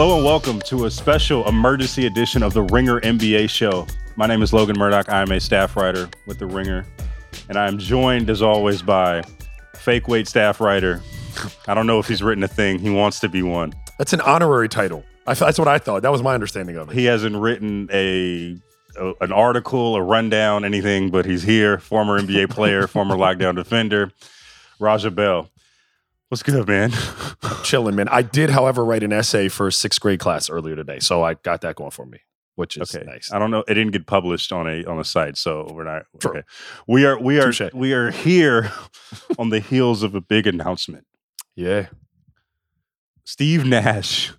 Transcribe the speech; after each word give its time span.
Hello 0.00 0.14
and 0.14 0.24
welcome 0.24 0.60
to 0.60 0.84
a 0.84 0.90
special 0.92 1.44
emergency 1.48 2.06
edition 2.06 2.44
of 2.44 2.54
the 2.54 2.62
Ringer 2.62 3.00
NBA 3.00 3.50
show. 3.50 3.84
My 4.14 4.28
name 4.28 4.42
is 4.42 4.52
Logan 4.52 4.78
Murdock. 4.78 5.08
I 5.08 5.22
am 5.22 5.32
a 5.32 5.40
staff 5.40 5.76
writer 5.76 6.08
with 6.24 6.38
the 6.38 6.46
Ringer, 6.46 6.86
and 7.48 7.58
I 7.58 7.66
am 7.66 7.78
joined 7.78 8.30
as 8.30 8.40
always 8.40 8.80
by 8.80 9.24
fake 9.74 10.06
weight 10.06 10.28
staff 10.28 10.60
writer. 10.60 11.02
I 11.66 11.74
don't 11.74 11.88
know 11.88 11.98
if 11.98 12.06
he's 12.06 12.22
written 12.22 12.44
a 12.44 12.48
thing. 12.48 12.78
He 12.78 12.90
wants 12.90 13.18
to 13.18 13.28
be 13.28 13.42
one. 13.42 13.74
That's 13.98 14.12
an 14.12 14.20
honorary 14.20 14.68
title. 14.68 15.02
I, 15.26 15.34
that's 15.34 15.58
what 15.58 15.66
I 15.66 15.78
thought. 15.78 16.02
That 16.02 16.12
was 16.12 16.22
my 16.22 16.32
understanding 16.32 16.76
of 16.76 16.90
it. 16.90 16.94
He 16.94 17.06
hasn't 17.06 17.34
written 17.34 17.88
a, 17.92 18.56
a 18.96 19.14
an 19.20 19.32
article, 19.32 19.96
a 19.96 20.02
rundown, 20.02 20.64
anything, 20.64 21.10
but 21.10 21.26
he's 21.26 21.42
here. 21.42 21.80
Former 21.80 22.20
NBA 22.20 22.50
player, 22.50 22.86
former 22.86 23.16
lockdown 23.16 23.56
defender, 23.56 24.12
Raja 24.78 25.10
Bell. 25.10 25.50
What's 26.28 26.42
good, 26.42 26.68
man? 26.68 26.92
Chilling, 27.64 27.96
man. 27.96 28.08
I 28.08 28.20
did, 28.20 28.50
however, 28.50 28.84
write 28.84 29.02
an 29.02 29.12
essay 29.14 29.48
for 29.48 29.68
a 29.68 29.72
sixth 29.72 30.00
grade 30.00 30.20
class 30.20 30.50
earlier 30.50 30.76
today, 30.76 30.98
so 30.98 31.22
I 31.22 31.34
got 31.34 31.62
that 31.62 31.76
going 31.76 31.90
for 31.90 32.04
me, 32.04 32.18
which 32.54 32.76
is 32.76 32.94
okay. 32.94 33.04
nice. 33.06 33.32
I 33.32 33.38
don't 33.38 33.50
know. 33.50 33.64
It 33.66 33.74
didn't 33.74 33.92
get 33.92 34.06
published 34.06 34.52
on 34.52 34.68
a 34.68 34.84
on 34.84 34.98
a 34.98 35.04
site, 35.04 35.38
so 35.38 35.70
we're 35.72 35.84
not. 35.84 36.02
True. 36.20 36.32
Okay. 36.32 36.42
We 36.86 37.06
are 37.06 37.18
we 37.18 37.38
are 37.40 37.50
Touche. 37.50 37.72
we 37.72 37.94
are 37.94 38.10
here 38.10 38.70
on 39.38 39.48
the 39.48 39.60
heels 39.60 40.02
of 40.02 40.14
a 40.14 40.20
big 40.20 40.46
announcement. 40.46 41.06
Yeah, 41.56 41.86
Steve 43.24 43.64
Nash, 43.64 44.32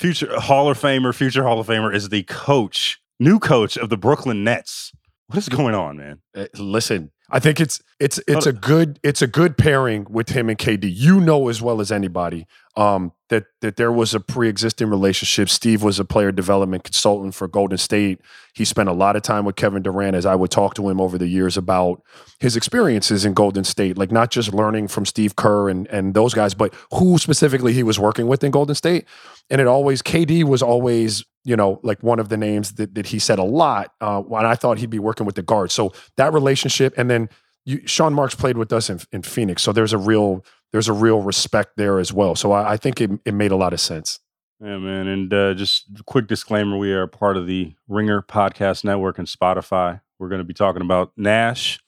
future 0.00 0.40
Hall 0.40 0.68
of 0.68 0.78
Famer, 0.78 1.14
future 1.14 1.44
Hall 1.44 1.60
of 1.60 1.68
Famer, 1.68 1.94
is 1.94 2.08
the 2.08 2.24
coach, 2.24 3.00
new 3.20 3.38
coach 3.38 3.76
of 3.76 3.90
the 3.90 3.96
Brooklyn 3.96 4.42
Nets. 4.42 4.92
What 5.28 5.38
is 5.38 5.48
going 5.48 5.74
on, 5.74 5.96
man? 5.96 6.20
Uh, 6.36 6.46
listen, 6.56 7.10
I 7.30 7.40
think 7.40 7.60
it's 7.60 7.82
it's 8.00 8.18
it's 8.26 8.46
a 8.46 8.52
good 8.52 8.98
it's 9.02 9.20
a 9.20 9.26
good 9.26 9.58
pairing 9.58 10.06
with 10.08 10.30
him 10.30 10.48
and 10.48 10.58
KD. 10.58 10.90
You 10.90 11.20
know 11.20 11.48
as 11.48 11.60
well 11.60 11.80
as 11.80 11.92
anybody 11.92 12.46
um, 12.74 13.12
that 13.28 13.44
that 13.60 13.76
there 13.76 13.92
was 13.92 14.14
a 14.14 14.20
pre-existing 14.20 14.88
relationship. 14.88 15.50
Steve 15.50 15.82
was 15.82 15.98
a 15.98 16.06
player 16.06 16.32
development 16.32 16.84
consultant 16.84 17.34
for 17.34 17.46
Golden 17.46 17.76
State. 17.76 18.20
He 18.54 18.64
spent 18.64 18.88
a 18.88 18.92
lot 18.92 19.14
of 19.14 19.22
time 19.22 19.44
with 19.44 19.56
Kevin 19.56 19.82
Durant 19.82 20.16
as 20.16 20.24
I 20.24 20.36
would 20.36 20.50
talk 20.50 20.72
to 20.74 20.88
him 20.88 21.02
over 21.02 21.18
the 21.18 21.26
years 21.26 21.58
about 21.58 22.02
his 22.38 22.56
experiences 22.56 23.26
in 23.26 23.34
Golden 23.34 23.64
State, 23.64 23.98
like 23.98 24.10
not 24.10 24.30
just 24.30 24.54
learning 24.54 24.88
from 24.88 25.04
Steve 25.04 25.36
Kerr 25.36 25.68
and 25.68 25.86
and 25.88 26.14
those 26.14 26.32
guys, 26.32 26.54
but 26.54 26.72
who 26.94 27.18
specifically 27.18 27.74
he 27.74 27.82
was 27.82 27.98
working 27.98 28.26
with 28.26 28.42
in 28.42 28.52
Golden 28.52 28.74
State. 28.74 29.04
And 29.50 29.60
it 29.60 29.66
always 29.66 30.00
KD 30.00 30.44
was 30.44 30.62
always 30.62 31.24
you 31.48 31.56
know 31.56 31.80
like 31.82 32.02
one 32.02 32.20
of 32.20 32.28
the 32.28 32.36
names 32.36 32.72
that, 32.74 32.94
that 32.94 33.06
he 33.06 33.18
said 33.18 33.38
a 33.38 33.44
lot 33.44 33.94
uh, 34.02 34.20
when 34.20 34.44
I 34.44 34.54
thought 34.54 34.76
he'd 34.76 34.90
be 34.90 34.98
working 34.98 35.24
with 35.24 35.34
the 35.34 35.42
guards. 35.42 35.72
So 35.72 35.92
that 36.18 36.34
relationship, 36.34 36.92
and 36.98 37.08
then 37.08 37.30
you, 37.64 37.80
Sean 37.86 38.12
Marks 38.12 38.34
played 38.34 38.58
with 38.58 38.70
us 38.70 38.90
in, 38.90 39.00
in 39.12 39.22
Phoenix, 39.22 39.62
so 39.62 39.72
there's 39.72 39.94
a 39.94 39.98
real 39.98 40.44
there's 40.72 40.88
a 40.88 40.92
real 40.92 41.22
respect 41.22 41.78
there 41.78 41.98
as 41.98 42.12
well. 42.12 42.34
So 42.36 42.52
I, 42.52 42.72
I 42.72 42.76
think 42.76 43.00
it, 43.00 43.10
it 43.24 43.32
made 43.32 43.50
a 43.50 43.56
lot 43.56 43.72
of 43.72 43.80
sense. 43.80 44.20
Yeah, 44.60 44.76
man. 44.76 45.06
And 45.06 45.32
uh, 45.32 45.54
just 45.54 45.86
quick 46.04 46.26
disclaimer: 46.26 46.76
we 46.76 46.92
are 46.92 47.06
part 47.06 47.38
of 47.38 47.46
the 47.46 47.72
Ringer 47.88 48.20
Podcast 48.20 48.84
Network 48.84 49.18
and 49.18 49.26
Spotify. 49.26 50.02
We're 50.18 50.28
going 50.28 50.40
to 50.40 50.44
be 50.44 50.54
talking 50.54 50.82
about 50.82 51.12
Nash. 51.16 51.80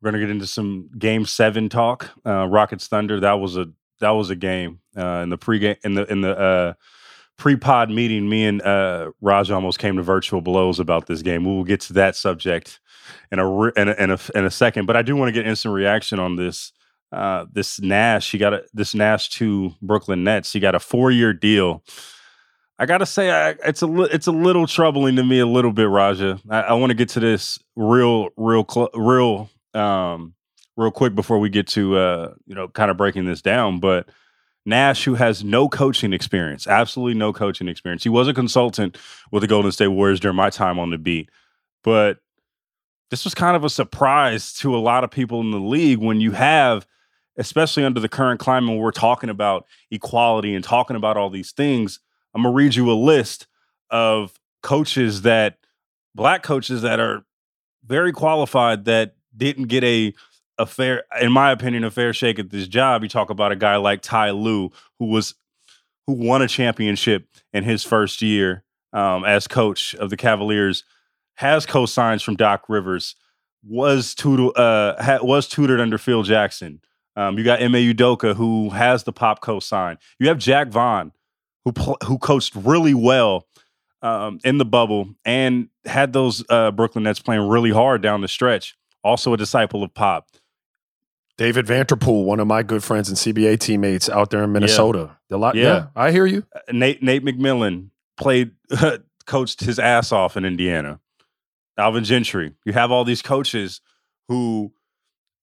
We're 0.00 0.10
going 0.10 0.20
to 0.20 0.26
get 0.26 0.32
into 0.32 0.46
some 0.46 0.88
Game 0.98 1.26
Seven 1.26 1.68
talk. 1.68 2.10
Uh, 2.24 2.46
Rockets 2.48 2.86
Thunder. 2.88 3.20
That 3.20 3.34
was 3.34 3.58
a 3.58 3.66
that 4.00 4.10
was 4.10 4.30
a 4.30 4.36
game 4.36 4.80
uh, 4.96 5.20
in 5.24 5.28
the 5.28 5.36
pregame 5.36 5.76
in 5.84 5.94
the 5.94 6.10
in 6.10 6.22
the 6.22 6.38
uh, 6.38 6.72
pre-pod 7.36 7.90
meeting. 7.90 8.28
Me 8.28 8.46
and 8.46 8.62
uh, 8.62 9.10
Raj 9.20 9.50
almost 9.50 9.78
came 9.78 9.96
to 9.96 10.02
virtual 10.02 10.40
blows 10.40 10.80
about 10.80 11.06
this 11.06 11.22
game. 11.22 11.44
We 11.44 11.52
will 11.52 11.64
get 11.64 11.80
to 11.82 11.92
that 11.94 12.16
subject 12.16 12.80
in 13.30 13.38
a 13.38 13.48
re- 13.48 13.72
in 13.76 13.88
a, 13.88 13.92
in 13.92 14.10
a, 14.10 14.18
in 14.34 14.44
a 14.44 14.50
second. 14.50 14.86
But 14.86 14.96
I 14.96 15.02
do 15.02 15.16
want 15.16 15.28
to 15.28 15.32
get 15.32 15.46
instant 15.46 15.74
reaction 15.74 16.18
on 16.18 16.36
this. 16.36 16.72
Uh, 17.12 17.46
this 17.52 17.80
Nash, 17.80 18.32
he 18.32 18.38
got 18.38 18.54
a 18.54 18.64
this 18.72 18.94
Nash 18.94 19.28
to 19.30 19.72
Brooklyn 19.80 20.24
Nets. 20.24 20.52
He 20.52 20.58
got 20.58 20.74
a 20.74 20.80
four 20.80 21.10
year 21.10 21.32
deal. 21.32 21.84
I 22.76 22.86
gotta 22.86 23.06
say, 23.06 23.30
I, 23.30 23.50
it's 23.64 23.82
a 23.82 23.86
li- 23.86 24.08
it's 24.10 24.26
a 24.26 24.32
little 24.32 24.66
troubling 24.66 25.14
to 25.16 25.22
me 25.22 25.38
a 25.38 25.46
little 25.46 25.70
bit, 25.70 25.88
Raja. 25.88 26.40
I, 26.50 26.60
I 26.60 26.72
want 26.72 26.90
to 26.90 26.94
get 26.94 27.10
to 27.10 27.20
this 27.20 27.58
real, 27.76 28.30
real, 28.36 28.66
cl- 28.68 28.90
real, 28.94 29.48
um, 29.74 30.34
real 30.76 30.90
quick 30.90 31.14
before 31.14 31.38
we 31.38 31.50
get 31.50 31.68
to 31.68 31.96
uh, 31.96 32.34
you 32.46 32.54
know, 32.56 32.66
kind 32.66 32.90
of 32.90 32.96
breaking 32.96 33.26
this 33.26 33.42
down. 33.42 33.78
But 33.78 34.08
Nash, 34.66 35.04
who 35.04 35.14
has 35.14 35.44
no 35.44 35.68
coaching 35.68 36.12
experience, 36.12 36.66
absolutely 36.66 37.14
no 37.18 37.32
coaching 37.32 37.68
experience. 37.68 38.02
He 38.02 38.08
was 38.08 38.28
a 38.28 38.34
consultant 38.34 38.96
with 39.30 39.42
the 39.42 39.46
Golden 39.46 39.72
State 39.72 39.88
Warriors 39.88 40.20
during 40.20 40.36
my 40.36 40.50
time 40.50 40.78
on 40.78 40.90
the 40.90 40.98
beat, 40.98 41.30
but 41.82 42.18
this 43.10 43.24
was 43.24 43.34
kind 43.34 43.56
of 43.56 43.64
a 43.64 43.70
surprise 43.70 44.54
to 44.54 44.74
a 44.74 44.78
lot 44.78 45.04
of 45.04 45.10
people 45.10 45.40
in 45.40 45.50
the 45.50 45.58
league 45.58 45.98
when 45.98 46.20
you 46.20 46.32
have 46.32 46.86
especially 47.36 47.84
under 47.84 48.00
the 48.00 48.08
current 48.08 48.40
climate 48.40 48.70
when 48.70 48.78
we're 48.78 48.90
talking 48.90 49.30
about 49.30 49.66
equality 49.90 50.54
and 50.54 50.64
talking 50.64 50.96
about 50.96 51.16
all 51.16 51.30
these 51.30 51.52
things, 51.52 52.00
I'm 52.34 52.42
gonna 52.42 52.54
read 52.54 52.74
you 52.74 52.90
a 52.90 52.94
list 52.94 53.46
of 53.90 54.38
coaches 54.62 55.22
that 55.22 55.58
black 56.14 56.42
coaches 56.42 56.82
that 56.82 57.00
are 57.00 57.24
very 57.84 58.12
qualified 58.12 58.84
that 58.86 59.14
didn't 59.36 59.64
get 59.64 59.84
a 59.84 60.14
a 60.58 60.66
fair, 60.66 61.04
in 61.20 61.32
my 61.32 61.50
opinion, 61.50 61.84
a 61.84 61.90
fair 61.90 62.12
shake 62.12 62.38
at 62.38 62.50
this 62.50 62.68
job. 62.68 63.02
You 63.02 63.08
talk 63.08 63.30
about 63.30 63.52
a 63.52 63.56
guy 63.56 63.76
like 63.76 64.02
Ty 64.02 64.30
Lue, 64.30 64.70
who 64.98 65.06
was 65.06 65.34
who 66.06 66.14
won 66.14 66.42
a 66.42 66.48
championship 66.48 67.28
in 67.52 67.64
his 67.64 67.82
first 67.82 68.20
year 68.22 68.64
um, 68.92 69.24
as 69.24 69.46
coach 69.46 69.94
of 69.94 70.10
the 70.10 70.16
Cavaliers, 70.16 70.84
has 71.36 71.66
co-signs 71.66 72.22
from 72.22 72.36
Doc 72.36 72.64
Rivers, 72.68 73.16
was 73.66 74.14
tutored 74.14 74.56
uh, 74.56 75.02
ha- 75.02 75.18
was 75.22 75.48
tutored 75.48 75.80
under 75.80 75.98
Phil 75.98 76.22
Jackson. 76.22 76.80
Um, 77.16 77.38
you 77.38 77.44
got 77.44 77.62
Ime 77.62 77.72
Udoka, 77.74 78.34
who 78.34 78.70
has 78.70 79.04
the 79.04 79.12
pop 79.12 79.40
co-sign. 79.40 79.98
You 80.18 80.28
have 80.28 80.38
Jacque 80.38 80.68
Vaughn, 80.68 81.12
who 81.64 81.72
pl- 81.72 81.98
who 82.04 82.18
coached 82.18 82.54
really 82.54 82.94
well 82.94 83.46
um, 84.02 84.38
in 84.44 84.58
the 84.58 84.64
bubble 84.64 85.14
and 85.24 85.68
had 85.84 86.12
those 86.12 86.44
uh, 86.50 86.70
Brooklyn 86.70 87.04
Nets 87.04 87.20
playing 87.20 87.48
really 87.48 87.70
hard 87.70 88.02
down 88.02 88.20
the 88.20 88.28
stretch. 88.28 88.76
Also 89.02 89.32
a 89.32 89.36
disciple 89.36 89.82
of 89.82 89.92
Pop. 89.94 90.28
David 91.36 91.66
Vanterpool, 91.66 92.24
one 92.24 92.38
of 92.40 92.46
my 92.46 92.62
good 92.62 92.84
friends 92.84 93.08
and 93.08 93.18
CBA 93.18 93.58
teammates 93.58 94.08
out 94.08 94.30
there 94.30 94.44
in 94.44 94.52
Minnesota. 94.52 95.16
A 95.30 95.36
lot, 95.36 95.56
Yeah. 95.56 95.62
yeah, 95.64 95.86
I 95.96 96.12
hear 96.12 96.26
you. 96.26 96.46
Uh, 96.54 96.60
Nate 96.72 97.02
Nate 97.02 97.24
McMillan 97.24 97.88
played 98.16 98.52
coached 99.26 99.60
his 99.60 99.78
ass 99.78 100.12
off 100.12 100.36
in 100.36 100.44
Indiana. 100.44 101.00
Alvin 101.76 102.04
Gentry. 102.04 102.52
You 102.64 102.72
have 102.72 102.92
all 102.92 103.04
these 103.04 103.20
coaches 103.20 103.80
who 104.28 104.72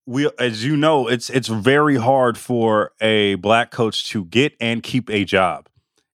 we 0.05 0.29
as 0.39 0.63
you 0.63 0.77
know, 0.77 1.07
it's 1.09 1.29
it's 1.29 1.49
very 1.49 1.97
hard 1.97 2.37
for 2.37 2.93
a 3.01 3.35
black 3.35 3.69
coach 3.71 4.07
to 4.09 4.23
get 4.25 4.53
and 4.61 4.81
keep 4.81 5.09
a 5.09 5.25
job. 5.25 5.67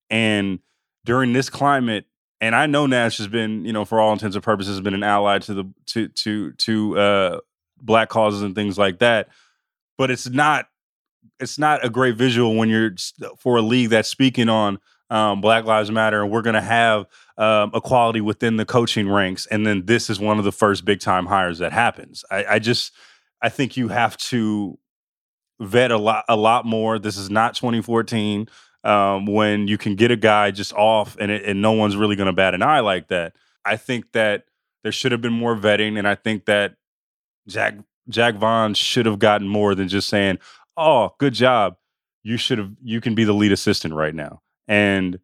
And 0.10 0.60
during 1.06 1.34
this 1.34 1.50
climate, 1.52 2.06
and 2.42 2.56
I 2.56 2.66
know 2.66 2.88
Nash 2.88 3.18
has 3.20 3.28
been, 3.28 3.64
you 3.64 3.74
know, 3.74 3.86
for 3.86 4.00
all 4.00 4.12
intents 4.12 4.36
and 4.36 4.44
purposes, 4.44 4.76
has 4.78 4.82
been 4.82 4.96
an 4.96 5.04
ally 5.04 5.38
to 5.40 5.54
the 5.54 5.66
to 5.88 6.08
to 6.08 6.52
to 6.54 6.98
uh 6.98 7.40
black 7.80 8.10
causes 8.10 8.42
and 8.42 8.56
things 8.56 8.80
like 8.80 8.98
that. 9.00 9.30
But 9.98 10.12
it's 10.12 10.30
not 10.30 10.68
it's 11.40 11.60
not 11.60 11.84
a 11.86 11.90
great 11.90 12.16
visual 12.16 12.56
when 12.56 12.70
you're 12.70 12.96
for 13.38 13.58
a 13.58 13.62
league 13.62 13.90
that's 13.90 14.10
speaking 14.10 14.50
on 14.50 14.80
um, 15.10 15.42
Black 15.42 15.66
Lives 15.66 15.92
Matter, 15.92 16.22
and 16.22 16.32
we're 16.32 16.42
going 16.42 16.56
to 16.56 16.62
have 16.62 17.06
um, 17.38 17.72
equality 17.74 18.22
within 18.22 18.58
the 18.58 18.66
coaching 18.66 19.10
ranks, 19.10 19.46
and 19.48 19.66
then 19.66 19.86
this 19.86 20.10
is 20.10 20.20
one 20.20 20.40
of 20.40 20.46
the 20.46 20.52
first 20.52 20.86
big 20.86 21.00
time 21.00 21.26
hires 21.26 21.60
that 21.60 21.72
happens. 21.72 22.26
I, 22.30 22.46
I 22.46 22.60
just 22.60 22.94
I 23.42 23.50
think 23.50 23.78
you 23.78 23.88
have 23.90 24.18
to 24.18 24.78
vet 25.60 25.92
a 25.92 25.98
lot 25.98 26.26
a 26.28 26.36
lot 26.36 26.66
more. 26.66 27.00
This 27.00 27.18
is 27.18 27.30
not 27.30 27.56
2014 27.56 28.48
um, 28.84 29.26
when 29.26 29.68
you 29.68 29.78
can 29.78 29.96
get 29.96 30.12
a 30.12 30.16
guy 30.16 30.52
just 30.52 30.74
off, 30.74 31.16
and 31.20 31.32
it, 31.32 31.44
and 31.46 31.62
no 31.62 31.72
one's 31.72 31.96
really 31.96 32.16
going 32.16 32.28
to 32.28 32.34
bat 32.34 32.54
an 32.54 32.62
eye 32.62 32.82
like 32.82 33.08
that. 33.08 33.34
I 33.64 33.78
think 33.78 34.12
that 34.14 34.46
there 34.84 34.92
should 34.92 35.12
have 35.12 35.22
been 35.22 35.34
more 35.34 35.56
vetting, 35.56 35.98
and 35.98 36.08
I 36.08 36.16
think 36.16 36.46
that 36.46 36.76
Jacque 37.48 37.76
Jacque 38.10 38.36
Vaughn 38.36 38.74
should 38.74 39.06
have 39.06 39.20
gotten 39.20 39.48
more 39.48 39.76
than 39.76 39.88
just 39.88 40.10
saying, 40.10 40.40
"Oh, 40.76 41.12
good 41.20 41.34
job." 41.34 41.76
You 42.24 42.38
should 42.38 42.58
have. 42.58 42.72
You 42.84 43.02
can 43.02 43.16
be 43.16 43.24
the 43.24 43.34
lead 43.34 43.52
assistant 43.52 43.94
right 43.94 44.14
now, 44.14 44.42
and 44.68 45.20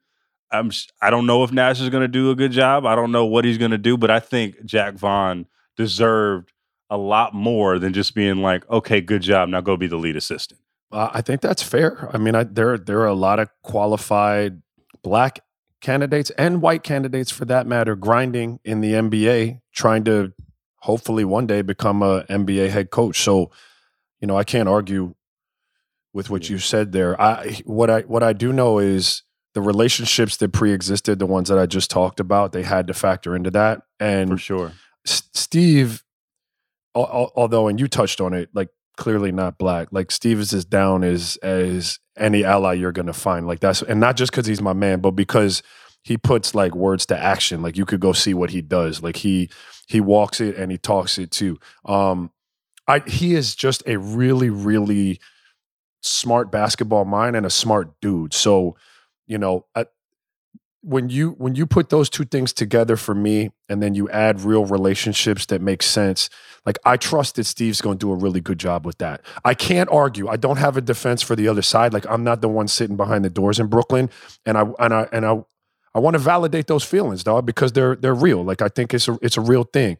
I'm. 0.51 0.71
I 1.01 1.09
don't 1.09 1.25
know 1.25 1.43
if 1.43 1.51
Nash 1.51 1.81
is 1.81 1.89
going 1.89 2.01
to 2.01 2.07
do 2.07 2.31
a 2.31 2.35
good 2.35 2.51
job. 2.51 2.85
I 2.85 2.95
don't 2.95 3.11
know 3.11 3.25
what 3.25 3.45
he's 3.45 3.57
going 3.57 3.71
to 3.71 3.77
do, 3.77 3.97
but 3.97 4.11
I 4.11 4.19
think 4.19 4.63
Jacque 4.65 4.95
Vaughn 4.95 5.47
deserved 5.75 6.51
a 6.89 6.97
lot 6.97 7.33
more 7.33 7.79
than 7.79 7.93
just 7.93 8.15
being 8.15 8.37
like, 8.37 8.69
"Okay, 8.69 9.01
good 9.01 9.21
job. 9.21 9.49
Now 9.49 9.61
go 9.61 9.77
be 9.77 9.87
the 9.87 9.97
lead 9.97 10.15
assistant." 10.15 10.61
Uh, 10.91 11.09
I 11.11 11.21
think 11.21 11.41
that's 11.41 11.63
fair. 11.63 12.09
I 12.13 12.17
mean, 12.17 12.35
I, 12.35 12.43
there 12.43 12.77
there 12.77 12.99
are 12.99 13.07
a 13.07 13.15
lot 13.15 13.39
of 13.39 13.49
qualified 13.63 14.61
black 15.01 15.39
candidates 15.81 16.29
and 16.31 16.61
white 16.61 16.81
candidates, 16.81 17.29
for 17.31 17.45
that 17.45 17.67
matter, 17.67 17.95
grinding 17.95 18.59
in 18.63 18.81
the 18.81 18.93
NBA, 18.93 19.59
trying 19.73 20.03
to 20.05 20.33
hopefully 20.83 21.23
one 21.25 21.47
day 21.47 21.61
become 21.61 22.03
a 22.03 22.23
NBA 22.29 22.69
head 22.69 22.89
coach. 22.91 23.21
So, 23.21 23.51
you 24.19 24.27
know, 24.27 24.37
I 24.37 24.43
can't 24.43 24.67
argue 24.69 25.15
with 26.13 26.29
what 26.29 26.43
Yeah. 26.43 26.53
you 26.53 26.59
said 26.59 26.91
there. 26.91 27.19
I 27.19 27.61
what 27.65 27.89
I 27.89 28.01
what 28.01 28.21
I 28.23 28.33
do 28.33 28.51
know 28.53 28.79
is 28.79 29.23
the 29.53 29.61
relationships 29.61 30.37
that 30.37 30.51
pre-existed, 30.51 31.19
the 31.19 31.25
ones 31.25 31.47
that 31.49 31.57
I 31.59 31.65
just 31.65 31.89
talked 31.91 32.19
about, 32.19 32.51
they 32.53 32.63
had 32.63 32.87
to 32.87 32.93
factor 32.93 33.35
into 33.35 33.51
that. 33.51 33.81
And 33.99 34.29
For 34.29 34.37
sure. 34.37 34.71
S- 35.05 35.23
Steve, 35.33 36.03
al- 36.95 37.09
al- 37.11 37.31
although, 37.35 37.67
and 37.67 37.79
you 37.79 37.87
touched 37.87 38.19
on 38.19 38.33
it, 38.33 38.49
like 38.53 38.69
clearly 38.97 39.31
not 39.31 39.57
black. 39.57 39.87
Like 39.91 40.11
Steve 40.11 40.39
is 40.39 40.53
as 40.53 40.65
down 40.65 41.03
as 41.03 41.37
as 41.43 41.99
any 42.17 42.43
ally 42.43 42.73
you're 42.73 42.91
gonna 42.91 43.13
find. 43.13 43.47
Like 43.47 43.59
that's 43.59 43.81
and 43.81 43.99
not 43.99 44.17
just 44.17 44.31
because 44.31 44.45
he's 44.47 44.61
my 44.61 44.73
man, 44.73 44.99
but 44.99 45.11
because 45.11 45.63
he 46.03 46.17
puts 46.17 46.53
like 46.53 46.75
words 46.75 47.05
to 47.07 47.17
action. 47.17 47.61
Like 47.61 47.77
you 47.77 47.85
could 47.85 47.99
go 47.99 48.13
see 48.13 48.33
what 48.33 48.51
he 48.51 48.61
does. 48.61 49.01
Like 49.01 49.17
he 49.17 49.49
he 49.87 50.01
walks 50.01 50.41
it 50.41 50.55
and 50.57 50.71
he 50.71 50.77
talks 50.77 51.17
it 51.17 51.31
too. 51.31 51.57
Um, 51.85 52.31
I 52.87 52.99
he 53.07 53.35
is 53.35 53.55
just 53.55 53.83
a 53.87 53.97
really 53.97 54.49
really 54.49 55.19
smart 56.01 56.51
basketball 56.51 57.05
mind 57.05 57.35
and 57.35 57.45
a 57.45 57.49
smart 57.49 57.99
dude. 58.01 58.33
So 58.33 58.75
you 59.25 59.37
know, 59.37 59.65
I, 59.73 59.85
when 60.83 61.07
you 61.07 61.31
when 61.37 61.55
you 61.55 61.65
put 61.65 61.89
those 61.89 62.09
two 62.09 62.25
things 62.25 62.51
together 62.51 62.97
for 62.97 63.15
me 63.15 63.51
and 63.69 63.81
then 63.81 63.95
you 63.95 64.09
add 64.09 64.41
real 64.41 64.65
relationships 64.65 65.45
that 65.45 65.61
make 65.61 65.81
sense 65.81 66.29
like 66.65 66.77
i 66.83 66.97
trust 66.97 67.35
that 67.35 67.45
steve's 67.45 67.79
going 67.79 67.97
to 67.97 68.05
do 68.05 68.11
a 68.11 68.15
really 68.15 68.41
good 68.41 68.59
job 68.59 68.85
with 68.85 68.97
that 68.97 69.21
i 69.45 69.53
can't 69.53 69.89
argue 69.89 70.27
i 70.27 70.35
don't 70.35 70.57
have 70.57 70.75
a 70.75 70.81
defense 70.81 71.21
for 71.21 71.37
the 71.37 71.47
other 71.47 71.61
side 71.61 71.93
like 71.93 72.05
i'm 72.09 72.23
not 72.23 72.41
the 72.41 72.49
one 72.49 72.67
sitting 72.67 72.97
behind 72.97 73.23
the 73.23 73.29
doors 73.29 73.61
in 73.61 73.67
brooklyn 73.67 74.09
and 74.45 74.57
i 74.57 74.65
and 74.79 74.93
i 74.93 75.07
and 75.13 75.25
i 75.25 75.41
i 75.95 75.99
want 75.99 76.13
to 76.15 76.19
validate 76.19 76.67
those 76.67 76.83
feelings 76.83 77.23
dog 77.23 77.45
because 77.45 77.71
they're 77.71 77.95
they're 77.95 78.15
real. 78.15 78.43
Like 78.43 78.61
i 78.61 78.67
think 78.67 78.93
it's 78.93 79.07
a 79.07 79.17
it's 79.21 79.37
a 79.37 79.41
real 79.41 79.63
thing. 79.63 79.97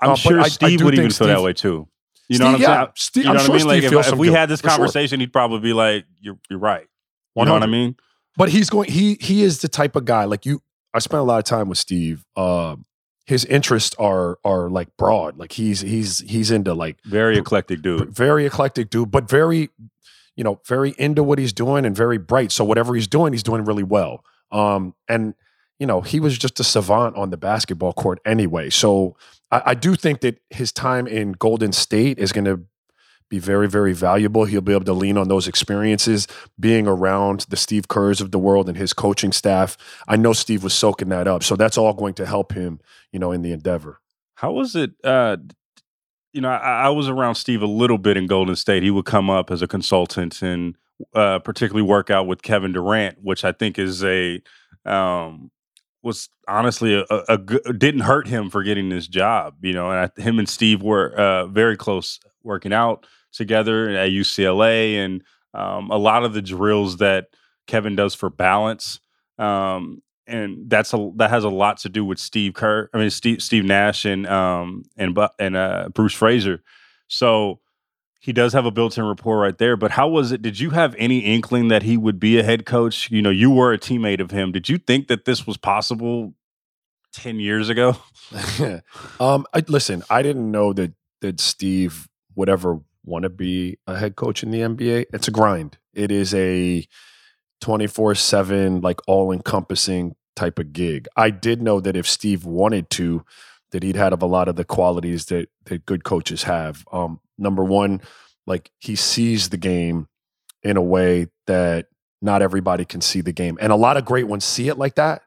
I'm 0.00 0.10
Uh, 0.10 0.14
sure 0.16 0.40
I- 0.40 0.44
I 0.44 0.48
steve 0.48 0.78
do 0.78 0.84
would 0.84 0.94
even 0.94 1.10
feel 1.10 1.26
that 1.28 1.42
way 1.42 1.52
too. 1.52 1.88
You 2.28 2.36
Steve- 2.36 2.40
know 2.40 2.46
what 2.46 2.54
i'm 2.56 2.60
yeah, 2.60 2.76
saying? 2.76 2.88
Steve- 2.96 3.24
you 3.24 3.24
know 3.24 3.30
I'm 3.30 3.36
what 3.36 3.44
sure 3.46 3.54
i 3.54 3.58
mean? 3.58 3.66
Like 3.66 3.82
if, 4.06 4.12
if 4.12 4.18
we 4.18 4.28
had 4.28 4.48
this 4.48 4.60
for 4.60 4.68
sure. 4.68 4.76
conversation 4.78 5.20
he'd 5.20 5.32
probably 5.32 5.60
be 5.60 5.72
like 5.72 6.04
you're, 6.20 6.38
you're 6.50 6.58
right. 6.58 6.86
You 7.36 7.44
know 7.44 7.52
what 7.52 7.62
i 7.62 7.66
mean? 7.66 7.96
but 8.36 8.50
he's 8.50 8.70
going 8.70 8.90
he 8.90 9.14
he 9.20 9.42
is 9.42 9.60
the 9.60 9.68
type 9.68 9.96
of 9.96 10.04
guy 10.04 10.24
like 10.24 10.44
you 10.46 10.62
i 10.94 10.98
spent 11.00 11.20
a 11.20 11.24
lot 11.24 11.38
of 11.38 11.44
time 11.44 11.68
with 11.68 11.78
steve 11.78 12.24
um 12.36 12.84
his 13.26 13.44
interests 13.44 13.94
are 13.98 14.38
are 14.42 14.70
like 14.70 14.88
broad. 14.96 15.36
Like 15.36 15.52
he's 15.52 15.80
he's 15.82 16.20
he's 16.20 16.50
into 16.50 16.72
like 16.72 16.96
very 17.04 17.36
eclectic 17.36 17.82
dude. 17.82 18.08
very 18.08 18.46
eclectic 18.46 18.88
dude 18.88 19.10
but 19.10 19.28
very 19.28 19.68
you 20.34 20.42
know 20.44 20.60
very 20.66 20.94
into 20.96 21.22
what 21.22 21.38
he's 21.38 21.52
doing 21.52 21.84
and 21.84 21.94
very 21.94 22.16
bright. 22.16 22.52
So 22.52 22.64
whatever 22.64 22.94
he's 22.94 23.06
doing 23.06 23.34
he's 23.34 23.42
doing 23.42 23.64
really 23.64 23.82
well 23.82 24.24
um 24.52 24.94
and 25.08 25.34
you 25.78 25.86
know 25.86 26.00
he 26.00 26.20
was 26.20 26.38
just 26.38 26.60
a 26.60 26.64
savant 26.64 27.16
on 27.16 27.30
the 27.30 27.36
basketball 27.36 27.92
court 27.92 28.20
anyway 28.24 28.70
so 28.70 29.16
i, 29.50 29.62
I 29.66 29.74
do 29.74 29.94
think 29.94 30.20
that 30.20 30.40
his 30.50 30.72
time 30.72 31.06
in 31.06 31.32
golden 31.32 31.72
state 31.72 32.18
is 32.18 32.32
going 32.32 32.44
to 32.44 32.64
be 33.28 33.38
very 33.38 33.68
very 33.68 33.92
valuable 33.92 34.46
he'll 34.46 34.62
be 34.62 34.72
able 34.72 34.86
to 34.86 34.92
lean 34.94 35.18
on 35.18 35.28
those 35.28 35.46
experiences 35.46 36.26
being 36.58 36.86
around 36.86 37.44
the 37.50 37.56
steve 37.56 37.86
kerrs 37.88 38.20
of 38.20 38.30
the 38.30 38.38
world 38.38 38.68
and 38.68 38.78
his 38.78 38.94
coaching 38.94 39.32
staff 39.32 39.76
i 40.08 40.16
know 40.16 40.32
steve 40.32 40.64
was 40.64 40.72
soaking 40.72 41.10
that 41.10 41.28
up 41.28 41.42
so 41.42 41.54
that's 41.54 41.76
all 41.76 41.92
going 41.92 42.14
to 42.14 42.24
help 42.24 42.52
him 42.52 42.80
you 43.12 43.18
know 43.18 43.30
in 43.32 43.42
the 43.42 43.52
endeavor 43.52 44.00
How 44.36 44.52
was 44.52 44.76
it? 44.76 44.92
Uh, 45.02 45.36
you 46.32 46.40
know, 46.40 46.48
I, 46.48 46.86
I 46.86 46.88
was 46.90 47.08
around 47.08 47.34
Steve 47.34 47.60
a 47.60 47.66
little 47.66 47.98
bit 47.98 48.16
in 48.16 48.28
Golden 48.28 48.54
State. 48.54 48.84
He 48.84 48.90
would 48.92 49.04
come 49.04 49.28
up 49.28 49.50
as 49.50 49.62
a 49.62 49.66
consultant 49.66 50.42
and 50.42 50.76
uh, 51.14 51.38
particularly 51.40 51.86
work 51.86 52.10
out 52.10 52.26
with 52.26 52.42
Kevin 52.42 52.72
Durant, 52.72 53.18
which 53.22 53.44
I 53.44 53.52
think 53.52 53.78
is 53.78 54.04
a 54.04 54.42
um, 54.84 55.50
was 56.02 56.28
honestly 56.46 57.04
a, 57.10 57.38
didn't 57.38 58.00
hurt 58.00 58.26
him 58.26 58.50
for 58.50 58.62
getting 58.62 58.88
this 58.88 59.06
job. 59.06 59.54
You 59.62 59.72
know, 59.72 59.90
and 59.90 60.10
I, 60.16 60.20
him 60.20 60.38
and 60.38 60.48
Steve 60.48 60.82
were 60.82 61.12
uh, 61.14 61.46
very 61.46 61.76
close 61.76 62.20
working 62.42 62.72
out 62.72 63.06
together 63.32 63.90
at 63.90 64.10
UCLA, 64.10 64.96
and 64.96 65.22
um, 65.54 65.90
a 65.90 65.98
lot 65.98 66.24
of 66.24 66.34
the 66.34 66.42
drills 66.42 66.98
that 66.98 67.26
Kevin 67.66 67.96
does 67.96 68.14
for 68.14 68.30
balance. 68.30 69.00
Um, 69.38 70.02
and 70.26 70.68
that's 70.68 70.92
a 70.92 71.10
that 71.16 71.30
has 71.30 71.44
a 71.44 71.48
lot 71.48 71.78
to 71.78 71.88
do 71.88 72.04
with 72.04 72.18
Steve 72.18 72.52
Kerr. 72.54 72.90
I 72.92 72.98
mean 72.98 73.10
Steve 73.10 73.42
Steve 73.42 73.64
Nash 73.64 74.04
and 74.04 74.26
um 74.26 74.82
and 74.96 75.18
and 75.38 75.56
uh, 75.56 75.88
Bruce 75.94 76.12
Fraser. 76.12 76.62
So 77.08 77.60
he 78.20 78.32
does 78.32 78.52
have 78.52 78.66
a 78.66 78.70
built-in 78.70 79.04
rapport 79.04 79.38
right 79.38 79.56
there. 79.56 79.76
But 79.76 79.92
how 79.92 80.08
was 80.08 80.32
it? 80.32 80.42
Did 80.42 80.58
you 80.58 80.70
have 80.70 80.94
any 80.98 81.20
inkling 81.20 81.68
that 81.68 81.82
he 81.82 81.96
would 81.96 82.18
be 82.18 82.38
a 82.38 82.42
head 82.42 82.66
coach? 82.66 83.10
You 83.10 83.22
know, 83.22 83.30
you 83.30 83.50
were 83.50 83.72
a 83.72 83.78
teammate 83.78 84.20
of 84.20 84.30
him. 84.30 84.52
Did 84.52 84.68
you 84.68 84.78
think 84.78 85.08
that 85.08 85.24
this 85.24 85.46
was 85.46 85.56
possible 85.56 86.34
ten 87.12 87.38
years 87.38 87.68
ago? 87.68 87.96
um, 89.20 89.46
I, 89.54 89.62
listen, 89.68 90.02
I 90.10 90.22
didn't 90.22 90.50
know 90.50 90.72
that 90.72 90.92
that 91.20 91.40
Steve 91.40 92.08
would 92.34 92.48
ever 92.48 92.80
want 93.04 93.22
to 93.22 93.30
be 93.30 93.78
a 93.86 93.96
head 93.96 94.16
coach 94.16 94.42
in 94.42 94.50
the 94.50 94.60
NBA. 94.60 95.06
It's 95.12 95.28
a 95.28 95.32
grind. 95.32 95.78
It 95.94 96.10
is 96.10 96.34
a 96.34 96.86
twenty 97.60 97.86
four 97.86 98.14
seven, 98.16 98.80
like 98.80 99.00
all 99.06 99.30
encompassing 99.30 100.16
type 100.34 100.58
of 100.58 100.72
gig. 100.72 101.06
I 101.16 101.30
did 101.30 101.62
know 101.62 101.80
that 101.80 101.96
if 101.96 102.08
Steve 102.08 102.44
wanted 102.44 102.90
to, 102.90 103.24
that 103.70 103.82
he'd 103.82 103.96
had 103.96 104.12
of 104.12 104.22
a 104.22 104.26
lot 104.26 104.48
of 104.48 104.56
the 104.56 104.64
qualities 104.64 105.26
that 105.26 105.50
that 105.66 105.86
good 105.86 106.02
coaches 106.02 106.42
have. 106.42 106.84
Um, 106.92 107.20
number 107.38 107.64
one, 107.64 108.00
like 108.46 108.70
he 108.78 108.96
sees 108.96 109.48
the 109.48 109.56
game 109.56 110.08
in 110.62 110.76
a 110.76 110.82
way 110.82 111.28
that 111.46 111.86
not 112.20 112.42
everybody 112.42 112.84
can 112.84 113.00
see 113.00 113.20
the 113.20 113.32
game, 113.32 113.56
and 113.60 113.72
a 113.72 113.76
lot 113.76 113.96
of 113.96 114.04
great 114.04 114.26
ones 114.26 114.44
see 114.44 114.68
it 114.68 114.76
like 114.76 114.96
that 114.96 115.22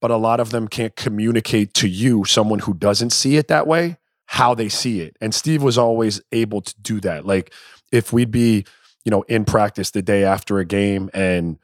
but 0.00 0.10
a 0.10 0.16
lot 0.16 0.40
of 0.40 0.50
them 0.50 0.66
can't 0.66 0.96
communicate 0.96 1.74
to 1.74 1.88
you, 1.88 2.24
someone 2.24 2.60
who 2.60 2.74
doesn't 2.74 3.10
see 3.10 3.36
it 3.36 3.48
that 3.48 3.66
way, 3.66 3.98
how 4.26 4.54
they 4.54 4.68
see 4.68 5.00
it. 5.00 5.16
And 5.20 5.34
Steve 5.34 5.62
was 5.62 5.76
always 5.76 6.20
able 6.32 6.62
to 6.62 6.74
do 6.80 7.00
that. 7.00 7.26
Like 7.26 7.52
if 7.92 8.12
we'd 8.12 8.30
be, 8.30 8.64
you 9.04 9.10
know, 9.10 9.22
in 9.22 9.44
practice 9.44 9.90
the 9.90 10.02
day 10.02 10.24
after 10.24 10.58
a 10.58 10.64
game 10.64 11.10
and, 11.12 11.58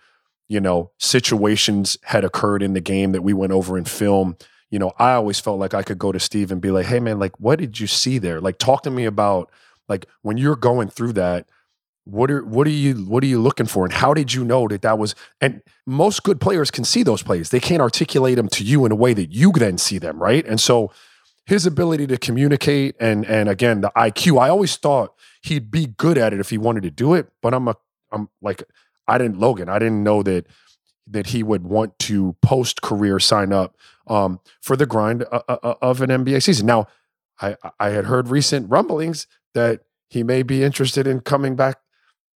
you 0.49 0.61
know, 0.61 0.93
situations 0.99 1.97
had 2.05 2.25
occurred 2.25 2.63
in 2.63 2.75
the 2.75 2.81
game 2.81 3.13
that 3.13 3.23
we 3.23 3.33
went 3.33 3.53
over 3.53 3.79
in 3.79 3.85
film, 3.85 4.37
you 4.71 4.79
know, 4.79 4.93
I 4.99 5.13
always 5.13 5.41
felt 5.41 5.59
like 5.59 5.75
I 5.75 5.83
could 5.83 5.99
go 5.99 6.13
to 6.13 6.21
Steve 6.21 6.53
and 6.53 6.61
be 6.61 6.71
like, 6.71 6.87
hey 6.87 7.01
man, 7.01 7.19
like 7.19 7.39
what 7.41 7.59
did 7.59 7.81
you 7.81 7.87
see 7.87 8.19
there? 8.19 8.41
Like 8.41 8.59
talk 8.59 8.83
to 8.83 8.91
me 8.91 9.07
about 9.07 9.51
like 9.89 10.07
when 10.23 10.37
you're 10.37 10.57
going 10.57 10.89
through 10.89 11.13
that, 11.15 11.49
what 12.05 12.31
are 12.31 12.45
what 12.45 12.67
are 12.67 12.71
you 12.71 12.95
what 12.95 13.23
are 13.25 13.27
you 13.27 13.41
looking 13.41 13.67
for? 13.67 13.85
And 13.85 13.93
how 13.93 14.15
did 14.15 14.33
you 14.33 14.45
know 14.45 14.69
that 14.69 14.83
that 14.83 14.99
was 14.99 15.15
and 15.41 15.61
most 15.87 16.23
good 16.23 16.41
players 16.41 16.71
can 16.71 16.85
see 16.85 17.03
those 17.03 17.23
plays. 17.23 17.51
They 17.51 17.61
can't 17.61 17.83
articulate 17.83 18.37
them 18.37 18.49
to 18.51 18.65
you 18.65 18.87
in 18.87 18.93
a 18.93 18.97
way 18.97 19.13
that 19.15 19.33
you 19.33 19.53
then 19.53 19.77
see 19.77 19.99
them 19.99 20.23
right? 20.23 20.47
And 20.47 20.61
so 20.61 20.93
his 21.47 21.67
ability 21.67 22.07
to 22.09 22.17
communicate 22.17 22.95
and 23.01 23.25
and 23.27 23.49
again 23.49 23.81
the 23.81 23.91
IQ 23.97 24.41
I 24.41 24.49
always 24.49 24.77
thought 24.77 25.15
he'd 25.43 25.71
be 25.71 25.87
good 25.87 26.17
at 26.17 26.33
it 26.33 26.41
if 26.41 26.51
he 26.51 26.59
wanted 26.59 26.85
to 26.85 26.91
do 26.91 27.15
it 27.15 27.29
but 27.43 27.53
I'm 27.53 27.67
a 27.67 27.77
I'm 28.13 28.29
like 28.41 28.63
I 29.09 29.19
didn't 29.19 29.39
Logan 29.41 29.69
I 29.69 29.79
didn't 29.81 30.05
know 30.05 30.23
that 30.23 30.47
that 31.09 31.29
he 31.29 31.43
would 31.43 31.65
want 31.65 31.99
to 32.01 32.37
post 32.43 32.83
career 32.83 33.19
sign 33.19 33.53
up 33.53 33.77
um, 34.07 34.41
for 34.61 34.77
the 34.77 34.87
grind 34.87 35.25
uh, 35.31 35.41
uh, 35.49 35.75
of 35.81 36.01
an 36.01 36.11
NBA 36.11 36.43
season. 36.43 36.67
Now 36.67 36.87
I 37.41 37.57
I 37.79 37.91
had 37.91 38.07
heard 38.07 38.29
recent 38.29 38.69
rumblings 38.71 39.27
that 39.57 39.81
he 40.09 40.23
may 40.23 40.43
be 40.43 40.63
interested 40.63 41.07
in 41.07 41.21
coming 41.21 41.57
back 41.57 41.79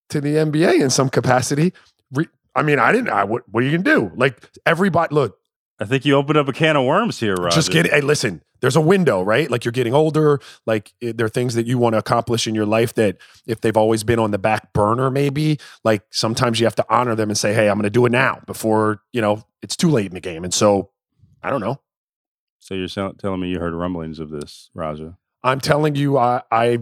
to 0.10 0.22
the 0.22 0.36
NBA 0.36 0.82
in 0.82 0.90
some 0.90 1.10
capacity. 1.10 1.74
Re- 2.12 2.30
I 2.56 2.64
mean, 2.64 2.80
I 2.80 2.92
didn't. 2.92 3.10
I 3.10 3.26
what, 3.26 3.44
what 3.50 3.62
are 3.62 3.68
you 3.68 3.78
gonna 3.78 3.84
do? 3.84 4.12
Like 4.16 4.50
everybody, 4.66 5.14
look, 5.14 5.38
I 5.80 5.86
think 5.86 6.06
you 6.06 6.16
opened 6.16 6.38
up 6.38 6.48
a 6.48 6.54
can 6.54 6.76
of 6.76 6.86
worms 6.86 7.20
here, 7.20 7.36
Raja. 7.36 7.56
just 7.56 7.72
get. 7.72 7.86
Hey, 7.92 8.02
listen, 8.02 8.42
there's 8.62 8.76
a 8.76 8.82
window, 8.82 9.22
right? 9.22 9.52
Like 9.52 9.66
you're 9.66 9.72
getting 9.72 9.94
older. 9.94 10.40
Like 10.66 10.94
it, 11.00 11.18
there 11.18 11.26
are 11.26 11.30
things 11.30 11.56
that 11.56 11.68
you 11.68 11.78
want 11.78 11.94
to 11.94 12.00
accomplish 12.00 12.48
in 12.48 12.56
your 12.56 12.66
life 12.66 12.94
that 12.96 13.18
if 13.46 13.62
they've 13.62 13.78
always 13.78 14.04
been 14.04 14.20
on 14.20 14.32
the 14.32 14.40
back 14.40 14.74
burner, 14.74 15.12
maybe 15.12 15.60
like 15.84 16.04
sometimes 16.10 16.60
you 16.60 16.66
have 16.66 16.76
to 16.76 16.86
honor 16.90 17.16
them 17.16 17.30
and 17.30 17.38
say, 17.38 17.54
hey, 17.54 17.70
I'm 17.70 17.78
gonna 17.78 17.90
do 17.90 18.06
it 18.06 18.12
now 18.12 18.42
before 18.48 19.02
you 19.14 19.22
know 19.22 19.44
it's 19.62 19.76
too 19.76 19.90
late 19.90 20.08
in 20.08 20.14
the 20.14 20.22
game. 20.22 20.44
And 20.44 20.54
so, 20.54 20.90
I 21.44 21.50
don't 21.50 21.62
know. 21.62 21.80
So 22.60 22.76
you're 22.76 22.88
telling 22.88 23.40
me 23.40 23.50
you 23.50 23.60
heard 23.60 23.74
rumblings 23.74 24.20
of 24.20 24.30
this, 24.30 24.70
Raja? 24.74 25.18
I'm 25.44 25.60
telling 25.60 25.96
you, 25.96 26.18
I 26.18 26.42
I 26.52 26.80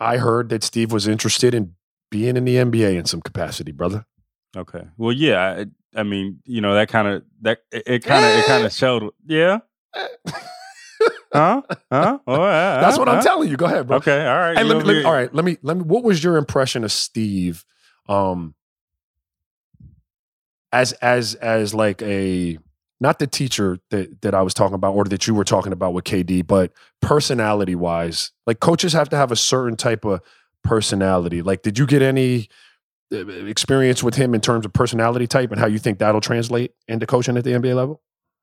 I 0.00 0.16
heard 0.16 0.48
that 0.48 0.64
Steve 0.64 0.92
was 0.92 1.06
interested 1.06 1.54
in 1.54 1.74
being 2.10 2.36
in 2.36 2.44
the 2.44 2.56
NBA 2.56 2.98
in 2.98 3.04
some 3.04 3.20
capacity, 3.20 3.72
brother. 3.72 4.06
Okay. 4.56 4.82
Well, 4.96 5.12
yeah. 5.12 5.64
I, 5.94 6.00
I 6.00 6.02
mean, 6.02 6.40
you 6.44 6.60
know, 6.60 6.74
that 6.74 6.88
kind 6.88 7.06
of 7.06 7.22
that 7.42 7.58
it 7.70 8.02
kind 8.04 8.24
of 8.24 8.38
it 8.38 8.46
kind 8.46 8.64
of 8.64 8.72
showed. 8.72 9.10
Yeah. 9.26 9.60
Huh? 11.32 11.62
Huh? 11.92 12.18
Oh, 12.26 12.42
uh, 12.42 12.80
That's 12.80 12.98
what 12.98 13.08
I'm 13.08 13.22
telling 13.22 13.48
you. 13.48 13.56
Go 13.56 13.66
ahead, 13.66 13.86
bro. 13.86 13.98
Okay. 13.98 14.26
All 14.26 14.36
right. 14.36 14.58
Hey, 14.58 14.64
let 14.64 14.78
me, 14.78 14.82
let 14.82 14.96
me, 14.96 15.04
all 15.04 15.12
right. 15.12 15.32
let 15.32 15.44
me 15.44 15.58
let 15.62 15.76
me. 15.76 15.84
What 15.84 16.02
was 16.02 16.24
your 16.24 16.36
impression 16.36 16.82
of 16.82 16.90
Steve, 16.90 17.64
um, 18.08 18.54
as 20.72 20.92
as 20.94 21.36
as 21.36 21.72
like 21.72 22.02
a 22.02 22.58
not 23.00 23.18
the 23.18 23.26
teacher 23.26 23.78
that 23.90 24.22
that 24.22 24.34
I 24.34 24.42
was 24.42 24.54
talking 24.54 24.74
about 24.74 24.94
or 24.94 25.04
that 25.04 25.26
you 25.26 25.34
were 25.34 25.44
talking 25.44 25.72
about 25.72 25.94
with 25.94 26.04
KD, 26.04 26.46
but 26.46 26.72
personality 27.00 27.74
wise, 27.74 28.32
like 28.46 28.60
coaches 28.60 28.92
have 28.92 29.08
to 29.10 29.16
have 29.16 29.32
a 29.32 29.36
certain 29.36 29.76
type 29.76 30.04
of 30.04 30.20
personality. 30.62 31.42
Like, 31.42 31.62
did 31.62 31.78
you 31.78 31.86
get 31.86 32.02
any 32.02 32.48
uh, 33.12 33.26
experience 33.26 34.02
with 34.02 34.14
him 34.14 34.34
in 34.34 34.40
terms 34.40 34.66
of 34.66 34.72
personality 34.72 35.26
type 35.26 35.50
and 35.50 35.58
how 35.58 35.66
you 35.66 35.78
think 35.78 35.98
that'll 35.98 36.20
translate 36.20 36.74
into 36.86 37.06
coaching 37.06 37.36
at 37.36 37.44
the 37.44 37.52
NBA 37.52 37.74
level? 37.74 38.02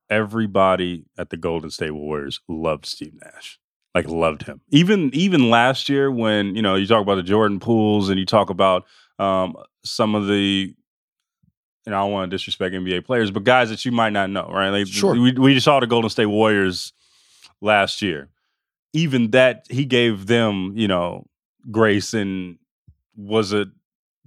Everybody 0.10 1.06
at 1.18 1.30
the 1.30 1.38
Golden 1.38 1.70
State 1.70 1.92
Warriors 1.92 2.42
loved 2.48 2.86
Steve 2.86 3.14
Nash. 3.22 3.60
Like 3.94 4.08
loved 4.08 4.44
him. 4.44 4.62
Even 4.70 5.10
even 5.14 5.50
last 5.50 5.90
year 5.90 6.12
when 6.12 6.56
you 6.56 6.62
know 6.62 6.76
you 6.76 6.86
talk 6.86 7.02
about 7.02 7.16
the 7.16 7.24
Jordan 7.24 7.60
Pooles 7.60 8.10
and 8.10 8.20
you 8.20 8.26
talk 8.26 8.50
about 8.50 8.86
um, 9.18 9.56
some 9.84 10.14
of 10.14 10.28
the 10.28 10.76
and 11.88 11.96
I 11.96 12.00
don't 12.02 12.12
want 12.12 12.30
to 12.30 12.36
disrespect 12.36 12.76
NBA 12.76 13.06
players, 13.06 13.32
but 13.32 13.46
guys 13.46 13.70
that 13.70 13.86
you 13.86 13.94
might 13.94 14.12
not 14.12 14.30
know, 14.30 14.50
right? 14.52 14.70
Like 14.70 14.88
Sure. 14.88 15.14
we 15.14 15.32
we 15.32 15.54
just 15.54 15.64
saw 15.64 15.80
the 15.80 15.88
Golden 15.88 16.10
State 16.10 16.26
Warriors 16.26 16.92
last 17.62 18.02
year. 18.02 18.28
Even 18.92 19.32
that 19.32 19.66
he 19.70 19.86
gave 19.86 20.28
them, 20.28 20.74
you 20.76 20.88
know, 20.88 21.26
grace 21.72 22.14
and 22.14 22.58
was 23.16 23.54
a, 23.54 23.68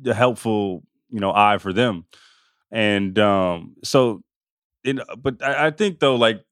a 0.06 0.14
helpful, 0.14 0.82
you 1.10 1.20
know, 1.20 1.32
eye 1.34 1.58
for 1.58 1.72
them. 1.72 2.06
And 2.72 3.18
um, 3.18 3.76
so, 3.84 4.22
it, 4.82 4.98
but 5.18 5.42
I, 5.42 5.66
I 5.66 5.70
think 5.70 6.00
though, 6.00 6.16
like 6.16 6.42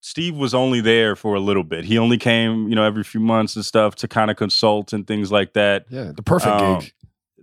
Steve 0.00 0.36
was 0.36 0.54
only 0.54 0.82
there 0.82 1.16
for 1.16 1.34
a 1.34 1.40
little 1.40 1.64
bit. 1.64 1.84
He 1.86 1.96
only 1.96 2.18
came, 2.18 2.68
you 2.68 2.74
know, 2.74 2.84
every 2.84 3.04
few 3.04 3.20
months 3.20 3.56
and 3.56 3.64
stuff 3.64 3.94
to 3.96 4.08
kind 4.08 4.30
of 4.30 4.36
consult 4.36 4.92
and 4.92 5.06
things 5.06 5.32
like 5.32 5.54
that. 5.54 5.86
Yeah, 5.88 6.12
the 6.14 6.22
perfect 6.22 6.52
um, 6.52 6.80
gig. 6.80 6.92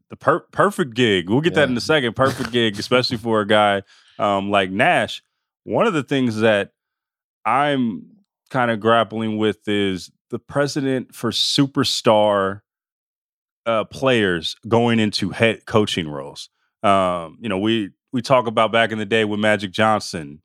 The 0.09 0.15
per- 0.15 0.45
perfect 0.51 0.93
gig. 0.93 1.29
We'll 1.29 1.41
get 1.41 1.53
yeah. 1.53 1.62
that 1.62 1.69
in 1.69 1.77
a 1.77 1.81
second. 1.81 2.15
Perfect 2.15 2.51
gig, 2.51 2.77
especially 2.79 3.17
for 3.17 3.41
a 3.41 3.47
guy 3.47 3.83
um, 4.19 4.50
like 4.50 4.69
Nash. 4.69 5.24
One 5.63 5.88
of 5.88 5.93
the 5.93 6.03
things 6.03 6.38
that 6.38 6.71
I'm 7.45 8.07
kind 8.50 8.71
of 8.71 8.79
grappling 8.79 9.38
with 9.38 9.67
is 9.67 10.12
the 10.29 10.39
precedent 10.39 11.13
for 11.13 11.31
superstar 11.31 12.62
uh, 13.65 13.83
players 13.85 14.55
going 14.67 15.00
into 15.00 15.29
head 15.31 15.65
coaching 15.65 16.07
roles. 16.07 16.50
Um, 16.83 17.38
you 17.41 17.50
know, 17.50 17.57
we 17.57 17.91
we 18.12 18.21
talk 18.21 18.47
about 18.47 18.71
back 18.71 18.91
in 18.91 18.97
the 18.97 19.05
day 19.05 19.25
with 19.25 19.39
Magic 19.39 19.71
Johnson, 19.71 20.41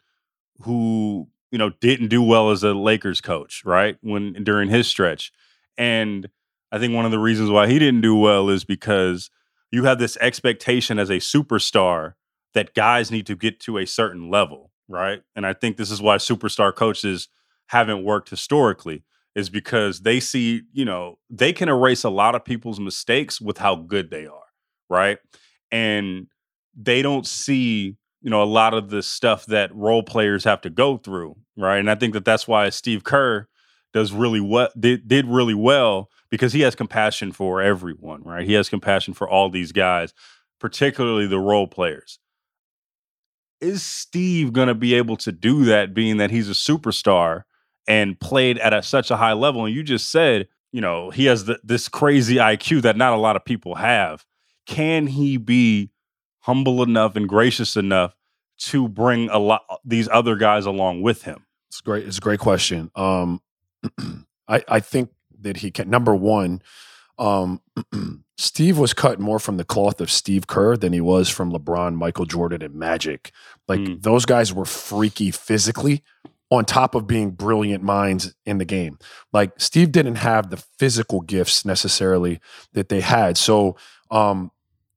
who 0.63 1.29
you 1.51 1.59
know 1.59 1.71
didn't 1.81 2.09
do 2.09 2.23
well 2.23 2.51
as 2.51 2.63
a 2.63 2.73
Lakers 2.73 3.21
coach, 3.21 3.63
right? 3.65 3.97
When 4.01 4.33
during 4.45 4.71
his 4.71 4.87
stretch, 4.89 5.33
and 5.77 6.29
I 6.73 6.79
think 6.79 6.95
one 6.95 7.05
of 7.05 7.11
the 7.11 7.19
reasons 7.19 7.51
why 7.51 7.69
he 7.69 7.79
didn't 7.79 8.01
do 8.01 8.17
well 8.17 8.49
is 8.49 8.65
because 8.65 9.31
you 9.71 9.85
have 9.85 9.99
this 9.99 10.17
expectation 10.21 10.99
as 10.99 11.11
a 11.11 11.19
superstar 11.19 12.15
that 12.55 12.75
guys 12.75 13.11
need 13.11 13.27
to 13.27 13.37
get 13.37 13.61
to 13.61 13.79
a 13.79 13.87
certain 13.87 14.31
level, 14.31 14.73
right? 14.89 15.23
And 15.37 15.47
I 15.47 15.53
think 15.53 15.77
this 15.77 15.91
is 15.91 16.03
why 16.03 16.17
superstar 16.17 16.75
coaches 16.75 17.29
haven't 17.69 18.05
worked 18.05 18.31
historically 18.31 19.05
is 19.37 19.49
because 19.49 20.01
they 20.01 20.19
see, 20.19 20.63
you 20.73 20.85
know, 20.85 21.19
they 21.29 21.53
can 21.53 21.69
erase 21.69 22.03
a 22.03 22.11
lot 22.11 22.35
of 22.35 22.45
people's 22.45 22.81
mistakes 22.81 23.41
with 23.41 23.59
how 23.59 23.77
good 23.77 24.11
they 24.11 24.27
are, 24.27 24.43
right? 24.89 25.19
And 25.71 26.27
they 26.75 27.01
don't 27.03 27.27
see, 27.27 27.97
you 28.23 28.31
know, 28.31 28.43
a 28.43 28.45
lot 28.45 28.75
of 28.75 28.91
the 28.91 29.03
stuff 29.03 29.47
that 29.47 29.75
role 29.75 30.03
players 30.03 30.43
have 30.45 30.61
to 30.63 30.71
go 30.71 30.97
through, 30.97 31.37
right? 31.57 31.79
And 31.79 31.89
I 31.89 31.95
think 31.95 32.15
that 32.15 32.25
that's 32.25 32.49
why 32.49 32.69
Steve 32.71 33.05
Kerr 33.05 33.47
does 33.93 34.13
really 34.13 34.41
what 34.41 34.79
did, 34.81 35.07
did 35.07 35.27
really 35.27 35.55
well 35.55 36.09
because 36.31 36.53
he 36.53 36.61
has 36.61 36.75
compassion 36.75 37.33
for 37.33 37.61
everyone, 37.61 38.23
right? 38.23 38.47
He 38.47 38.55
has 38.55 38.69
compassion 38.69 39.15
for 39.15 39.29
all 39.29 39.51
these 39.51 39.73
guys, 39.73 40.15
particularly 40.59 41.27
the 41.27 41.41
role 41.41 41.67
players. 41.67 42.19
Is 43.61 43.83
Steve 43.83 44.53
going 44.53 44.69
to 44.69 44.75
be 44.75 44.95
able 44.95 45.17
to 45.19 45.33
do 45.33 45.65
that 45.65 45.93
being 45.93 46.17
that 46.17 46.31
he's 46.31 46.49
a 46.49 46.53
superstar 46.53 47.43
and 47.87 48.19
played 48.19 48.59
at 48.59 48.73
a, 48.73 48.83
such 48.83 49.11
a 49.11 49.17
high 49.17 49.33
level. 49.33 49.65
And 49.65 49.75
you 49.75 49.83
just 49.83 50.11
said, 50.11 50.49
you 50.73 50.81
know, 50.81 51.11
he 51.11 51.27
has 51.27 51.45
the, 51.47 51.59
this 51.65 51.89
crazy 51.89 52.37
IQ 52.37 52.83
that 52.83 52.97
not 52.97 53.13
a 53.13 53.17
lot 53.17 53.37
of 53.37 53.45
people 53.45 53.75
have. 53.75 54.25
Can 54.67 55.09
he 55.09 55.37
be 55.37 55.91
humble 56.41 56.83
enough 56.83 57.17
and 57.17 57.29
gracious 57.29 57.77
enough 57.77 58.15
to 58.59 58.89
bring 58.89 59.29
a 59.31 59.39
lot 59.39 59.63
these 59.85 60.09
other 60.09 60.37
guys 60.37 60.67
along 60.67 61.03
with 61.03 61.23
him? 61.23 61.45
It's 61.69 61.81
great. 61.81 62.07
It's 62.07 62.19
a 62.19 62.21
great 62.21 62.41
question. 62.41 62.91
Um, 62.95 63.41
I 64.49 64.63
I 64.69 64.81
think 64.81 65.11
that 65.43 65.59
he 65.59 65.71
can. 65.71 65.91
Number 65.91 66.15
one, 66.15 66.63
um, 67.19 67.61
Steve 68.39 68.79
was 68.79 68.95
cut 68.95 69.21
more 69.21 69.39
from 69.39 69.57
the 69.57 69.65
cloth 69.65 70.01
of 70.01 70.11
Steve 70.11 70.47
Kerr 70.47 70.77
than 70.77 70.93
he 70.93 71.01
was 71.01 71.29
from 71.29 71.53
LeBron, 71.53 71.95
Michael 71.95 72.25
Jordan, 72.25 72.63
and 72.63 72.75
Magic. 72.75 73.33
Like 73.69 73.81
mm. 73.81 74.03
those 74.03 74.25
guys 74.25 74.53
were 74.53 74.65
freaky 74.65 75.31
physically, 75.31 76.03
on 76.51 76.65
top 76.65 76.95
of 76.95 77.07
being 77.07 77.31
brilliant 77.31 77.83
minds 77.83 78.35
in 78.45 78.59
the 78.59 78.65
game. 78.65 78.99
Like 79.33 79.53
Steve 79.59 79.93
didn't 79.93 80.17
have 80.17 80.51
the 80.51 80.63
physical 80.79 81.21
gifts 81.21 81.65
necessarily 81.65 82.41
that 82.73 82.89
they 82.89 83.01
had. 83.01 83.39
So 83.39 83.77
um, 84.11 84.51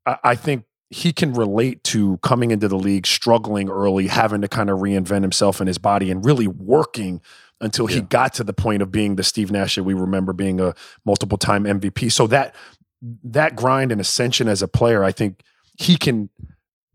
I, 0.06 0.18
I, 0.24 0.36
think 0.36 0.66
he 0.94 1.12
can 1.12 1.34
relate 1.34 1.84
to 1.84 2.18
coming 2.18 2.52
into 2.52 2.68
the 2.68 2.78
league, 2.78 3.08
struggling 3.08 3.68
early, 3.68 4.08
having 4.08 4.42
to 4.42 4.48
kind 4.48 4.70
of 4.70 4.80
reinvent 4.80 5.24
himself 5.24 5.60
in 5.60 5.66
his 5.66 5.80
body 5.80 6.12
and 6.12 6.24
really 6.24 6.48
working 6.48 7.20
until 7.60 7.90
yeah. 7.90 7.96
he 7.96 8.02
got 8.02 8.36
to 8.36 8.44
the 8.44 8.54
point 8.54 8.84
of 8.84 8.92
being 8.92 9.16
the 9.16 9.24
Steve 9.24 9.52
Nash 9.52 9.74
that 9.74 9.84
we 9.84 9.96
remember 9.96 10.34
being 10.34 10.60
a 10.60 10.76
multiple 11.04 11.40
time 11.40 11.64
MVP. 11.64 12.12
So 12.12 12.28
that 12.28 12.54
that 13.24 13.56
grind 13.56 13.92
and 13.92 14.00
ascension 14.00 14.48
as 14.48 14.62
a 14.62 14.68
player, 14.68 15.04
I 15.04 15.12
think 15.12 15.42
he 15.80 15.98
can 15.98 16.30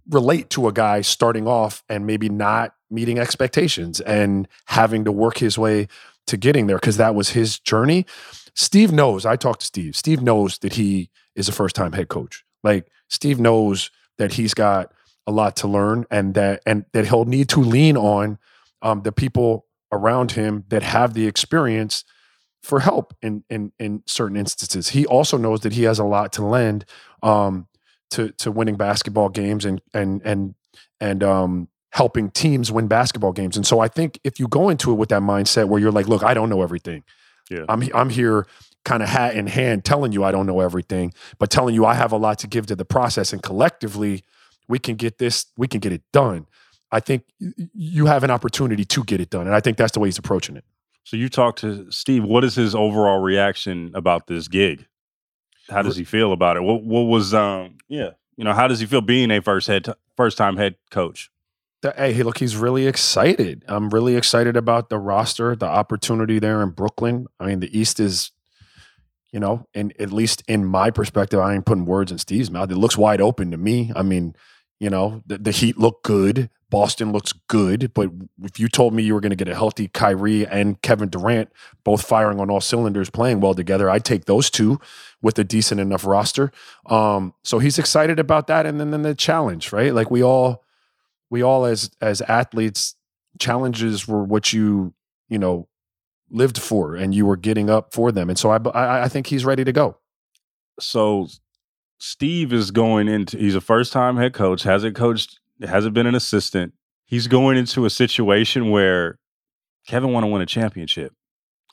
relate 0.09 0.49
to 0.51 0.69
a 0.69 0.73
guy 0.73 1.01
starting 1.01 1.49
off 1.49 1.83
and 1.89 2.07
maybe 2.07 2.29
not 2.29 2.75
meeting 2.91 3.19
expectations 3.19 4.01
and 4.01 4.47
having 4.67 5.05
to 5.07 5.13
work 5.13 5.39
his 5.39 5.59
way 5.59 5.89
to 6.29 6.37
getting 6.37 6.69
there 6.69 6.77
because 6.77 6.99
that 6.99 7.17
was 7.17 7.31
his 7.31 7.59
journey. 7.59 8.07
Steve 8.55 8.93
knows, 8.93 9.27
I 9.27 9.35
talked 9.35 9.61
to 9.61 9.67
Steve. 9.67 9.97
Steve 9.97 10.23
knows 10.23 10.59
that 10.59 10.75
he 10.75 11.11
is 11.35 11.49
a 11.49 11.53
first 11.53 11.75
time 11.75 11.93
head 11.93 12.09
coach. 12.09 12.45
Like 12.63 12.89
Steve 13.09 13.41
knows 13.41 13.91
that 14.19 14.35
he's 14.35 14.55
got 14.55 14.93
a 15.27 15.33
lot 15.33 15.57
to 15.57 15.69
learn 15.69 16.07
and 16.11 16.35
that 16.35 16.63
and 16.65 16.85
that 16.93 17.07
he'll 17.07 17.25
need 17.25 17.49
to 17.51 17.61
lean 17.61 17.97
on 17.97 18.39
um, 18.83 19.03
the 19.03 19.13
people 19.13 19.67
around 19.93 20.33
him 20.33 20.65
that 20.69 20.83
have 20.83 21.15
the 21.15 21.27
experience 21.27 22.05
for 22.63 22.81
help 22.81 23.15
in 23.23 23.45
in 23.49 23.73
in 23.79 24.03
certain 24.07 24.37
instances. 24.37 24.91
He 24.91 25.07
also 25.07 25.37
knows 25.37 25.61
that 25.61 25.73
he 25.73 25.85
has 25.85 25.99
a 25.99 26.05
lot 26.05 26.33
to 26.35 26.45
lend 26.45 26.85
um, 27.23 27.67
to 28.11 28.31
to 28.33 28.51
winning 28.51 28.77
basketball 28.77 29.29
games 29.29 29.65
and 29.65 29.81
and 29.95 30.23
and 30.25 30.55
and 31.01 31.23
um, 31.23 31.69
helping 31.93 32.31
teams 32.31 32.71
win 32.71 32.89
basketball 32.89 33.33
games. 33.33 33.57
And 33.57 33.67
so 33.67 33.81
I 33.81 33.89
think 33.89 34.19
if 34.25 34.39
you 34.41 34.49
go 34.49 34.69
into 34.69 34.91
it 34.93 34.95
with 34.95 35.09
that 35.11 35.23
mindset 35.23 35.69
where 35.69 35.81
you're 35.81 35.93
like, 35.93 36.09
look, 36.09 36.23
I 36.23 36.35
don't 36.35 36.49
know 36.49 36.63
everything. 36.63 37.05
Yeah. 37.51 37.65
I'm 37.69 37.83
I'm 37.95 38.11
here 38.11 38.47
kind 38.89 39.03
of 39.03 39.09
hat 39.09 39.37
in 39.37 39.47
hand 39.47 39.85
telling 39.85 40.13
you 40.13 40.25
I 40.25 40.33
don't 40.33 40.47
know 40.47 40.61
everything, 40.61 41.13
but 41.39 41.51
telling 41.51 41.75
you 41.75 41.85
I 41.85 41.93
have 41.95 42.11
a 42.11 42.17
lot 42.17 42.39
to 42.39 42.47
give 42.47 42.67
to 42.67 42.75
the 42.75 42.87
process 42.87 43.33
and 43.35 43.43
collectively 43.43 44.25
we 44.67 44.79
can 44.79 44.97
get 44.97 45.19
this 45.19 45.47
we 45.59 45.69
can 45.69 45.81
get 45.81 45.93
it 45.93 46.03
done. 46.13 46.47
I 46.91 47.01
think 47.01 47.25
you 47.39 48.07
have 48.07 48.25
an 48.25 48.31
opportunity 48.31 48.87
to 48.87 49.05
get 49.05 49.21
it 49.21 49.29
done 49.29 49.47
and 49.47 49.55
I 49.55 49.61
think 49.61 49.77
that's 49.77 49.93
the 49.93 50.01
way 50.01 50.09
he's 50.09 50.19
approaching 50.19 50.57
it. 50.57 50.65
So 51.05 51.17
you 51.17 51.29
talked 51.29 51.59
to 51.61 51.91
Steve, 51.91 52.25
what 52.25 52.45
is 52.45 52.55
his 52.55 52.75
overall 52.75 53.21
reaction 53.21 53.93
about 53.95 54.27
this 54.27 54.49
gig? 54.49 54.87
How 55.69 55.83
does 55.83 55.97
he 55.97 56.05
feel 56.05 56.33
about 56.33 56.57
it? 56.57 56.63
What 56.63 56.83
what 56.83 57.03
was 57.03 57.35
um 57.35 57.77
yeah, 57.89 58.13
you 58.37 58.45
know, 58.45 58.55
how 58.55 58.69
does 58.69 58.81
he 58.81 58.87
feel 58.87 59.03
being 59.03 59.31
a 59.31 59.43
first 59.43 59.67
head 59.67 59.87
first 60.17 60.39
time 60.39 60.57
head 60.57 60.77
coach? 60.91 61.31
hey, 61.83 62.23
look, 62.23 62.39
he's 62.39 62.57
really 62.57 62.87
excited. 62.87 63.65
I'm 63.69 63.91
really 63.91 64.17
excited 64.17 64.57
about 64.57 64.89
the 64.89 64.99
roster, 64.99 65.55
the 65.55 65.67
opportunity 65.67 66.39
there 66.39 66.63
in 66.63 66.71
Brooklyn. 66.71 67.29
I 67.39 67.47
mean, 67.47 67.61
the 67.61 67.79
East 67.79 68.01
is, 68.01 68.33
you 69.33 69.41
know, 69.41 69.67
and 69.75 69.93
at 70.01 70.13
least 70.13 70.43
in 70.49 70.65
my 70.65 70.91
perspective, 70.91 71.41
I 71.41 71.55
ain't 71.55 71.67
putting 71.67 71.85
words 71.85 72.11
in 72.11 72.19
Steve's 72.19 72.51
mouth. 72.51 72.71
It 72.71 72.77
looks 72.77 72.97
wide 72.97 73.21
open 73.21 73.51
to 73.51 73.57
me. 73.57 73.93
I 73.95 74.03
mean, 74.03 74.35
you 74.81 74.91
know, 74.91 75.23
the, 75.27 75.39
the 75.39 75.51
Heat 75.51 75.79
look 75.79 76.03
good. 76.03 76.51
Boston 76.71 77.13
looks 77.13 77.33
good, 77.49 77.93
but 77.95 78.11
if 78.43 78.61
you 78.61 78.69
told 78.69 78.93
me 78.93 79.03
you 79.03 79.15
were 79.15 79.21
going 79.21 79.31
to 79.31 79.37
get 79.37 79.49
a 79.49 79.55
healthy 79.55 79.89
Kyrie 79.89 80.47
and 80.47 80.81
Kevin 80.83 81.09
Durant, 81.09 81.51
both 81.83 82.07
firing 82.07 82.41
on 82.41 82.51
all 82.51 82.61
cylinders, 82.61 83.09
playing 83.09 83.41
well 83.41 83.55
together, 83.55 83.89
I'd 83.89 84.05
take 84.05 84.27
those 84.27 84.51
two 84.51 84.79
with 85.23 85.39
a 85.39 85.45
decent 85.45 85.81
enough 85.81 86.05
roster. 86.05 86.53
Um, 86.85 87.33
so 87.43 87.59
he's 87.59 87.79
excited 87.79 88.19
about 88.19 88.49
that, 88.49 88.67
and 88.67 88.79
then, 88.79 88.91
then 88.91 89.01
the 89.01 89.15
challenge, 89.15 89.73
right? 89.73 89.95
Like 89.95 90.11
we 90.11 90.23
all, 90.23 90.63
we 91.31 91.43
all 91.43 91.65
as 91.65 91.91
as 92.03 92.21
athletes 92.23 92.95
challenges 93.39 94.07
were 94.09 94.25
what 94.25 94.53
you 94.53 94.95
you 95.29 95.39
know 95.39 95.69
lived 96.31 96.59
for 96.59 96.95
and 96.95 97.15
you 97.15 97.27
were 97.27 97.37
getting 97.37 97.71
up 97.71 97.93
for 97.95 98.13
them. 98.13 98.29
And 98.29 98.39
so 98.39 98.51
i 98.51 98.57
i, 98.57 99.05
I 99.05 99.09
think 99.09 99.29
he's 99.29 99.45
ready 99.45 99.65
to 99.65 99.73
go. 99.73 99.99
So 100.81 101.29
steve 102.01 102.53
is 102.53 102.71
going 102.71 103.09
into 103.09 103.37
he's 103.37 103.57
a 103.57 103.61
first 103.61 103.93
time 103.93 104.17
head 104.17 104.33
coach 104.33 104.63
hasn't 104.63 104.95
coached 104.95 105.41
hasn't 105.61 105.95
been 105.95 106.07
an 106.07 106.15
assistant. 106.15 106.73
He's 107.05 107.27
going 107.27 107.57
into 107.57 107.85
a 107.87 107.91
situation 107.91 108.71
where 108.71 109.19
kevin 109.87 110.13
want 110.13 110.25
to 110.25 110.29
win 110.29 110.43
a 110.43 110.47
championship. 110.47 111.13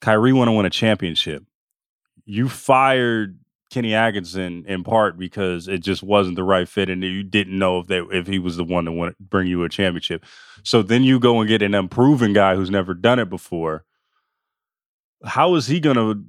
Kyrie 0.02 0.34
want 0.34 0.48
to 0.48 0.54
win 0.54 0.66
a 0.66 0.72
championship. 0.72 1.44
You 2.26 2.50
fired 2.50 3.38
Kenny 3.72 3.94
Atkinson 3.94 4.64
in 4.68 4.84
part 4.84 5.18
because 5.18 5.68
it 5.68 5.80
just 5.80 6.04
wasn't 6.04 6.36
the 6.36 6.44
right 6.44 6.68
fit, 6.68 6.90
and 6.90 7.04
you 7.04 7.24
didn't 7.24 7.58
know 7.58 7.80
if 7.80 7.88
they 7.88 8.00
if 8.00 8.28
he 8.28 8.40
was 8.40 8.58
the 8.58 8.64
one 8.64 8.86
to 8.86 8.92
to 8.92 9.16
bring 9.20 9.48
you 9.48 9.64
a 9.64 9.70
championship. 9.70 10.24
So 10.64 10.82
then 10.82 11.04
you 11.04 11.20
go 11.20 11.40
and 11.40 11.48
get 11.48 11.62
an 11.62 11.76
unproven 11.76 12.34
guy 12.34 12.56
who's 12.56 12.70
never 12.70 12.94
done 12.94 13.20
it 13.20 13.30
before. 13.30 13.84
How 15.26 15.56
is 15.56 15.68
he 15.68 15.80
going 15.80 15.96
to? 15.96 16.24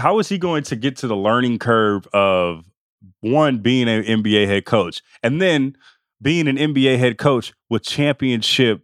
How 0.00 0.18
is 0.18 0.28
he 0.28 0.38
going 0.38 0.64
to 0.64 0.76
get 0.76 0.96
to 0.98 1.06
the 1.06 1.16
learning 1.16 1.58
curve 1.58 2.06
of 2.12 2.64
one 3.20 3.58
being 3.58 3.88
an 3.88 4.02
NBA 4.02 4.46
head 4.46 4.64
coach 4.64 5.02
and 5.22 5.40
then 5.40 5.76
being 6.20 6.48
an 6.48 6.56
NBA 6.56 6.98
head 6.98 7.18
coach 7.18 7.52
with 7.68 7.82
championship 7.82 8.82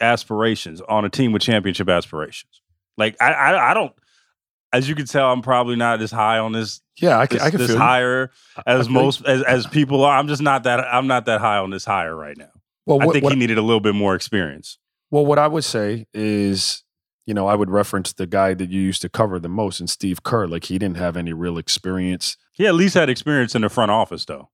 aspirations 0.00 0.82
on 0.82 1.04
a 1.04 1.08
team 1.08 1.32
with 1.32 1.42
championship 1.42 1.88
aspirations? 1.88 2.60
Like 2.98 3.16
I, 3.20 3.32
I, 3.32 3.70
I 3.70 3.74
don't 3.74 3.92
as 4.76 4.88
you 4.88 4.94
can 4.94 5.06
tell, 5.06 5.32
I'm 5.32 5.42
probably 5.42 5.76
not 5.76 6.02
as 6.02 6.10
high 6.10 6.38
on 6.38 6.52
this. 6.52 6.80
Yeah, 7.00 7.18
I 7.18 7.26
can, 7.26 7.38
this, 7.38 7.46
I 7.46 7.50
can 7.50 7.58
this 7.58 7.74
higher 7.74 8.30
as 8.66 8.88
most 8.88 9.24
as, 9.24 9.42
as 9.42 9.66
people 9.66 10.04
are. 10.04 10.16
I'm 10.16 10.28
just 10.28 10.42
not 10.42 10.64
that. 10.64 10.80
I'm 10.80 11.06
not 11.06 11.26
that 11.26 11.40
high 11.40 11.58
on 11.58 11.70
this 11.70 11.84
higher 11.84 12.14
right 12.14 12.36
now. 12.36 12.50
Well, 12.84 12.98
what, 12.98 13.08
I 13.08 13.12
think 13.12 13.24
what, 13.24 13.32
he 13.32 13.38
needed 13.38 13.58
a 13.58 13.62
little 13.62 13.80
bit 13.80 13.94
more 13.94 14.14
experience. 14.14 14.78
Well, 15.10 15.24
what 15.24 15.38
I 15.38 15.48
would 15.48 15.64
say 15.64 16.06
is 16.12 16.82
you 17.26 17.34
know, 17.34 17.46
I 17.48 17.54
would 17.54 17.70
reference 17.70 18.12
the 18.12 18.26
guy 18.26 18.54
that 18.54 18.70
you 18.70 18.80
used 18.80 19.02
to 19.02 19.08
cover 19.08 19.38
the 19.38 19.48
most, 19.48 19.80
and 19.80 19.90
Steve 19.90 20.22
Kerr. 20.22 20.46
Like 20.46 20.64
he 20.64 20.78
didn't 20.78 20.96
have 20.96 21.16
any 21.16 21.32
real 21.32 21.58
experience. 21.58 22.36
He 22.52 22.66
at 22.66 22.74
least 22.74 22.94
had 22.94 23.10
experience 23.10 23.54
in 23.54 23.62
the 23.62 23.68
front 23.68 23.90
office, 23.90 24.24
though. 24.24 24.48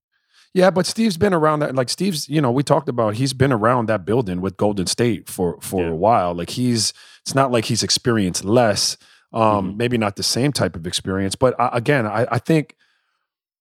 Yeah, 0.55 0.71
but 0.71 0.85
Steve's 0.87 1.17
been 1.17 1.33
around 1.33 1.61
that. 1.61 1.75
Like 1.75 1.89
Steve's, 1.89 2.29
you 2.29 2.41
know, 2.43 2.51
we 2.51 2.63
talked 2.63 2.89
about 2.89 3.15
he's 3.15 3.33
been 3.33 3.53
around 3.53 3.87
that 3.87 4.05
building 4.05 4.41
with 4.41 4.57
Golden 4.57 4.87
State 4.87 5.29
for 5.29 5.59
for 5.61 5.85
Yeah. 5.85 5.91
a 5.91 5.95
while. 5.95 6.35
Like 6.35 6.51
he's, 6.51 6.93
it's 7.23 7.35
not 7.35 7.51
like 7.53 7.67
he's 7.67 7.83
experienced 7.83 8.45
less. 8.45 8.97
Um, 9.35 9.73
Mhm. 9.73 9.77
maybe 9.79 9.97
not 9.97 10.17
the 10.17 10.23
same 10.23 10.53
type 10.53 10.77
of 10.77 10.87
experience, 10.87 11.37
but 11.37 11.59
uh, 11.59 11.71
again, 11.73 12.07
I, 12.07 12.27
I 12.31 12.39
think 12.39 12.77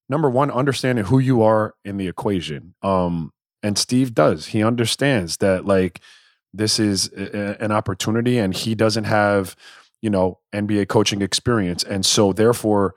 number 0.09 0.29
one, 0.29 0.51
understanding 0.51 1.05
who 1.05 1.19
you 1.19 1.41
are 1.43 1.75
in 1.85 1.95
the 1.95 2.09
equation. 2.09 2.73
Um, 2.83 3.31
and 3.63 3.77
Steve 3.77 4.13
does. 4.13 4.47
He 4.47 4.61
understands 4.63 5.37
that 5.37 5.65
like 5.65 6.01
this 6.53 6.79
is 6.79 7.11
a- 7.13 7.61
an 7.63 7.71
opportunity, 7.71 8.37
and 8.37 8.53
he 8.53 8.75
doesn't 8.75 9.05
have, 9.05 9.55
you 10.01 10.09
know, 10.09 10.39
NBA 10.53 10.85
coaching 10.85 11.21
experience, 11.21 11.83
and 11.83 12.05
so 12.05 12.33
therefore, 12.33 12.95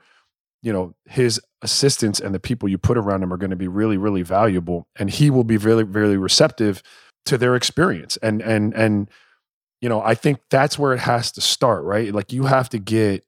you 0.61 0.73
know, 0.73 0.95
his 1.05 1.39
assistants 1.61 2.19
and 2.19 2.33
the 2.33 2.39
people 2.39 2.67
you 2.67 2.77
put 2.77 2.97
around 2.97 3.23
him 3.23 3.31
are 3.31 3.37
going 3.37 3.51
to 3.51 3.55
be 3.55 3.67
really, 3.67 3.97
really 3.97 4.23
valuable, 4.23 4.87
and 4.95 5.09
he 5.09 5.29
will 5.29 5.43
be 5.43 5.57
really, 5.57 5.83
really 5.83 6.17
receptive 6.17 6.81
to 7.25 7.37
their 7.37 7.55
experience. 7.55 8.17
And 8.17 8.41
and 8.41 8.73
and 8.73 9.09
you 9.81 9.89
know, 9.89 10.01
I 10.01 10.15
think 10.15 10.39
that's 10.49 10.79
where 10.79 10.93
it 10.93 10.99
has 11.01 11.31
to 11.33 11.41
start, 11.41 11.83
right? 11.83 12.13
Like 12.13 12.33
you 12.33 12.45
have 12.45 12.69
to 12.69 12.79
get 12.79 13.23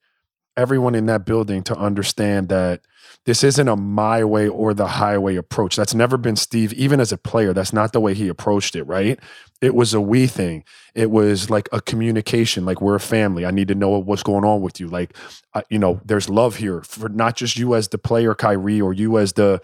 everyone 0.56 0.94
in 0.94 1.06
that 1.06 1.24
building 1.24 1.62
to 1.64 1.76
understand 1.76 2.48
that 2.48 2.80
this 3.24 3.44
isn't 3.44 3.68
a 3.68 3.76
my 3.76 4.24
way 4.24 4.48
or 4.48 4.74
the 4.74 4.86
highway 4.86 5.36
approach. 5.36 5.76
That's 5.76 5.94
never 5.94 6.16
been 6.16 6.36
Steve, 6.36 6.72
even 6.72 7.00
as 7.00 7.12
a 7.12 7.18
player. 7.18 7.52
That's 7.52 7.72
not 7.72 7.92
the 7.92 8.00
way 8.00 8.14
he 8.14 8.28
approached 8.28 8.74
it, 8.76 8.84
right? 8.84 9.18
It 9.60 9.74
was 9.74 9.92
a 9.92 10.00
we 10.00 10.26
thing. 10.26 10.64
It 10.94 11.10
was 11.10 11.50
like 11.50 11.68
a 11.72 11.80
communication, 11.80 12.64
like 12.64 12.80
we're 12.80 12.94
a 12.94 13.00
family. 13.00 13.44
I 13.44 13.50
need 13.50 13.68
to 13.68 13.74
know 13.74 13.98
what's 13.98 14.22
going 14.22 14.44
on 14.44 14.62
with 14.62 14.80
you. 14.80 14.88
Like, 14.88 15.16
uh, 15.54 15.62
you 15.68 15.78
know, 15.78 16.00
there's 16.04 16.28
love 16.28 16.56
here 16.56 16.82
for 16.82 17.08
not 17.08 17.36
just 17.36 17.56
you 17.56 17.74
as 17.74 17.88
the 17.88 17.98
player, 17.98 18.34
Kyrie, 18.34 18.80
or 18.80 18.92
you 18.92 19.18
as 19.18 19.34
the 19.34 19.60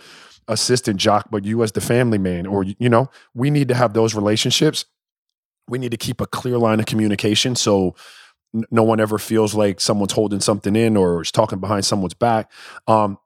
assistant 0.49 0.99
jock, 0.99 1.29
but 1.31 1.45
you 1.45 1.63
as 1.63 1.73
the 1.73 1.81
family 1.81 2.19
man, 2.19 2.47
or, 2.47 2.65
you 2.65 2.89
know, 2.89 3.11
we 3.35 3.51
need 3.51 3.69
to 3.69 3.75
have 3.75 3.95
those 3.95 4.15
relationships. 4.15 4.85
We 5.69 5.79
need 5.79 5.93
to 5.93 5.97
keep 5.97 6.21
a 6.21 6.27
clear 6.27 6.59
line 6.59 6.81
of 6.81 6.87
communication. 6.87 7.57
So, 7.57 7.95
no 8.71 8.83
one 8.83 9.01
ever 9.01 9.19
feels 9.19 9.55
like 9.55 9.81
someone's 9.81 10.13
holding 10.13 10.41
something 10.41 10.77
in 10.77 10.97
or 10.97 11.23
is 11.23 11.33
talking 11.33 11.59
behind 11.59 11.85
someone's 11.85 12.15
back. 12.15 12.51
Um, 12.87 13.19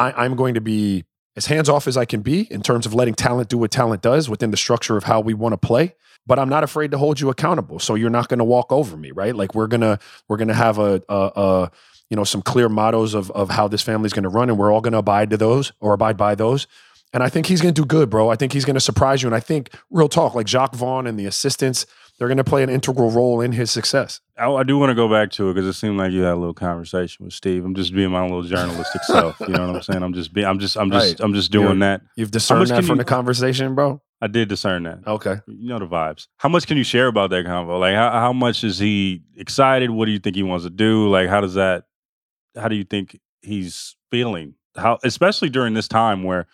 I, 0.00 0.24
I'm 0.24 0.34
going 0.34 0.54
to 0.54 0.60
be 0.60 1.04
as 1.36 1.46
hands 1.46 1.68
off 1.68 1.86
as 1.86 1.96
I 1.96 2.04
can 2.04 2.22
be 2.22 2.50
in 2.52 2.62
terms 2.62 2.86
of 2.86 2.94
letting 2.94 3.14
talent 3.14 3.48
do 3.48 3.58
what 3.58 3.70
talent 3.70 4.02
does 4.02 4.28
within 4.28 4.50
the 4.50 4.56
structure 4.56 4.96
of 4.96 5.04
how 5.04 5.20
we 5.20 5.34
want 5.34 5.52
to 5.52 5.58
play. 5.58 5.94
But 6.26 6.38
I'm 6.38 6.48
not 6.48 6.64
afraid 6.64 6.90
to 6.90 6.98
hold 6.98 7.20
you 7.20 7.30
accountable. 7.30 7.78
So 7.78 7.94
you're 7.94 8.10
not 8.10 8.28
going 8.28 8.38
to 8.38 8.44
walk 8.44 8.72
over 8.72 8.96
me, 8.96 9.10
right? 9.10 9.34
Like 9.34 9.54
we're 9.54 9.66
gonna 9.66 9.98
we're 10.28 10.36
gonna 10.36 10.54
have 10.54 10.78
a, 10.78 11.02
a, 11.08 11.32
a 11.34 11.70
you 12.10 12.16
know 12.16 12.24
some 12.24 12.42
clear 12.42 12.68
mottos 12.68 13.14
of 13.14 13.30
of 13.30 13.50
how 13.50 13.68
this 13.68 13.82
family's 13.82 14.12
going 14.12 14.24
to 14.24 14.28
run, 14.28 14.50
and 14.50 14.58
we're 14.58 14.72
all 14.72 14.80
going 14.80 14.92
to 14.92 14.98
abide 14.98 15.30
to 15.30 15.36
those 15.36 15.72
or 15.80 15.92
abide 15.92 16.16
by 16.16 16.34
those. 16.34 16.66
And 17.12 17.22
I 17.22 17.28
think 17.28 17.46
he's 17.46 17.60
going 17.60 17.74
to 17.74 17.80
do 17.80 17.86
good, 17.86 18.08
bro. 18.08 18.28
I 18.28 18.36
think 18.36 18.52
he's 18.52 18.64
going 18.64 18.74
to 18.74 18.80
surprise 18.80 19.22
you. 19.22 19.28
And 19.28 19.34
I 19.34 19.40
think 19.40 19.70
real 19.90 20.08
talk, 20.08 20.34
like 20.34 20.46
Jacque 20.46 20.74
Vaughn 20.74 21.06
and 21.06 21.18
the 21.18 21.26
assistants, 21.26 21.86
they're 22.20 22.28
going 22.28 22.36
to 22.36 22.44
play 22.44 22.62
an 22.62 22.68
integral 22.68 23.10
role 23.10 23.40
in 23.40 23.52
his 23.52 23.70
success. 23.72 24.20
I, 24.38 24.46
I 24.48 24.62
do 24.62 24.76
want 24.78 24.90
to 24.90 24.94
go 24.94 25.08
back 25.08 25.30
to 25.32 25.48
it 25.50 25.54
because 25.54 25.66
it 25.66 25.72
seemed 25.72 25.96
like 25.98 26.12
you 26.12 26.20
had 26.20 26.34
a 26.34 26.36
little 26.36 26.54
conversation 26.54 27.24
with 27.24 27.32
Steve. 27.34 27.64
I'm 27.64 27.74
just 27.74 27.94
being 27.94 28.10
my 28.10 28.20
own 28.20 28.28
little 28.28 28.42
journalistic 28.44 29.02
self. 29.04 29.40
You 29.40 29.48
know 29.48 29.66
what 29.68 29.76
I'm 29.76 29.82
saying? 29.82 30.02
I'm 30.02 30.12
just 30.12 30.32
being. 30.32 30.46
I'm 30.46 30.58
just. 30.58 30.76
I'm 30.76 30.90
just. 30.90 31.06
Right. 31.06 31.20
I'm 31.20 31.32
just 31.34 31.50
doing 31.50 31.66
You're- 31.66 31.78
that. 31.80 32.02
You've 32.16 32.30
discerned 32.30 32.68
that 32.68 32.84
from 32.84 32.96
you- 32.96 33.02
the 33.02 33.04
conversation, 33.06 33.74
bro. 33.74 34.00
I 34.22 34.26
did 34.26 34.50
discern 34.50 34.82
that. 34.82 34.98
Okay. 35.06 35.36
You 35.46 35.70
know 35.70 35.78
the 35.78 35.86
vibes. 35.86 36.26
How 36.36 36.50
much 36.50 36.66
can 36.66 36.76
you 36.76 36.84
share 36.84 37.06
about 37.06 37.30
that 37.30 37.46
convo? 37.46 37.80
Like, 37.80 37.94
how 37.94 38.10
how 38.10 38.34
much 38.34 38.62
is 38.64 38.78
he 38.78 39.22
excited? 39.36 39.88
What 39.90 40.04
do 40.04 40.12
you 40.12 40.18
think 40.18 40.36
he 40.36 40.42
wants 40.42 40.64
to 40.66 40.70
do? 40.70 41.08
Like, 41.08 41.28
how 41.30 41.40
does 41.40 41.54
that? 41.54 41.84
How 42.54 42.68
do 42.68 42.76
you 42.76 42.84
think 42.84 43.18
he's 43.40 43.96
feeling? 44.10 44.54
How, 44.76 44.98
especially 45.02 45.48
during 45.48 45.72
this 45.72 45.88
time 45.88 46.22
where, 46.22 46.46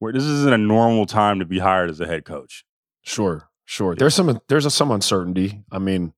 where 0.00 0.12
this 0.12 0.22
isn't 0.24 0.52
a 0.52 0.58
normal 0.58 1.06
time 1.06 1.38
to 1.38 1.44
be 1.46 1.58
hired 1.58 1.88
as 1.90 1.98
a 2.00 2.06
head 2.06 2.24
coach. 2.26 2.64
Sure, 3.02 3.47
sure. 3.68 3.94
There's 3.94 4.14
some 4.14 4.40
there's 4.48 4.66
a, 4.66 4.70
some 4.70 4.90
uncertainty. 4.90 5.62
I 5.70 5.78
mean, 5.78 6.12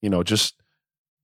you 0.00 0.10
know, 0.10 0.22
just 0.22 0.54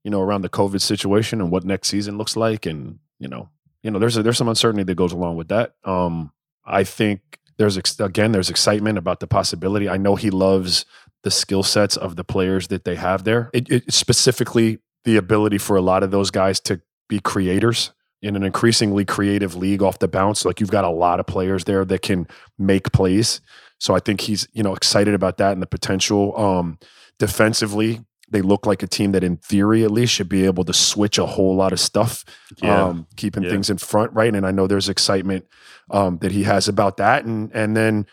you 0.05 0.11
know 0.11 0.21
around 0.21 0.43
the 0.43 0.49
COVID 0.49 0.81
situation 0.81 1.41
and 1.41 1.51
what 1.51 1.65
next 1.65 1.89
season 1.89 2.19
looks 2.19 2.37
like, 2.37 2.67
and 2.67 2.99
you 3.19 3.29
know, 3.29 3.49
you 3.83 3.91
know, 3.91 3.99
there's 3.99 4.17
a, 4.17 4.23
there's 4.23 4.39
some 4.39 4.49
uncertainty 4.49 4.85
that 4.85 4.95
goes 4.95 5.13
along 5.13 5.37
with 5.37 5.49
that. 5.49 5.75
Um, 5.85 6.33
I 6.65 6.85
think 6.85 7.21
there's 7.57 7.79
ex- 7.79 7.99
again 7.99 8.33
there's 8.33 8.51
excitement 8.51 8.99
about 8.99 9.21
the 9.21 9.27
possibility. 9.27 9.89
I 9.89 9.97
know 9.97 10.17
he 10.17 10.31
loves 10.31 10.85
the 11.23 11.31
skill 11.31 11.63
sets 11.63 11.97
of 11.97 12.17
the 12.17 12.25
players 12.25 12.69
that 12.69 12.85
they 12.85 12.97
have 12.97 13.25
there. 13.25 13.51
It, 13.55 13.71
it 13.71 13.93
specifically 13.93 14.79
the 15.05 15.17
ability 15.17 15.59
for 15.59 15.77
a 15.77 15.83
lot 15.83 16.03
of 16.03 16.11
those 16.11 16.31
guys 16.31 16.61
to 16.61 16.81
be 17.09 17.21
creators 17.21 17.93
in 18.23 18.37
an 18.37 18.43
increasingly 18.43 19.05
creative 19.05 19.55
league 19.55 19.83
off 19.83 19.99
the 19.99 20.09
bounce. 20.09 20.45
Like 20.45 20.61
you've 20.61 20.71
got 20.71 20.85
a 20.85 20.91
lot 20.91 21.21
of 21.21 21.27
players 21.27 21.65
there 21.65 21.85
that 21.85 22.03
can 22.03 22.27
make 22.59 22.93
plays. 22.93 23.41
So 23.85 23.95
I 23.95 24.01
think 24.01 24.23
he's, 24.23 24.49
you 24.55 24.63
know, 24.63 24.75
excited 24.75 25.13
about 25.13 25.37
that 25.37 25.53
and 25.53 25.61
the 25.61 25.67
potential. 25.67 26.35
Um, 26.39 26.79
defensively, 27.19 28.01
they 28.31 28.41
look 28.41 28.65
like 28.65 28.83
a 28.83 28.87
team 28.87 29.13
that, 29.13 29.23
in 29.23 29.37
theory, 29.37 29.85
at 29.85 29.91
least, 29.91 30.15
should 30.15 30.29
be 30.31 30.47
able 30.47 30.65
to 30.65 30.73
switch 30.73 31.19
a 31.19 31.27
whole 31.27 31.55
lot 31.55 31.71
of 31.71 31.79
stuff, 31.79 32.25
um, 32.63 33.07
keeping 33.17 33.43
Yeah. 33.43 33.51
things 33.51 33.69
in 33.69 33.77
front, 33.77 34.11
right? 34.15 34.35
And 34.35 34.47
I 34.47 34.53
know 34.53 34.67
there's 34.67 34.89
excitement 34.89 35.45
um, 35.91 36.17
that 36.23 36.33
he 36.33 36.45
has 36.45 36.67
about 36.67 36.97
that, 36.97 37.27
and 37.27 37.51
and 37.53 37.77
then, 37.77 38.07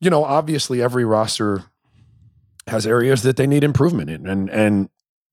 you 0.00 0.10
know, 0.10 0.24
obviously 0.24 0.82
every 0.82 1.04
roster 1.04 1.62
has 2.66 2.84
areas 2.84 3.22
that 3.22 3.36
they 3.36 3.46
need 3.46 3.62
improvement 3.62 4.10
in, 4.10 4.26
and 4.26 4.50
and 4.50 4.88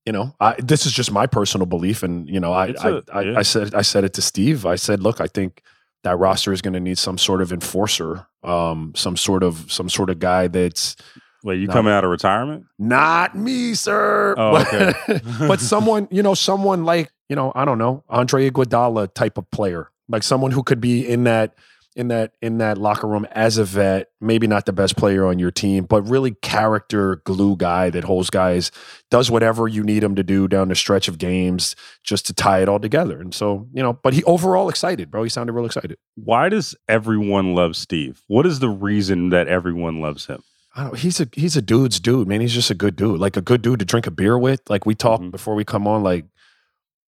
you 0.06 0.14
know, 0.14 0.36
I, 0.40 0.54
this 0.60 0.86
is 0.86 0.92
just 0.92 1.12
my 1.12 1.26
personal 1.26 1.66
belief, 1.66 2.04
and 2.04 2.30
you 2.30 2.40
know, 2.40 2.54
I 2.54 2.66
I, 2.80 2.90
a- 2.90 3.02
I, 3.12 3.22
yeah. 3.22 3.40
I 3.40 3.42
said 3.42 3.74
I 3.74 3.82
said 3.82 4.04
it 4.04 4.14
to 4.14 4.22
Steve. 4.22 4.68
I 4.68 4.76
said, 4.76 5.02
look, 5.02 5.20
I 5.20 5.26
think 5.26 5.64
that 6.04 6.20
roster 6.20 6.54
is 6.54 6.62
going 6.62 6.74
to 6.76 6.80
need 6.80 7.00
some 7.00 7.18
sort 7.18 7.42
of 7.42 7.52
enforcer, 7.52 8.28
um, 8.44 8.94
some 8.96 9.16
sort 9.18 9.44
of 9.44 9.72
some 9.72 9.90
sort 9.90 10.10
of 10.10 10.20
guy 10.20 10.48
that's 10.48 10.96
Wait, 11.44 11.60
you 11.60 11.68
No. 11.68 11.74
coming 11.74 11.92
out 11.92 12.04
of 12.04 12.12
retirement? 12.12 12.66
not 12.78 13.36
me, 13.36 13.74
sir. 13.74 14.36
Oh, 14.38 14.52
but, 14.54 14.74
okay. 14.74 15.22
but 15.48 15.60
someone, 15.60 16.08
you 16.12 16.22
know, 16.22 16.34
someone 16.36 16.86
like 16.86 17.12
you 17.30 17.36
know, 17.36 17.52
I 17.56 17.64
don't 17.66 17.78
know, 17.78 18.04
Andre 18.10 18.50
Iguodala 18.50 19.14
type 19.14 19.38
of 19.38 19.50
player, 19.52 19.90
like 20.10 20.22
someone 20.24 20.52
who 20.52 20.64
could 20.64 20.82
be 20.82 21.08
in 21.08 21.24
that 21.24 21.56
in 21.96 22.08
that 22.08 22.34
in 22.42 22.58
that 22.60 22.78
locker 22.78 23.08
room 23.08 23.26
as 23.32 23.58
a 23.58 23.66
vet, 23.66 24.08
maybe 24.22 24.48
not 24.48 24.66
the 24.66 24.72
best 24.74 24.96
player 24.96 25.26
on 25.26 25.40
your 25.40 25.52
team, 25.52 25.84
but 25.84 26.02
really 26.04 26.32
character 26.42 27.18
glue 27.26 27.56
guy 27.58 27.90
that 27.90 28.04
holds 28.06 28.30
guys, 28.30 28.72
does 29.10 29.30
whatever 29.30 29.68
you 29.68 29.84
need 29.84 30.02
him 30.04 30.16
to 30.16 30.24
do 30.24 30.48
down 30.48 30.70
the 30.70 30.76
stretch 30.76 31.08
of 31.08 31.18
games 31.18 31.76
just 32.04 32.26
to 32.28 32.34
tie 32.34 32.62
it 32.62 32.70
all 32.70 32.80
together. 32.80 33.20
And 33.20 33.34
so, 33.34 33.68
you 33.74 33.84
know, 33.84 33.94
but 33.94 34.14
he 34.14 34.24
overall 34.24 34.70
excited, 34.70 35.12
bro. 35.12 35.24
He 35.24 35.30
sounded 35.30 35.52
real 35.54 35.66
excited. 35.66 35.98
Why 36.16 36.48
does 36.50 36.76
everyone 36.88 37.56
love 37.56 37.76
Steve? 37.76 38.22
What 38.28 38.46
is 38.46 38.60
the 38.60 38.70
reason 38.70 39.30
that 39.30 39.48
everyone 39.50 40.00
loves 40.02 40.28
him? 40.28 40.44
I 40.74 40.84
don't 40.86 40.98
he's 40.98 41.20
a 41.20 41.28
he's 41.34 41.58
a 41.58 41.62
dude's 41.62 42.00
dude, 42.00 42.30
man. 42.30 42.40
He's 42.40 42.54
just 42.54 42.72
a 42.72 42.76
good 42.76 42.96
dude. 42.96 43.20
Like 43.20 43.36
a 43.36 43.42
good 43.42 43.62
dude 43.62 43.80
to 43.80 43.86
drink 43.86 44.08
a 44.08 44.12
beer 44.12 44.38
with. 44.40 44.62
Like 44.70 44.86
we 44.86 44.96
talked 44.96 45.24
Mhm. 45.24 45.32
before 45.32 45.56
we 45.56 45.66
come 45.66 45.86
on, 45.86 46.02
like, 46.04 46.24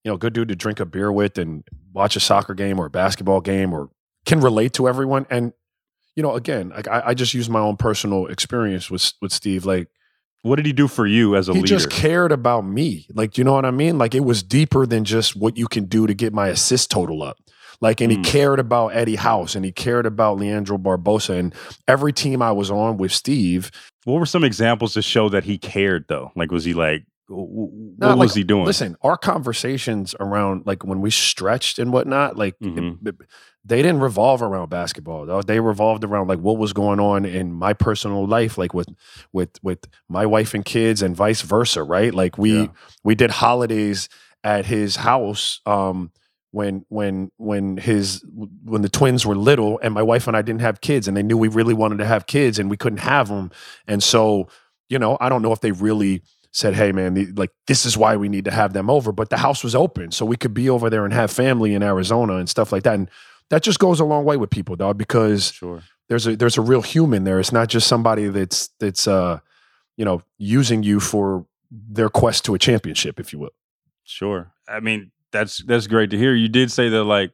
you 0.03 0.11
know, 0.11 0.17
good 0.17 0.33
dude 0.33 0.49
to 0.49 0.55
drink 0.57 0.81
a 0.81 0.85
beer 0.85 1.09
with 1.09 1.37
and 1.37 1.63
watch 1.93 2.17
a 2.17 2.19
soccer 2.19 2.53
game 2.53 2.77
or 2.77 2.87
a 2.87 2.89
basketball 2.89 3.39
game 3.39 3.71
or 3.71 3.89
can 4.25 4.39
relate 4.39 4.73
to 4.73 4.87
everyone. 4.87 5.25
And, 5.29 5.53
you 6.15 6.23
know, 6.23 6.35
again, 6.35 6.69
like 6.69 6.87
I, 6.87 7.01
I 7.07 7.13
just 7.13 7.33
use 7.33 7.49
my 7.49 7.59
own 7.59 7.77
personal 7.77 8.27
experience 8.27 8.89
with 8.91 9.13
with 9.21 9.31
Steve. 9.31 9.65
Like 9.65 9.87
What 10.43 10.57
did 10.57 10.65
he 10.65 10.73
do 10.73 10.87
for 10.87 11.05
you 11.07 11.35
as 11.35 11.49
a 11.49 11.53
he 11.53 11.59
leader? 11.61 11.73
He 11.75 11.77
just 11.79 11.89
cared 11.89 12.31
about 12.31 12.61
me. 12.65 13.07
Like, 13.13 13.37
you 13.37 13.43
know 13.43 13.53
what 13.53 13.65
I 13.65 13.71
mean? 13.71 13.97
Like 13.97 14.13
it 14.15 14.25
was 14.25 14.43
deeper 14.43 14.85
than 14.85 15.03
just 15.05 15.35
what 15.35 15.57
you 15.57 15.67
can 15.67 15.85
do 15.85 16.05
to 16.07 16.13
get 16.13 16.33
my 16.33 16.47
assist 16.49 16.91
total 16.91 17.23
up. 17.23 17.37
Like, 17.81 17.99
and 18.01 18.11
he 18.11 18.17
Mm. 18.19 18.23
cared 18.25 18.59
about 18.59 18.89
Eddie 18.89 19.15
House 19.17 19.55
and 19.55 19.65
he 19.65 19.71
cared 19.71 20.05
about 20.05 20.37
Leandro 20.37 20.77
Barbosa 20.77 21.37
and 21.37 21.53
every 21.87 22.13
team 22.13 22.41
I 22.41 22.51
was 22.51 22.69
on 22.71 22.97
with 22.97 23.11
Steve. 23.11 23.71
what 24.05 24.19
were 24.19 24.25
some 24.25 24.43
examples 24.43 24.93
to 24.93 25.01
show 25.01 25.29
that 25.29 25.43
he 25.45 25.57
cared, 25.57 26.05
though? 26.09 26.31
Like, 26.35 26.51
was 26.51 26.63
he 26.65 26.73
like, 26.73 27.05
w- 27.29 27.47
w- 27.47 27.95
No, 27.97 28.07
what 28.09 28.17
like, 28.17 28.25
was 28.27 28.35
he 28.35 28.43
doing? 28.43 28.65
Listen, 28.65 28.95
our 29.01 29.17
conversations 29.17 30.13
around 30.19 30.63
like 30.65 30.83
when 30.85 30.99
we 31.01 31.09
stretched 31.09 31.79
and 31.79 31.91
whatnot, 31.93 32.37
like 32.37 32.55
it- 32.61 32.75
Mhm. 32.75 33.07
it- 33.07 33.15
they 33.65 33.81
didn't 33.81 34.01
revolve 34.01 34.41
around 34.41 34.69
basketball. 34.69 35.25
though. 35.25 35.41
They 35.41 35.59
revolved 35.59 36.03
around 36.03 36.27
like 36.27 36.39
what 36.39 36.57
was 36.57 36.73
going 36.73 36.99
on 36.99 37.25
in 37.25 37.53
my 37.53 37.73
personal 37.73 38.25
life, 38.27 38.57
like 38.57 38.73
with 38.73 38.89
with 39.31 39.51
with 39.63 39.87
my 40.09 40.25
wife 40.25 40.53
and 40.53 40.65
kids, 40.65 41.01
and 41.01 41.15
vice 41.15 41.41
versa. 41.41 41.83
Right? 41.83 42.13
Like 42.13 42.37
we 42.37 42.61
Yeah. 42.63 42.67
we 43.03 43.15
did 43.15 43.31
holidays 43.31 44.09
at 44.43 44.65
his 44.65 44.97
house. 44.97 45.61
Um, 45.65 46.11
when 46.51 46.85
when 46.89 47.31
when 47.37 47.77
his 47.77 48.23
when 48.63 48.83
the 48.83 48.89
twins 48.89 49.25
were 49.25 49.35
little 49.35 49.79
and 49.81 49.91
my 49.93 50.03
wife 50.03 50.27
and 50.27 50.37
I 50.37 50.43
didn't 50.43 50.61
have 50.61 50.81
kids 50.81 51.07
and 51.07 51.17
they 51.17 51.23
knew 51.23 51.35
we 51.37 51.47
really 51.47 51.73
wanted 51.73 51.97
to 51.97 52.05
have 52.05 52.27
kids 52.27 52.59
and 52.59 52.69
we 52.69 52.77
couldn't 52.77 52.99
have 52.99 53.27
them 53.27 53.49
and 53.87 54.03
so 54.03 54.47
you 54.87 54.99
know 54.99 55.17
I 55.19 55.29
don't 55.29 55.41
know 55.41 55.51
if 55.51 55.61
they 55.61 55.71
really 55.71 56.21
said 56.51 56.75
hey 56.75 56.91
man 56.91 57.15
the, 57.15 57.25
like 57.35 57.49
this 57.65 57.87
is 57.87 57.97
why 57.97 58.15
we 58.17 58.29
need 58.29 58.45
to 58.45 58.51
have 58.51 58.73
them 58.73 58.87
over 58.87 59.11
but 59.11 59.31
the 59.31 59.37
house 59.37 59.63
was 59.63 59.73
open 59.73 60.11
so 60.11 60.27
we 60.27 60.37
could 60.37 60.53
be 60.53 60.69
over 60.69 60.91
there 60.91 61.05
and 61.05 61.11
have 61.13 61.31
family 61.31 61.73
in 61.73 61.81
Arizona 61.81 62.35
and 62.35 62.47
stuff 62.47 62.71
like 62.71 62.83
that 62.83 62.93
and 62.93 63.09
that 63.53 63.63
just 63.63 63.79
goes 63.79 63.99
a 63.99 64.05
long 64.05 64.25
way 64.25 64.35
with 64.37 64.49
people 64.49 64.75
dog 64.75 64.97
because 64.97 65.51
Sure. 65.51 65.81
there's 66.09 66.25
a 66.27 66.35
there's 66.35 66.57
a 66.57 66.61
real 66.61 66.81
human 66.81 67.23
there 67.23 67.39
it's 67.39 67.51
not 67.51 67.69
just 67.69 67.87
somebody 67.87 68.27
that's 68.27 68.69
that's 68.79 69.07
uh 69.07 69.39
you 69.97 70.03
know 70.05 70.21
using 70.37 70.83
you 70.83 70.99
for 70.99 71.45
their 71.71 72.09
quest 72.09 72.45
to 72.45 72.53
a 72.53 72.59
championship, 72.59 73.19
if 73.19 73.33
you 73.33 73.39
will. 73.39 73.49
Sure. 74.03 74.51
I 74.67 74.79
mean, 74.79 75.11
that's 75.31 75.63
that's 75.63 75.87
great 75.87 76.09
to 76.11 76.17
hear. 76.17 76.33
You 76.35 76.47
did 76.49 76.71
say 76.71 76.89
that 76.89 77.03
like 77.03 77.31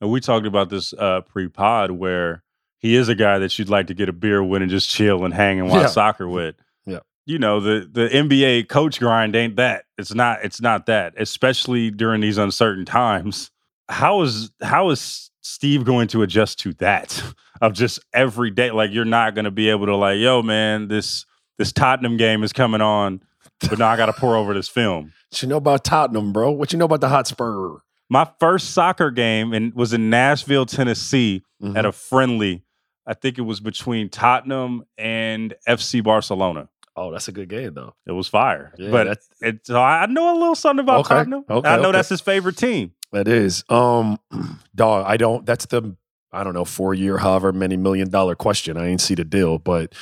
and 0.00 0.10
we 0.10 0.20
talked 0.20 0.46
about 0.46 0.68
this 0.70 0.92
uh 0.94 1.20
pre-pod 1.22 1.90
where 1.90 2.42
he 2.78 2.94
is 2.96 3.08
a 3.08 3.14
guy 3.14 3.38
that 3.38 3.58
you'd 3.58 3.68
like 3.68 3.86
to 3.88 3.94
get 3.94 4.08
a 4.08 4.12
beer 4.12 4.42
with 4.42 4.62
and 4.62 4.70
just 4.70 4.88
chill 4.90 5.24
and 5.24 5.32
hang 5.34 5.60
and 5.60 5.68
watch 5.68 5.82
Yeah. 5.82 5.86
soccer 5.88 6.26
with. 6.28 6.56
Yeah. 6.86 7.00
You 7.26 7.38
know, 7.38 7.60
the 7.60 7.88
the 7.90 8.08
NBA 8.08 8.68
coach 8.68 8.98
grind 8.98 9.36
ain't 9.36 9.56
that. 9.56 9.84
It's 9.98 10.14
not 10.14 10.38
it's 10.44 10.60
not 10.60 10.86
that, 10.86 11.14
especially 11.18 11.90
during 11.90 12.20
these 12.22 12.38
uncertain 12.38 12.84
times. 12.86 13.50
How 13.90 14.22
is 14.22 14.50
how 14.62 14.90
is 14.90 15.30
Steve 15.42 15.84
going 15.84 16.08
to 16.08 16.22
adjust 16.22 16.60
to 16.60 16.72
that 16.74 17.22
of 17.60 17.72
just 17.74 17.98
every 18.14 18.50
day? 18.50 18.70
Like 18.70 18.90
you're 18.92 19.04
not 19.04 19.34
gonna 19.34 19.50
be 19.50 19.68
able 19.68 19.86
to 19.86 19.96
like, 19.96 20.18
yo, 20.18 20.42
man, 20.42 20.88
this 20.88 21.26
this 21.58 21.72
Tottenham 21.72 22.16
game 22.16 22.42
is 22.42 22.52
coming 22.52 22.80
on, 22.80 23.20
but 23.68 23.78
now 23.78 23.88
I 23.88 23.96
gotta 23.96 24.12
pour 24.14 24.36
over 24.36 24.54
this 24.54 24.68
film. 24.68 25.12
What 25.30 25.42
you 25.42 25.48
know 25.48 25.58
about 25.58 25.84
Tottenham, 25.84 26.32
bro? 26.32 26.50
What 26.50 26.72
you 26.72 26.78
know 26.80 26.86
about 26.86 27.00
the 27.02 27.08
Hotspur? 27.08 27.76
My 28.08 28.28
first 28.40 28.70
soccer 28.72 29.12
game 29.12 29.52
and 29.52 29.72
was 29.74 29.92
in 29.92 30.10
Nashville, 30.10 30.66
Tennessee, 30.66 31.44
Mhm. 31.62 31.76
at 31.78 31.84
a 31.84 31.92
friendly. 31.92 32.64
I 33.06 33.14
think 33.14 33.38
it 33.38 33.42
was 33.42 33.60
between 33.60 34.08
Tottenham 34.08 34.82
and 34.98 35.54
FC 35.68 36.00
Barcelona. 36.02 36.68
oh, 36.96 37.12
that's 37.12 37.28
a 37.28 37.32
good 37.32 37.48
game 37.48 37.74
though. 37.74 37.94
It 38.06 38.10
was 38.12 38.26
fire, 38.26 38.74
Yeah, 38.76 38.90
but 38.90 39.18
it, 39.40 39.60
so 39.64 39.80
I 39.80 40.06
know 40.06 40.32
a 40.32 40.36
little 40.36 40.56
something 40.56 40.82
about 40.82 41.00
Okay, 41.06 41.14
Tottenham. 41.14 41.44
okay, 41.48 41.68
I 41.68 41.76
know 41.76 41.82
okay. 41.90 41.92
that's 41.92 42.08
his 42.08 42.20
favorite 42.20 42.56
team. 42.56 42.90
That 43.12 43.28
is. 43.28 43.64
Um 43.68 44.18
dog, 44.74 45.04
I 45.06 45.16
don't 45.16 45.44
that's 45.46 45.66
the 45.66 45.96
I 46.32 46.44
don't 46.44 46.54
know, 46.54 46.64
four 46.64 46.94
year, 46.94 47.18
however 47.18 47.52
many 47.52 47.76
million 47.76 48.08
dollar 48.08 48.34
question. 48.34 48.76
I 48.76 48.86
ain't 48.86 49.00
see 49.00 49.14
the 49.14 49.24
deal, 49.24 49.58
but 49.58 49.94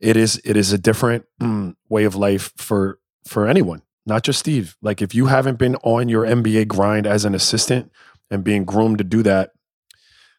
it 0.00 0.16
is 0.16 0.40
it 0.44 0.56
is 0.56 0.72
a 0.72 0.78
different 0.78 1.26
mm, 1.40 1.74
way 1.88 2.04
of 2.04 2.14
life 2.14 2.52
for 2.56 2.98
for 3.26 3.46
anyone, 3.46 3.82
not 4.06 4.22
just 4.22 4.38
Steve. 4.38 4.76
Like 4.80 5.02
if 5.02 5.14
you 5.14 5.26
haven't 5.26 5.58
been 5.58 5.76
on 5.76 6.08
your 6.08 6.24
NBA 6.24 6.68
grind 6.68 7.06
as 7.06 7.24
an 7.24 7.34
assistant 7.34 7.92
and 8.30 8.44
being 8.44 8.64
groomed 8.64 8.98
to 8.98 9.04
do 9.04 9.22
that, 9.24 9.50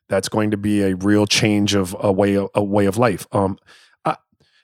that's 0.07 0.29
going 0.29 0.51
to 0.51 0.57
be 0.57 0.81
a 0.81 0.95
real 0.95 1.27
change 1.27 1.75
of 1.75 1.95
a 1.99 2.11
way 2.11 2.35
a 2.55 2.63
way 2.63 2.85
of 2.85 2.97
life. 2.97 3.27
Um 3.31 3.59
I 4.05 4.15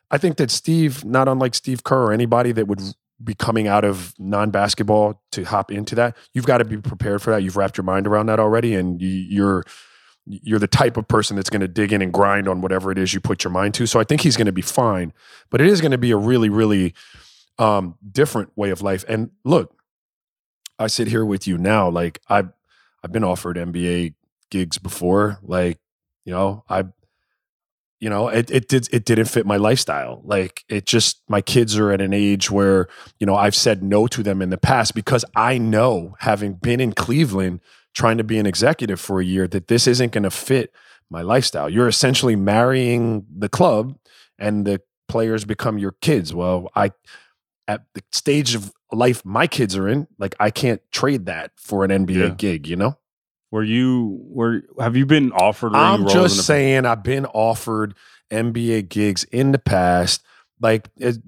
I 0.09 0.17
think 0.17 0.37
that 0.37 0.49
Steve, 0.49 1.05
not 1.05 1.27
unlike 1.27 1.53
Steve 1.53 1.83
Kerr 1.83 2.05
or 2.05 2.13
anybody 2.13 2.51
that 2.53 2.67
would 2.67 2.81
be 3.23 3.33
coming 3.33 3.67
out 3.67 3.85
of 3.85 4.13
non-basketball 4.19 5.21
to 5.31 5.43
hop 5.43 5.71
into 5.71 5.95
that 5.95 6.17
you've 6.33 6.45
got 6.45 6.57
to 6.57 6.65
be 6.65 6.77
prepared 6.77 7.21
for 7.21 7.31
that. 7.31 7.43
You've 7.43 7.55
wrapped 7.55 7.77
your 7.77 7.85
mind 7.85 8.07
around 8.07 8.25
that 8.27 8.39
already 8.39 8.75
and 8.75 9.01
you, 9.01 9.09
you're 9.09 9.63
you're 10.25 10.59
the 10.59 10.67
type 10.67 10.97
of 10.97 11.07
person 11.07 11.35
that's 11.35 11.51
going 11.51 11.61
to 11.61 11.67
dig 11.67 11.93
in 11.93 12.01
and 12.01 12.11
grind 12.11 12.47
on 12.47 12.59
whatever 12.59 12.91
it 12.91 12.97
is 12.97 13.13
you 13.13 13.19
put 13.19 13.43
your 13.43 13.51
mind 13.51 13.73
to. 13.75 13.85
So 13.85 13.99
i 13.99 14.03
think 14.03 14.21
he's 14.21 14.37
going 14.37 14.47
to 14.47 14.51
be 14.51 14.61
fine 14.61 15.13
but 15.49 15.61
it 15.61 15.67
is 15.67 15.81
going 15.81 15.91
to 15.91 15.97
be 15.97 16.11
a 16.11 16.17
really 16.17 16.49
really 16.49 16.93
um, 17.57 17.95
different 18.11 18.51
way 18.57 18.69
of 18.69 18.81
life. 18.81 19.05
And 19.07 19.31
look 19.43 19.75
i 20.77 20.87
sit 20.87 21.07
here 21.07 21.23
with 21.23 21.47
you 21.47 21.57
now 21.57 21.89
like 21.89 22.19
i've 22.27 22.49
i've 23.03 23.11
been 23.11 23.23
offered 23.23 23.55
nba 23.55 24.13
gigs 24.49 24.77
before 24.77 25.39
like 25.41 25.79
you 26.25 26.33
know 26.33 26.65
i 26.67 26.83
you 28.05 28.09
know 28.11 28.27
it, 28.27 28.51
it 28.51 28.67
did 28.67 28.87
it 28.93 29.03
didn't 29.09 29.25
fit 29.35 29.45
my 29.47 29.57
lifestyle. 29.57 30.21
Like 30.23 30.63
it 30.69 30.85
just 30.85 31.21
my 31.27 31.41
kids 31.41 31.75
are 31.79 31.91
at 31.91 32.01
an 32.01 32.13
age 32.13 32.51
where 32.51 32.87
you 33.19 33.25
know 33.27 33.35
i've 33.35 33.55
said 33.55 33.81
no 33.81 34.05
to 34.15 34.21
them 34.21 34.41
in 34.43 34.51
the 34.51 34.59
past 34.59 34.93
because 34.93 35.25
i 35.35 35.57
know 35.57 36.15
having 36.19 36.53
been 36.53 36.79
in 36.79 36.93
cleveland 36.93 37.61
trying 37.95 38.17
to 38.19 38.23
be 38.23 38.37
an 38.37 38.45
executive 38.45 38.99
for 38.99 39.19
a 39.19 39.25
year 39.25 39.47
that 39.47 39.67
this 39.69 39.87
isn't 39.87 40.11
going 40.11 40.23
to 40.23 40.29
fit 40.49 40.71
my 41.09 41.21
lifestyle. 41.23 41.69
You're 41.69 41.87
essentially 41.87 42.35
marrying 42.35 43.25
the 43.43 43.49
club 43.49 43.95
and 44.37 44.65
the 44.67 44.81
players 45.07 45.45
become 45.45 45.77
your 45.79 45.93
kids. 46.07 46.33
Well 46.33 46.69
i 46.75 46.91
at 47.67 47.85
the 47.95 48.03
stage 48.11 48.53
of 48.53 48.71
life 48.91 49.25
my 49.25 49.47
kids 49.47 49.75
are 49.75 49.87
in 49.87 50.07
like 50.19 50.35
i 50.39 50.51
can't 50.51 50.81
trade 50.91 51.25
that 51.25 51.51
for 51.57 51.83
an 51.83 51.89
nba 52.05 52.15
Yeah. 52.15 52.29
gig 52.45 52.67
you 52.67 52.75
know 52.75 52.97
Were 53.55 53.63
you 53.63 54.19
were 54.21 54.63
have 54.77 54.97
you 54.97 55.05
been 55.05 55.31
offered? 55.31 55.73
I'm 55.75 56.05
just 56.09 56.45
saying 56.45 56.85
I've 56.85 57.03
been 57.03 57.25
offered 57.27 57.95
NBA 58.29 58.89
gigs 58.89 59.23
in 59.23 59.53
the 59.53 59.59
past. 59.59 60.25
Like, 60.59 60.89
it, 60.97 61.19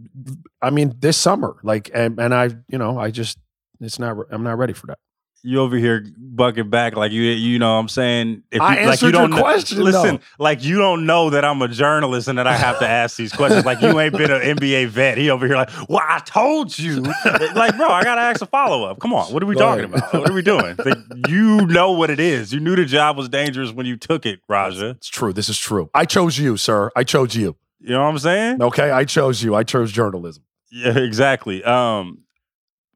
I 0.62 0.70
mean, 0.70 0.94
this 1.00 1.16
summer, 1.16 1.56
like, 1.64 1.90
and, 1.94 2.20
and 2.20 2.36
I, 2.36 2.50
you 2.68 2.78
know, 2.78 3.00
I 3.00 3.12
just, 3.12 3.38
it's 3.80 3.98
not, 3.98 4.18
I'm 4.30 4.44
not 4.44 4.58
ready 4.58 4.74
for 4.74 4.88
that. 4.88 5.00
You 5.44 5.60
over 5.62 5.78
here 5.78 6.06
bucking 6.18 6.70
back 6.70 6.96
like 6.96 7.12
you 7.12 7.22
you 7.22 7.58
know 7.60 7.74
what 7.76 7.80
I'm 7.80 7.88
saying 7.90 8.44
if 8.52 8.62
I 8.62 8.82
you, 8.82 8.88
like 8.88 9.02
you 9.02 9.08
answered 9.08 9.12
don't 9.14 9.32
your 9.32 9.40
question, 9.40 9.84
listen 9.84 10.16
though. 10.18 10.22
like 10.44 10.64
you 10.64 10.78
don't 10.78 11.06
know 11.06 11.30
that 11.30 11.46
I'm 11.46 11.62
a 11.62 11.68
journalist 11.68 12.28
and 12.28 12.38
that 12.40 12.48
I 12.48 12.58
have 12.58 12.80
to 12.80 12.88
ask 12.88 13.16
these 13.18 13.32
questions 13.32 13.64
like 13.66 13.82
you 13.82 13.98
ain't 14.00 14.18
been 14.18 14.32
an 14.32 14.42
NBA 14.58 14.88
vet 14.88 15.18
he 15.18 15.30
over 15.30 15.46
here 15.48 15.56
like 15.56 15.70
well 15.88 16.04
I 16.06 16.20
told 16.20 16.78
you 16.78 17.02
like 17.26 17.78
bro 17.78 17.88
I 17.88 18.04
gotta 18.04 18.22
ask 18.22 18.42
a 18.42 18.46
follow 18.46 18.84
up 18.86 19.00
come 19.00 19.14
on 19.14 19.32
what 19.32 19.42
are 19.42 19.46
we 19.46 19.56
Go 19.56 19.62
talking 19.62 19.86
ahead. 19.86 19.98
about 20.00 20.14
what 20.14 20.30
are 20.30 20.34
we 20.34 20.42
doing 20.42 20.76
like, 20.84 20.98
you 21.30 21.66
know 21.68 21.92
what 21.92 22.10
it 22.10 22.20
is 22.20 22.52
you 22.52 22.60
knew 22.60 22.76
the 22.76 22.86
job 22.86 23.16
was 23.16 23.30
dangerous 23.30 23.72
when 23.72 23.86
you 23.86 23.96
took 23.96 24.26
it 24.26 24.40
Raja 24.50 24.90
It's 24.98 25.08
true. 25.08 25.34
This 25.34 25.50
is 25.50 25.58
true. 25.58 25.90
I 25.94 26.06
chose 26.06 26.38
you, 26.38 26.58
sir. 26.58 26.92
I 26.96 27.04
chose 27.04 27.36
you. 27.36 27.56
you 27.80 27.90
know 27.90 28.02
what 28.04 28.10
I'm 28.10 28.20
saying 28.20 28.62
Okay. 28.62 28.90
I 28.92 29.06
chose 29.06 29.42
you. 29.44 29.56
I 29.56 29.64
chose 29.64 29.92
journalism. 29.92 30.44
Yeah, 30.72 30.98
exactly. 30.98 31.64
Um, 31.64 32.24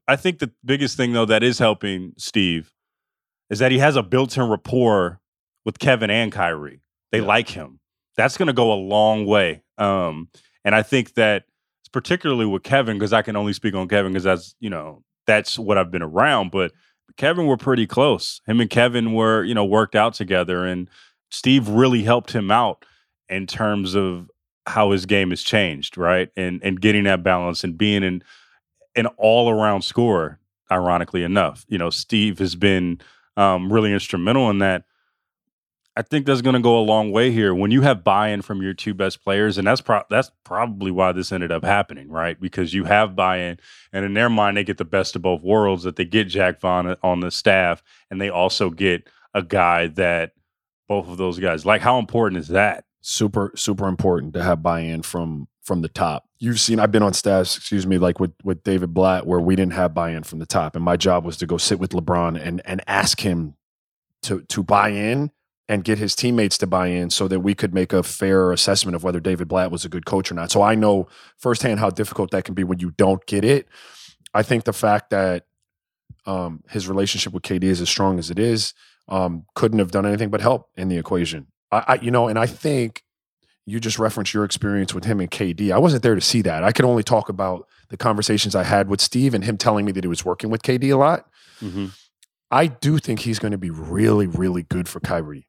I 0.08 0.16
think 0.16 0.38
the 0.38 0.50
biggest 0.64 0.96
thing 0.96 1.12
though 1.12 1.26
that 1.26 1.42
is 1.42 1.58
helping 1.58 2.12
Steve 2.18 2.72
is 3.50 3.58
that 3.60 3.70
he 3.72 3.78
has 3.78 3.96
a 3.96 4.02
built-in 4.02 4.48
rapport 4.48 5.20
with 5.64 5.78
Kevin 5.78 6.10
and 6.10 6.32
Kyrie. 6.32 6.80
They 7.12 7.18
Yeah. 7.20 7.26
like 7.26 7.48
him. 7.50 7.78
That's 8.16 8.36
going 8.36 8.46
to 8.48 8.52
go 8.52 8.72
a 8.72 8.74
long 8.74 9.26
way. 9.26 9.62
Um, 9.78 10.28
and 10.64 10.74
I 10.74 10.82
think 10.82 11.14
that 11.14 11.44
particularly 11.92 12.46
with 12.46 12.62
Kevin, 12.62 12.96
because 12.98 13.12
I 13.12 13.22
can 13.22 13.36
only 13.36 13.52
speak 13.52 13.74
on 13.74 13.88
Kevin 13.88 14.12
because 14.12 14.24
that's 14.24 14.54
you 14.60 14.70
know 14.70 15.02
that's 15.26 15.58
what 15.58 15.78
I've 15.78 15.90
been 15.90 16.02
around. 16.02 16.50
But 16.50 16.72
Kevin 17.16 17.46
were 17.46 17.56
pretty 17.56 17.86
close. 17.86 18.40
Him 18.46 18.60
and 18.60 18.70
Kevin 18.70 19.12
were 19.12 19.44
you 19.44 19.54
know 19.54 19.64
worked 19.64 19.94
out 19.94 20.14
together, 20.14 20.64
and 20.66 20.88
Steve 21.30 21.68
really 21.68 22.02
helped 22.02 22.32
him 22.32 22.50
out 22.50 22.84
in 23.28 23.46
terms 23.46 23.94
of 23.94 24.30
how 24.66 24.90
his 24.92 25.06
game 25.06 25.30
has 25.30 25.42
changed, 25.42 25.96
right? 25.96 26.30
And 26.36 26.60
and 26.62 26.80
getting 26.80 27.04
that 27.04 27.22
balance 27.22 27.62
and 27.64 27.76
being 27.78 28.02
an 28.04 28.22
an 28.94 29.06
all 29.16 29.50
around 29.50 29.82
scorer. 29.82 30.38
Ironically 30.70 31.22
enough, 31.22 31.66
you 31.68 31.76
know, 31.76 31.90
Steve 31.90 32.38
has 32.38 32.54
been 32.56 32.98
um, 33.36 33.70
really 33.70 33.92
instrumental 33.92 34.48
in 34.48 34.58
that. 34.60 34.84
I 35.94 36.00
think 36.00 36.24
that's 36.24 36.40
going 36.40 36.54
to 36.54 36.62
go 36.62 36.78
a 36.78 36.80
long 36.80 37.12
way 37.12 37.30
here 37.30 37.54
when 37.54 37.70
you 37.70 37.82
have 37.82 38.02
buy-in 38.02 38.40
from 38.40 38.62
your 38.62 38.72
two 38.72 38.94
best 38.94 39.22
players, 39.22 39.58
and 39.58 39.66
that's 39.66 39.82
pro- 39.82 40.04
that's 40.08 40.30
probably 40.44 40.90
why 40.90 41.12
this 41.12 41.30
ended 41.30 41.52
up 41.52 41.62
happening, 41.62 42.08
right? 42.08 42.40
Because 42.40 42.72
you 42.72 42.84
have 42.84 43.14
buy-in, 43.14 43.58
and 43.92 44.06
in 44.06 44.14
their 44.14 44.30
mind, 44.30 44.56
they 44.56 44.64
get 44.64 44.78
the 44.78 44.86
best 44.86 45.14
of 45.14 45.20
both 45.20 45.42
worlds. 45.42 45.82
That 45.82 45.96
they 45.96 46.06
get 46.06 46.28
Jacque 46.28 46.60
Vaughn 46.60 46.96
on 47.02 47.20
the 47.20 47.30
staff, 47.30 47.82
and 48.10 48.18
they 48.18 48.30
also 48.30 48.70
get 48.70 49.10
a 49.34 49.42
guy 49.42 49.88
that 49.88 50.32
both 50.88 51.06
of 51.06 51.18
those 51.18 51.38
guys 51.38 51.66
like. 51.66 51.82
How 51.82 51.98
important 51.98 52.40
is 52.40 52.48
that? 52.48 52.86
super 53.02 53.52
super 53.56 53.88
important 53.88 54.32
to 54.32 54.42
have 54.42 54.62
buy-in 54.62 55.02
from 55.02 55.48
from 55.60 55.82
the 55.82 55.88
top 55.88 56.28
you've 56.42 56.60
seen 56.60 56.80
i've 56.80 56.90
been 56.90 57.04
on 57.04 57.14
staffs 57.14 57.56
excuse 57.56 57.86
me 57.86 57.98
like 57.98 58.18
with 58.18 58.32
with 58.42 58.62
david 58.64 58.92
blatt 58.92 59.26
where 59.26 59.38
we 59.38 59.54
didn't 59.54 59.74
have 59.74 59.94
buy-in 59.94 60.24
from 60.24 60.40
the 60.40 60.46
top. 60.46 60.74
And 60.74 60.84
my 60.84 60.96
job 60.96 61.24
was 61.24 61.36
to 61.38 61.46
go 61.46 61.56
sit 61.56 61.78
with 61.78 61.90
lebron 61.92 62.40
and 62.40 62.60
and 62.64 62.82
ask 62.86 63.20
him 63.20 63.54
to 64.22 64.42
to 64.42 64.62
buy 64.62 64.88
in 64.88 65.30
and 65.68 65.84
get 65.84 65.98
his 65.98 66.14
teammates 66.16 66.58
to 66.58 66.66
buy 66.66 66.88
in 66.88 67.08
so 67.08 67.28
that 67.28 67.40
we 67.40 67.54
could 67.54 67.72
make 67.72 67.92
a 67.92 68.02
fair 68.02 68.50
assessment 68.50 68.96
of 68.96 69.04
whether 69.04 69.20
david 69.20 69.46
blatt 69.46 69.70
was 69.70 69.84
a 69.84 69.88
good 69.88 70.04
coach 70.04 70.30
or 70.30 70.34
not. 70.34 70.50
So 70.50 70.62
i 70.62 70.74
know 70.74 71.06
firsthand 71.38 71.78
how 71.78 71.90
difficult 71.90 72.32
that 72.32 72.44
can 72.44 72.54
be 72.54 72.64
when 72.64 72.80
you 72.80 72.90
don't 72.90 73.24
get 73.26 73.44
it. 73.44 73.68
I 74.34 74.42
think 74.42 74.64
the 74.64 74.72
fact 74.72 75.10
that 75.10 75.46
um, 76.26 76.62
his 76.68 76.88
relationship 76.88 77.32
with 77.32 77.44
kd 77.44 77.64
is 77.64 77.80
as 77.80 77.88
strong 77.88 78.18
as 78.18 78.30
it 78.30 78.38
is 78.38 78.74
um, 79.08 79.46
couldn't 79.54 79.78
have 79.78 79.90
done 79.90 80.06
anything 80.06 80.30
but 80.30 80.40
help 80.40 80.70
in 80.76 80.88
the 80.88 80.98
equation. 80.98 81.46
I, 81.70 81.84
I, 81.86 81.94
you 81.96 82.10
know, 82.10 82.28
and 82.28 82.38
I 82.38 82.46
think 82.46 83.02
you 83.66 83.78
just 83.80 83.98
referenced 83.98 84.34
your 84.34 84.44
experience 84.44 84.92
with 84.94 85.04
him 85.04 85.20
and 85.20 85.30
KD. 85.30 85.70
I 85.72 85.78
wasn't 85.78 86.02
there 86.02 86.14
to 86.14 86.20
see 86.20 86.42
that. 86.42 86.64
I 86.64 86.72
could 86.72 86.84
only 86.84 87.02
talk 87.02 87.28
about 87.28 87.66
the 87.90 87.96
conversations 87.96 88.54
I 88.56 88.64
had 88.64 88.88
with 88.88 89.00
Steve 89.00 89.34
and 89.34 89.44
him 89.44 89.56
telling 89.56 89.84
me 89.84 89.92
that 89.92 90.02
he 90.04 90.08
was 90.08 90.24
working 90.24 90.50
with 90.50 90.62
KD 90.62 90.92
a 90.92 90.96
lot. 90.96 91.26
Mm-hmm. 91.60 91.86
I 92.50 92.66
do 92.66 92.98
think 92.98 93.20
he's 93.20 93.38
going 93.38 93.52
to 93.52 93.58
be 93.58 93.70
really, 93.70 94.26
really 94.26 94.62
good 94.64 94.88
for 94.88 95.00
Kyrie. 95.00 95.46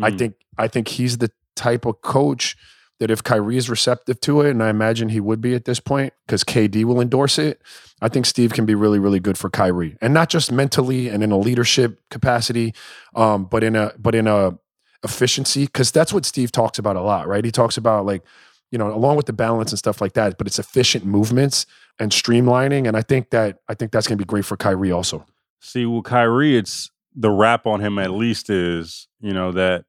I 0.00 0.10
Mm. 0.10 0.18
think 0.18 0.34
I 0.56 0.68
think 0.68 0.88
he's 0.88 1.18
the 1.18 1.30
type 1.56 1.84
of 1.84 2.00
coach 2.00 2.56
that 3.00 3.10
if 3.10 3.22
Kyrie 3.22 3.56
is 3.56 3.68
receptive 3.68 4.20
to 4.20 4.42
it, 4.42 4.50
and 4.50 4.62
I 4.62 4.68
imagine 4.70 5.08
he 5.08 5.18
would 5.20 5.40
be 5.40 5.54
at 5.54 5.64
this 5.64 5.80
point 5.80 6.12
because 6.26 6.44
KD 6.44 6.84
will 6.84 7.00
endorse 7.00 7.36
it. 7.38 7.60
I 8.00 8.08
think 8.08 8.26
Steve 8.26 8.52
can 8.52 8.64
be 8.64 8.74
really, 8.74 8.98
really 8.98 9.18
good 9.20 9.36
for 9.36 9.50
Kyrie, 9.50 9.96
and 10.00 10.14
not 10.14 10.28
just 10.30 10.50
mentally 10.52 11.08
and 11.08 11.22
in 11.22 11.32
a 11.32 11.36
leadership 11.38 12.00
capacity, 12.10 12.74
um, 13.14 13.44
but 13.44 13.62
in 13.64 13.74
a 13.76 13.92
but 13.98 14.14
in 14.14 14.26
a 14.26 14.56
efficiency 15.02 15.66
because 15.66 15.90
that's 15.90 16.12
what 16.12 16.24
Steve 16.24 16.52
talks 16.52 16.78
about 16.78 16.96
a 16.96 17.00
lot, 17.00 17.26
right? 17.26 17.44
He 17.44 17.50
talks 17.50 17.76
about 17.76 18.06
like 18.06 18.22
you 18.70 18.78
know 18.78 18.92
along 18.92 19.16
with 19.16 19.26
the 19.26 19.32
balance 19.32 19.72
and 19.72 19.78
stuff 19.78 20.00
like 20.00 20.14
that, 20.14 20.38
but 20.38 20.46
it's 20.46 20.58
efficient 20.58 21.04
movements 21.04 21.66
and 21.98 22.10
streamlining, 22.10 22.86
and 22.88 22.96
I 22.96 23.02
think 23.02 23.30
that 23.30 23.58
I 23.68 23.74
think 23.74 23.92
that's 23.92 24.06
going 24.06 24.18
to 24.18 24.24
be 24.24 24.28
great 24.28 24.44
for 24.44 24.56
Kyrie 24.56 24.92
also. 24.92 25.26
See, 25.60 25.86
with 25.86 26.04
Kyrie, 26.04 26.56
it's 26.56 26.90
the 27.14 27.30
rap 27.30 27.66
on 27.66 27.80
him 27.80 27.98
at 27.98 28.10
least 28.10 28.50
is, 28.50 29.06
you 29.20 29.32
know, 29.32 29.52
that 29.52 29.84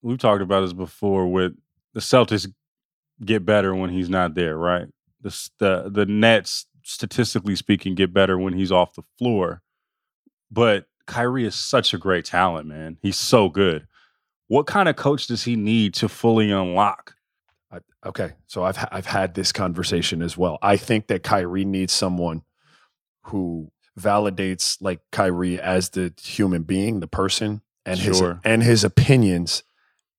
we've 0.00 0.18
talked 0.18 0.42
about 0.42 0.60
this 0.60 0.72
before 0.72 1.30
with 1.30 1.52
the 1.92 2.00
Celtics 2.00 2.50
get 3.24 3.44
better 3.44 3.74
when 3.74 3.90
he's 3.90 4.08
not 4.08 4.34
there, 4.34 4.56
right? 4.56 4.86
the 5.20 5.50
the 5.58 5.90
the 5.90 6.06
Nets 6.06 6.66
statistically 6.82 7.56
speaking 7.56 7.94
get 7.94 8.12
better 8.12 8.38
when 8.38 8.54
he's 8.54 8.72
off 8.72 8.94
the 8.94 9.02
floor. 9.18 9.62
But 10.50 10.86
Kyrie 11.08 11.44
is 11.46 11.54
such 11.56 11.92
a 11.92 11.98
great 11.98 12.24
talent, 12.24 12.68
man. 12.68 12.98
He's 13.02 13.16
so 13.16 13.48
good. 13.48 13.86
What 14.46 14.66
kind 14.66 14.88
of 14.88 14.94
coach 14.96 15.26
does 15.26 15.42
he 15.42 15.56
need 15.56 15.94
to 15.94 16.08
fully 16.08 16.50
unlock? 16.52 17.16
I, 17.72 17.78
okay, 18.06 18.32
so 18.46 18.62
I've 18.62 18.78
I've 18.92 19.06
had 19.06 19.34
this 19.34 19.50
conversation 19.50 20.22
as 20.22 20.36
well. 20.38 20.58
I 20.62 20.76
think 20.76 21.08
that 21.08 21.22
Kyrie 21.22 21.64
needs 21.64 21.92
someone 21.92 22.42
who 23.24 23.70
validates 23.98 24.76
like 24.80 25.00
Kyrie 25.10 25.60
as 25.60 25.90
the 25.90 26.14
human 26.22 26.62
being, 26.62 27.00
the 27.00 27.08
person, 27.08 27.62
and 27.84 27.98
his 27.98 28.22
and 28.44 28.62
his 28.62 28.84
opinions 28.84 29.64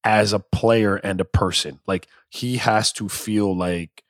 as 0.04 0.32
a 0.34 0.40
player 0.40 0.96
and 0.98 1.20
a 1.22 1.26
person. 1.26 1.80
Like 1.88 2.08
he 2.30 2.58
has 2.58 2.92
to 2.94 3.10
feel 3.10 3.56
like 3.56 4.04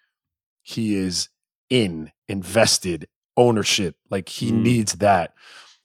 he 0.62 0.96
is 0.96 1.30
in, 1.70 2.12
invested, 2.28 3.08
ownership. 3.38 3.96
Like 4.10 4.28
he 4.30 4.52
Mhm. 4.52 4.62
needs 4.63 4.94
that. 4.96 5.34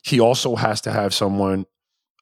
He 0.05 0.21
also 0.21 0.57
has 0.57 0.81
to 0.83 0.93
have 0.93 1.15
someone 1.15 1.67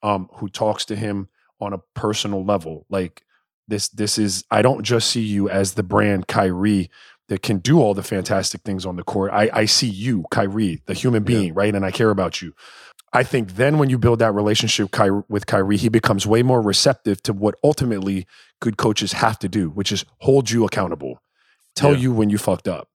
um, 0.03 0.29
who 0.35 0.49
talks 0.49 0.85
to 0.87 0.97
him 0.97 1.29
on 1.61 1.73
a 1.73 1.79
personal 1.95 2.45
level. 2.45 2.87
Like 2.89 3.23
this, 3.69 3.89
this 3.89 4.19
is 4.19 4.45
I 4.51 4.63
don't 4.63 4.83
just 4.85 5.11
see 5.11 5.21
you 5.23 5.49
as 5.49 5.75
the 5.75 5.83
brand 5.83 6.29
Kyrie 6.29 6.91
that 7.29 7.43
can 7.43 7.59
do 7.59 7.81
all 7.81 7.95
the 7.95 8.03
fantastic 8.03 8.63
things 8.63 8.85
on 8.85 8.97
the 8.97 9.03
court. 9.05 9.31
I, 9.33 9.49
I 9.53 9.65
see 9.65 9.89
you, 9.89 10.25
Kyrie, 10.31 10.83
the 10.87 10.95
human 10.95 11.23
Yeah. 11.23 11.27
being, 11.27 11.55
right? 11.55 11.75
And 11.75 11.85
I 11.85 11.91
care 11.91 12.11
about 12.11 12.43
you. 12.43 12.53
I 13.13 13.23
think 13.25 13.57
then 13.57 13.79
when 13.79 13.91
you 13.91 13.99
build 13.99 14.19
that 14.21 14.33
relationship 14.33 14.91
with 15.29 15.47
Kyrie, 15.47 15.77
he 15.77 15.89
becomes 15.89 16.27
way 16.27 16.43
more 16.43 16.63
receptive 16.63 17.23
to 17.25 17.33
what 17.33 17.55
ultimately 17.63 18.27
good 18.61 18.77
coaches 18.77 19.13
have 19.13 19.39
to 19.41 19.49
do, 19.49 19.71
which 19.71 19.93
is 19.93 20.05
hold 20.21 20.51
you 20.51 20.65
accountable, 20.65 21.21
tell 21.77 21.93
Yeah. 21.93 21.99
you 22.01 22.13
when 22.13 22.31
you 22.31 22.39
fucked 22.39 22.69
up, 22.69 22.89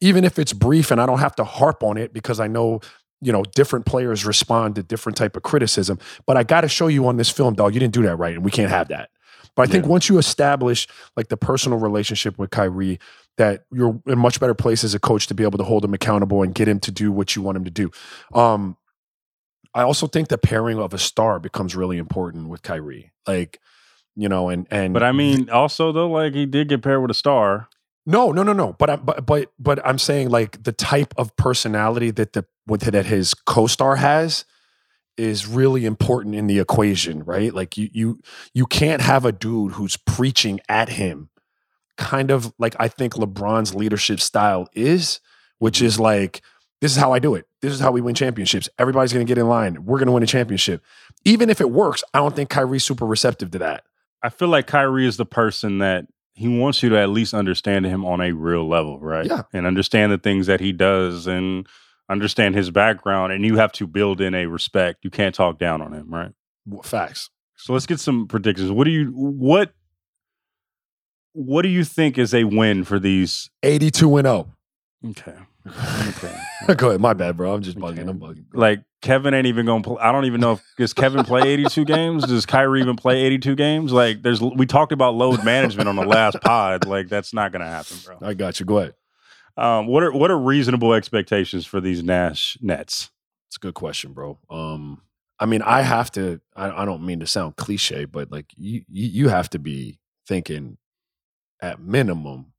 even 0.00 0.24
if 0.24 0.38
it's 0.38 0.52
brief 0.52 0.90
and 0.90 1.00
I 1.00 1.06
don't 1.06 1.20
have 1.20 1.36
to 1.36 1.44
harp 1.44 1.82
on 1.82 1.96
it 1.96 2.12
because 2.12 2.38
I 2.38 2.48
know 2.48 2.80
you 3.22 3.32
know 3.32 3.42
different 3.54 3.86
players 3.86 4.26
respond 4.26 4.74
to 4.74 4.82
different 4.82 5.16
type 5.16 5.36
of 5.36 5.42
criticism. 5.42 5.98
But 6.26 6.36
I 6.36 6.42
got 6.42 6.62
to 6.62 6.68
show 6.68 6.88
you 6.88 7.06
on 7.06 7.16
this 7.16 7.30
film, 7.30 7.54
dog, 7.54 7.72
you 7.72 7.80
didn't 7.80 7.94
do 7.94 8.02
that 8.02 8.16
right, 8.16 8.34
and 8.34 8.44
we 8.44 8.50
can't 8.50 8.70
have 8.70 8.88
that. 8.88 9.08
But 9.54 9.68
I 9.68 9.72
think 9.72 9.84
Yeah. 9.84 9.90
once 9.90 10.08
you 10.08 10.18
establish 10.18 10.86
like 11.16 11.28
the 11.28 11.36
personal 11.36 11.78
relationship 11.78 12.38
with 12.38 12.50
Kyrie, 12.50 12.98
that 13.38 13.64
you're 13.72 14.00
in 14.06 14.12
a 14.12 14.16
much 14.16 14.40
better 14.40 14.54
place 14.54 14.82
as 14.84 14.94
a 14.94 14.98
coach 14.98 15.26
to 15.28 15.34
be 15.34 15.42
able 15.44 15.58
to 15.58 15.64
hold 15.64 15.84
him 15.84 15.94
accountable 15.94 16.42
and 16.42 16.54
get 16.54 16.68
him 16.68 16.80
to 16.80 16.90
do 16.90 17.10
what 17.12 17.34
you 17.36 17.42
want 17.42 17.56
him 17.56 17.64
to 17.64 17.70
do. 17.70 17.90
Um, 18.34 18.76
I 19.74 19.82
also 19.82 20.06
think 20.06 20.28
the 20.28 20.36
pairing 20.38 20.78
of 20.78 20.92
a 20.92 20.98
star 20.98 21.38
becomes 21.38 21.74
really 21.74 21.96
important 21.98 22.48
with 22.48 22.62
Kyrie. 22.62 23.12
Like, 23.26 23.58
you 24.16 24.28
know, 24.28 24.48
and 24.50 24.66
and 24.70 24.92
But 24.92 25.02
I 25.02 25.12
mean, 25.12 25.48
also 25.48 25.92
though, 25.92 26.10
like 26.10 26.34
he 26.34 26.44
did 26.46 26.68
get 26.68 26.82
paired 26.82 27.00
with 27.00 27.10
a 27.10 27.14
star. 27.14 27.68
No, 28.04 28.32
no, 28.32 28.42
no, 28.42 28.52
no. 28.52 28.74
But 28.78 28.90
I, 28.90 28.96
but 28.96 29.26
but 29.26 29.52
but 29.58 29.86
I'm 29.86 29.98
saying 29.98 30.30
like 30.30 30.62
the 30.64 30.72
type 30.72 31.14
of 31.16 31.36
personality 31.36 32.10
that 32.10 32.32
the 32.32 32.44
that 32.66 33.06
his 33.06 33.34
co-star 33.34 33.96
has 33.96 34.44
is 35.16 35.46
really 35.46 35.84
important 35.84 36.34
in 36.34 36.46
the 36.46 36.58
equation, 36.58 37.24
right? 37.24 37.52
Like 37.54 37.76
you 37.76 37.88
you 37.92 38.20
you 38.54 38.66
can't 38.66 39.02
have 39.02 39.24
a 39.24 39.32
dude 39.32 39.72
who's 39.72 39.96
preaching 39.96 40.60
at 40.68 40.88
him, 40.90 41.30
kind 41.96 42.30
of 42.30 42.52
like 42.58 42.74
I 42.78 42.88
think 42.88 43.14
LeBron's 43.14 43.74
leadership 43.74 44.20
style 44.20 44.68
is, 44.72 45.20
which 45.58 45.80
is 45.80 46.00
like 46.00 46.42
this 46.80 46.90
is 46.90 46.98
how 46.98 47.12
I 47.12 47.20
do 47.20 47.36
it. 47.36 47.46
This 47.60 47.72
is 47.72 47.78
how 47.78 47.92
we 47.92 48.00
win 48.00 48.16
championships. 48.16 48.68
Everybody's 48.78 49.12
going 49.12 49.24
to 49.24 49.30
get 49.30 49.38
in 49.38 49.46
line. 49.46 49.84
We're 49.84 49.98
going 49.98 50.06
to 50.06 50.12
win 50.12 50.24
a 50.24 50.26
championship. 50.26 50.82
Even 51.24 51.48
if 51.48 51.60
it 51.60 51.70
works, 51.70 52.02
I 52.12 52.18
don't 52.18 52.34
think 52.34 52.50
Kyrie's 52.50 52.82
super 52.82 53.06
receptive 53.06 53.52
to 53.52 53.58
that. 53.60 53.84
I 54.20 54.30
feel 54.30 54.48
like 54.48 54.66
Kyrie 54.66 55.06
is 55.06 55.16
the 55.16 55.26
person 55.26 55.78
that 55.78 56.06
he 56.34 56.48
wants 56.48 56.82
you 56.82 56.88
to 56.90 56.98
at 56.98 57.10
least 57.10 57.34
understand 57.34 57.84
him 57.86 58.04
on 58.04 58.20
a 58.20 58.32
real 58.32 58.66
level, 58.68 58.98
right? 59.00 59.26
Yeah. 59.26 59.42
And 59.52 59.66
understand 59.66 60.12
the 60.12 60.18
things 60.18 60.46
that 60.46 60.60
he 60.60 60.72
does 60.72 61.26
and 61.26 61.66
understand 62.08 62.54
his 62.54 62.70
background. 62.70 63.32
And 63.32 63.44
you 63.44 63.56
have 63.56 63.72
to 63.72 63.86
build 63.86 64.20
in 64.20 64.34
a 64.34 64.46
respect. 64.46 65.04
You 65.04 65.10
can't 65.10 65.34
talk 65.34 65.58
down 65.58 65.82
on 65.82 65.92
him, 65.92 66.12
right? 66.12 66.32
Facts. 66.84 67.30
So 67.56 67.72
let's 67.72 67.86
get 67.86 68.00
some 68.00 68.26
predictions. 68.26 68.70
What 68.70 68.84
do 68.84 68.90
you 68.90 69.12
what 69.14 69.72
what 71.32 71.62
do 71.62 71.68
you 71.68 71.84
think 71.84 72.18
is 72.18 72.34
a 72.34 72.44
win 72.44 72.84
for 72.84 72.98
these? 72.98 73.50
82 73.62 74.16
and 74.16 74.26
oh. 74.26 74.48
0. 75.04 75.10
Okay. 75.10 75.38
Okay. 76.64 76.74
Go 76.76 76.88
ahead. 76.88 77.00
My 77.00 77.12
bad, 77.12 77.36
bro. 77.36 77.54
I'm 77.54 77.62
just 77.62 77.78
bugging. 77.78 78.00
Okay. 78.00 78.10
I'm 78.10 78.18
bugging. 78.18 78.44
like 78.52 78.82
Kevin 79.02 79.34
ain't 79.34 79.46
even 79.46 79.66
gonna 79.66 79.82
play. 79.82 79.96
I 80.00 80.12
don't 80.12 80.24
even 80.24 80.40
know 80.40 80.52
if 80.52 80.62
does 80.78 80.94
Kevin 80.94 81.24
play 81.24 81.42
82 81.42 81.84
games? 81.84 82.24
Does 82.24 82.46
Kyrie 82.46 82.80
even 82.80 82.96
play 82.96 83.22
82 83.22 83.56
games? 83.56 83.92
Like 83.92 84.22
there's 84.22 84.40
we 84.40 84.64
talked 84.64 84.92
about 84.92 85.14
load 85.14 85.44
management 85.44 85.88
on 85.88 85.96
the 85.96 86.06
last 86.06 86.40
pod. 86.40 86.86
Like 86.86 87.08
that's 87.08 87.34
not 87.34 87.52
gonna 87.52 87.68
happen, 87.68 87.96
bro. 88.04 88.18
I 88.22 88.34
got 88.34 88.60
you. 88.60 88.66
Go 88.66 88.78
ahead. 88.78 88.94
Um, 89.56 89.86
what 89.86 90.02
are 90.02 90.12
what 90.12 90.30
are 90.30 90.38
reasonable 90.38 90.94
expectations 90.94 91.66
for 91.66 91.80
these 91.80 92.02
Nash 92.02 92.56
Nets? 92.62 93.10
It's 93.48 93.56
a 93.56 93.60
good 93.60 93.74
question, 93.74 94.12
bro. 94.12 94.38
Um, 94.48 95.02
I 95.38 95.46
mean, 95.46 95.62
I 95.62 95.82
have 95.82 96.10
to. 96.12 96.40
I, 96.54 96.82
I 96.82 96.84
don't 96.84 97.04
mean 97.04 97.20
to 97.20 97.26
sound 97.26 97.56
cliche, 97.56 98.04
but 98.04 98.30
like 98.30 98.46
you, 98.56 98.82
you, 98.88 99.08
you 99.08 99.28
have 99.28 99.50
to 99.50 99.58
be 99.58 99.98
thinking 100.26 100.78
at 101.60 101.80
minimum 101.80 102.52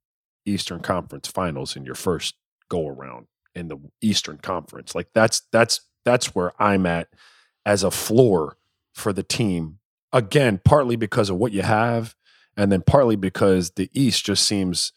Eastern 0.44 0.80
Conference 0.80 1.26
Finals 1.26 1.76
in 1.76 1.84
your 1.84 1.94
first 1.94 2.34
go 2.68 2.86
around 2.86 3.26
in 3.54 3.68
the 3.68 3.78
Eastern 4.00 4.38
Conference. 4.38 4.94
Like 4.94 5.08
that's 5.14 5.42
that's 5.50 5.80
that's 6.04 6.34
where 6.34 6.52
I'm 6.60 6.86
at 6.86 7.08
as 7.66 7.82
a 7.82 7.90
floor 7.90 8.56
for 8.92 9.12
the 9.12 9.22
team. 9.22 9.78
Again, 10.12 10.60
partly 10.64 10.96
because 10.96 11.30
of 11.30 11.36
what 11.36 11.52
you 11.52 11.62
have, 11.62 12.14
and 12.56 12.70
then 12.70 12.82
partly 12.82 13.16
because 13.16 13.72
the 13.72 13.90
East 13.92 14.24
just 14.24 14.46
seems 14.46 14.92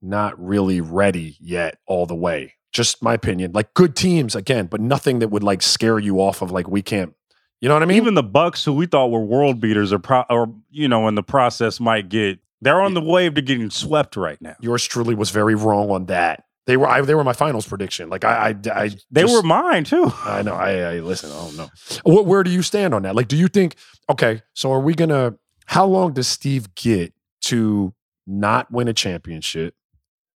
not 0.00 0.40
really 0.42 0.80
ready 0.80 1.36
yet 1.40 1.78
all 1.86 2.06
the 2.06 2.14
way. 2.14 2.54
Just 2.72 3.02
my 3.02 3.14
opinion. 3.14 3.52
Like 3.52 3.74
good 3.74 3.96
teams 3.96 4.36
again, 4.36 4.66
but 4.66 4.80
nothing 4.80 5.18
that 5.18 5.28
would 5.28 5.42
like 5.42 5.60
scare 5.60 5.98
you 5.98 6.20
off 6.20 6.40
of 6.40 6.50
like 6.52 6.68
we 6.68 6.82
can't. 6.82 7.14
You 7.60 7.68
know 7.68 7.74
what 7.74 7.82
I 7.82 7.86
mean? 7.86 7.96
Even 7.96 8.14
the 8.14 8.22
Bucks, 8.22 8.64
who 8.64 8.72
we 8.72 8.86
thought 8.86 9.10
were 9.10 9.20
world 9.20 9.60
beaters, 9.60 9.92
are 9.92 9.98
pro- 9.98 10.24
or 10.30 10.54
you 10.70 10.88
know, 10.88 11.08
in 11.08 11.16
the 11.16 11.22
process 11.22 11.80
might 11.80 12.08
get 12.08 12.38
they're 12.62 12.80
on 12.80 12.94
the 12.94 13.00
wave 13.00 13.34
to 13.34 13.42
getting 13.42 13.70
swept 13.70 14.16
right 14.16 14.40
now. 14.40 14.54
yours 14.60 14.84
truly 14.84 15.14
was 15.14 15.30
very 15.30 15.54
wrong 15.54 15.90
on 15.90 16.06
that. 16.06 16.44
They 16.66 16.76
were 16.76 16.88
I, 16.88 17.00
they 17.00 17.14
were 17.14 17.24
my 17.24 17.32
finals 17.32 17.66
prediction. 17.66 18.08
Like 18.08 18.24
I 18.24 18.54
I, 18.66 18.82
I 18.84 18.90
They 19.10 19.24
were 19.24 19.42
mine 19.42 19.84
too. 19.84 20.12
I 20.24 20.42
know. 20.42 20.54
I, 20.54 20.72
I 20.96 20.98
listen. 21.00 21.30
I 21.32 21.34
don't 21.34 21.56
know. 21.56 21.70
What, 22.04 22.26
where 22.26 22.42
do 22.42 22.50
you 22.50 22.62
stand 22.62 22.94
on 22.94 23.02
that? 23.02 23.14
Like, 23.14 23.28
do 23.28 23.36
you 23.36 23.48
think? 23.48 23.76
Okay, 24.08 24.42
so 24.52 24.72
are 24.72 24.80
we 24.80 24.94
gonna? 24.94 25.34
How 25.66 25.86
long 25.86 26.12
does 26.12 26.28
Steve 26.28 26.74
get 26.74 27.12
to 27.42 27.94
not 28.26 28.70
win 28.70 28.88
a 28.88 28.92
championship, 28.92 29.74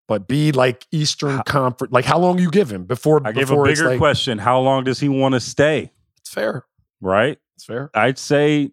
but 0.07 0.27
be 0.27 0.51
like 0.51 0.85
Eastern 0.91 1.37
How- 1.37 1.43
Conference? 1.43 1.91
Like, 1.91 2.05
how 2.05 2.19
long 2.19 2.37
you 2.37 2.51
give 2.51 2.71
him 2.71 2.85
before? 2.85 3.21
I 3.25 3.31
give 3.31 3.49
a 3.49 3.53
before 3.53 3.67
it's 3.67 3.79
bigger 3.79 3.89
like, 3.91 3.99
question: 3.99 4.37
How 4.37 4.59
long 4.59 4.83
does 4.83 4.99
he 4.99 5.09
want 5.09 5.33
to 5.33 5.39
stay? 5.39 5.91
It's 6.19 6.29
fair. 6.29 6.65
Right? 7.01 7.39
It's 7.55 7.65
fair. 7.65 7.89
I'd 7.93 8.19
say 8.19 8.71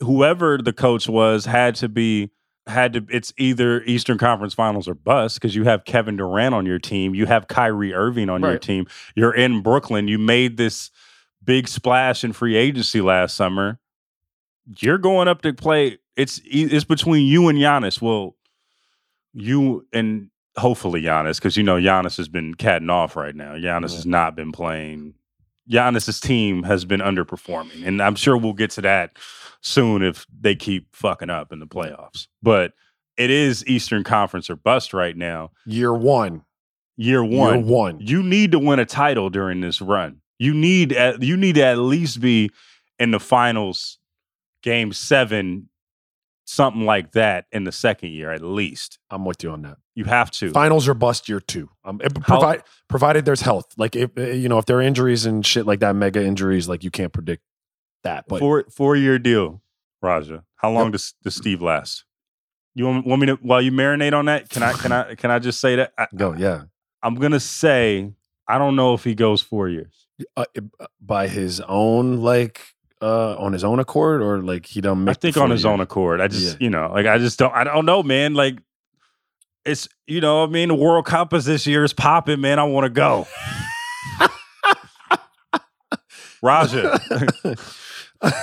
whoever 0.00 0.58
the 0.58 0.72
coach 0.72 1.08
was 1.08 1.44
had 1.46 1.74
to 1.76 1.88
be 1.88 2.30
had 2.66 2.92
to 2.94 3.06
it's 3.10 3.32
either 3.36 3.82
Eastern 3.84 4.18
Conference 4.18 4.52
Finals 4.54 4.88
or 4.88 4.94
bust 4.94 5.36
because 5.36 5.54
you 5.54 5.64
have 5.64 5.84
Kevin 5.84 6.16
Durant 6.16 6.54
on 6.54 6.66
your 6.66 6.78
team, 6.78 7.14
you 7.14 7.26
have 7.26 7.48
Kyrie 7.48 7.94
Irving 7.94 8.28
on 8.28 8.42
your 8.42 8.58
team. 8.58 8.86
You're 9.14 9.34
in 9.34 9.62
Brooklyn. 9.62 10.08
You 10.08 10.18
made 10.18 10.56
this 10.56 10.90
big 11.44 11.68
splash 11.68 12.24
in 12.24 12.32
free 12.32 12.56
agency 12.56 13.00
last 13.00 13.36
summer. 13.36 13.78
You're 14.78 14.98
going 14.98 15.28
up 15.28 15.42
to 15.42 15.52
play. 15.52 15.98
It's 16.16 16.40
it's 16.44 16.84
between 16.84 17.26
you 17.26 17.48
and 17.48 17.58
Giannis. 17.58 18.02
Well, 18.02 18.36
you 19.32 19.86
and 19.92 20.30
hopefully 20.56 21.02
Giannis, 21.02 21.36
because 21.36 21.56
you 21.56 21.62
know 21.62 21.76
Giannis 21.76 22.16
has 22.16 22.28
been 22.28 22.54
catting 22.54 22.90
off 22.90 23.14
right 23.16 23.34
now. 23.36 23.52
Giannis 23.54 23.90
Yeah. 23.90 23.96
has 23.96 24.06
not 24.06 24.34
been 24.34 24.50
playing. 24.52 25.14
Giannis's 25.70 26.20
team 26.20 26.62
has 26.62 26.84
been 26.84 27.00
underperforming, 27.00 27.86
and 27.86 28.00
I'm 28.00 28.14
sure 28.14 28.36
we'll 28.36 28.52
get 28.54 28.70
to 28.72 28.80
that 28.82 29.16
soon 29.60 30.02
if 30.02 30.26
they 30.40 30.54
keep 30.54 30.94
fucking 30.94 31.30
up 31.30 31.52
in 31.52 31.60
the 31.60 31.66
playoffs. 31.66 32.26
But 32.42 32.72
it 33.16 33.30
is 33.30 33.66
Eastern 33.66 34.04
Conference 34.04 34.50
or 34.50 34.56
bust 34.56 34.92
right 34.92 35.16
now. 35.16 35.50
Year 35.64 35.94
one. 35.94 36.42
Year 36.98 37.22
one, 37.22 37.58
Year 37.58 37.74
one. 37.74 37.98
you 38.00 38.22
need 38.22 38.52
to 38.52 38.58
win 38.58 38.78
a 38.78 38.86
title 38.86 39.28
during 39.28 39.60
this 39.60 39.82
run. 39.82 40.22
You 40.38 40.54
need 40.54 40.92
at, 40.92 41.22
you 41.22 41.36
need 41.36 41.56
to 41.56 41.64
at 41.64 41.78
least 41.78 42.20
be 42.20 42.50
in 42.98 43.10
the 43.10 43.20
finals, 43.20 43.98
game 44.62 44.92
seven, 44.94 45.68
something 46.46 46.86
like 46.86 47.12
that 47.12 47.46
in 47.52 47.64
the 47.64 47.72
second 47.72 48.12
year 48.12 48.30
at 48.30 48.40
least. 48.40 48.98
I'm 49.10 49.24
with 49.26 49.42
you 49.42 49.50
on 49.50 49.62
that. 49.62 49.76
You 49.94 50.04
have 50.04 50.30
to. 50.32 50.50
Finals 50.52 50.88
or 50.88 50.94
bust 50.94 51.28
year 51.28 51.40
two. 51.40 51.68
Um, 51.84 51.98
provide, 51.98 52.62
provided 52.88 53.24
there's 53.24 53.42
health. 53.42 53.66
Like 53.76 53.94
if 53.96 54.10
uh, 54.16 54.22
you 54.22 54.48
know 54.48 54.58
if 54.58 54.64
there 54.66 54.78
are 54.78 54.82
injuries 54.82 55.26
and 55.26 55.44
shit 55.44 55.66
like 55.66 55.80
that, 55.80 55.94
mega 55.96 56.24
injuries, 56.24 56.68
like 56.68 56.82
you 56.84 56.90
can't 56.90 57.12
predict 57.12 57.42
that. 58.06 58.24
But 58.28 58.40
four 58.40 58.64
four 58.70 58.96
year 58.96 59.18
deal, 59.18 59.62
Raja. 60.02 60.42
How 60.56 60.70
long 60.70 60.84
Yep. 60.86 60.92
does 60.92 61.14
does 61.22 61.34
Steve 61.36 61.62
last? 61.62 62.04
You 62.74 62.86
want, 62.86 63.06
want 63.06 63.20
me 63.20 63.26
to 63.28 63.34
while 63.36 63.62
you 63.62 63.72
marinate 63.72 64.12
on 64.12 64.26
that? 64.26 64.48
Can 64.50 64.62
I 64.62 64.72
can 64.72 64.92
I 64.92 65.14
can 65.14 65.30
I 65.30 65.38
just 65.38 65.60
say 65.60 65.76
that 65.76 65.92
I, 65.98 66.06
go, 66.14 66.34
yeah. 66.34 66.62
I'm 67.02 67.14
gonna 67.14 67.40
say 67.40 68.12
I 68.48 68.58
don't 68.58 68.76
know 68.76 68.94
if 68.94 69.04
he 69.04 69.14
goes 69.14 69.40
four 69.42 69.68
years. 69.68 70.06
uh, 70.36 70.44
uh, 70.80 70.86
by 71.00 71.28
his 71.28 71.60
own 71.62 72.18
like 72.22 72.60
uh 73.02 73.36
on 73.36 73.52
his 73.52 73.64
own 73.64 73.78
accord 73.78 74.22
or 74.22 74.42
like 74.42 74.66
he 74.66 74.80
don't 74.80 75.08
I 75.08 75.12
think 75.14 75.36
on 75.36 75.50
his 75.50 75.64
year? 75.64 75.72
own 75.72 75.80
accord. 75.80 76.20
I 76.20 76.28
just 76.28 76.58
Yeah. 76.60 76.64
you 76.64 76.70
know 76.70 76.90
like 76.92 77.06
I 77.06 77.18
just 77.18 77.38
don't 77.38 77.54
I 77.54 77.64
don't 77.64 77.86
know 77.86 78.02
man 78.02 78.34
like 78.34 78.58
it's 79.64 79.88
you 80.06 80.20
know, 80.20 80.44
I 80.44 80.46
mean, 80.46 80.68
the 80.68 80.76
World 80.76 81.06
Cup 81.06 81.34
is 81.34 81.44
this 81.44 81.66
year 81.66 81.82
is 81.82 81.92
popping, 81.92 82.40
man. 82.40 82.60
I 82.60 82.64
want 82.64 82.84
to 82.84 82.90
go. 82.90 83.26
Raja. 86.42 87.00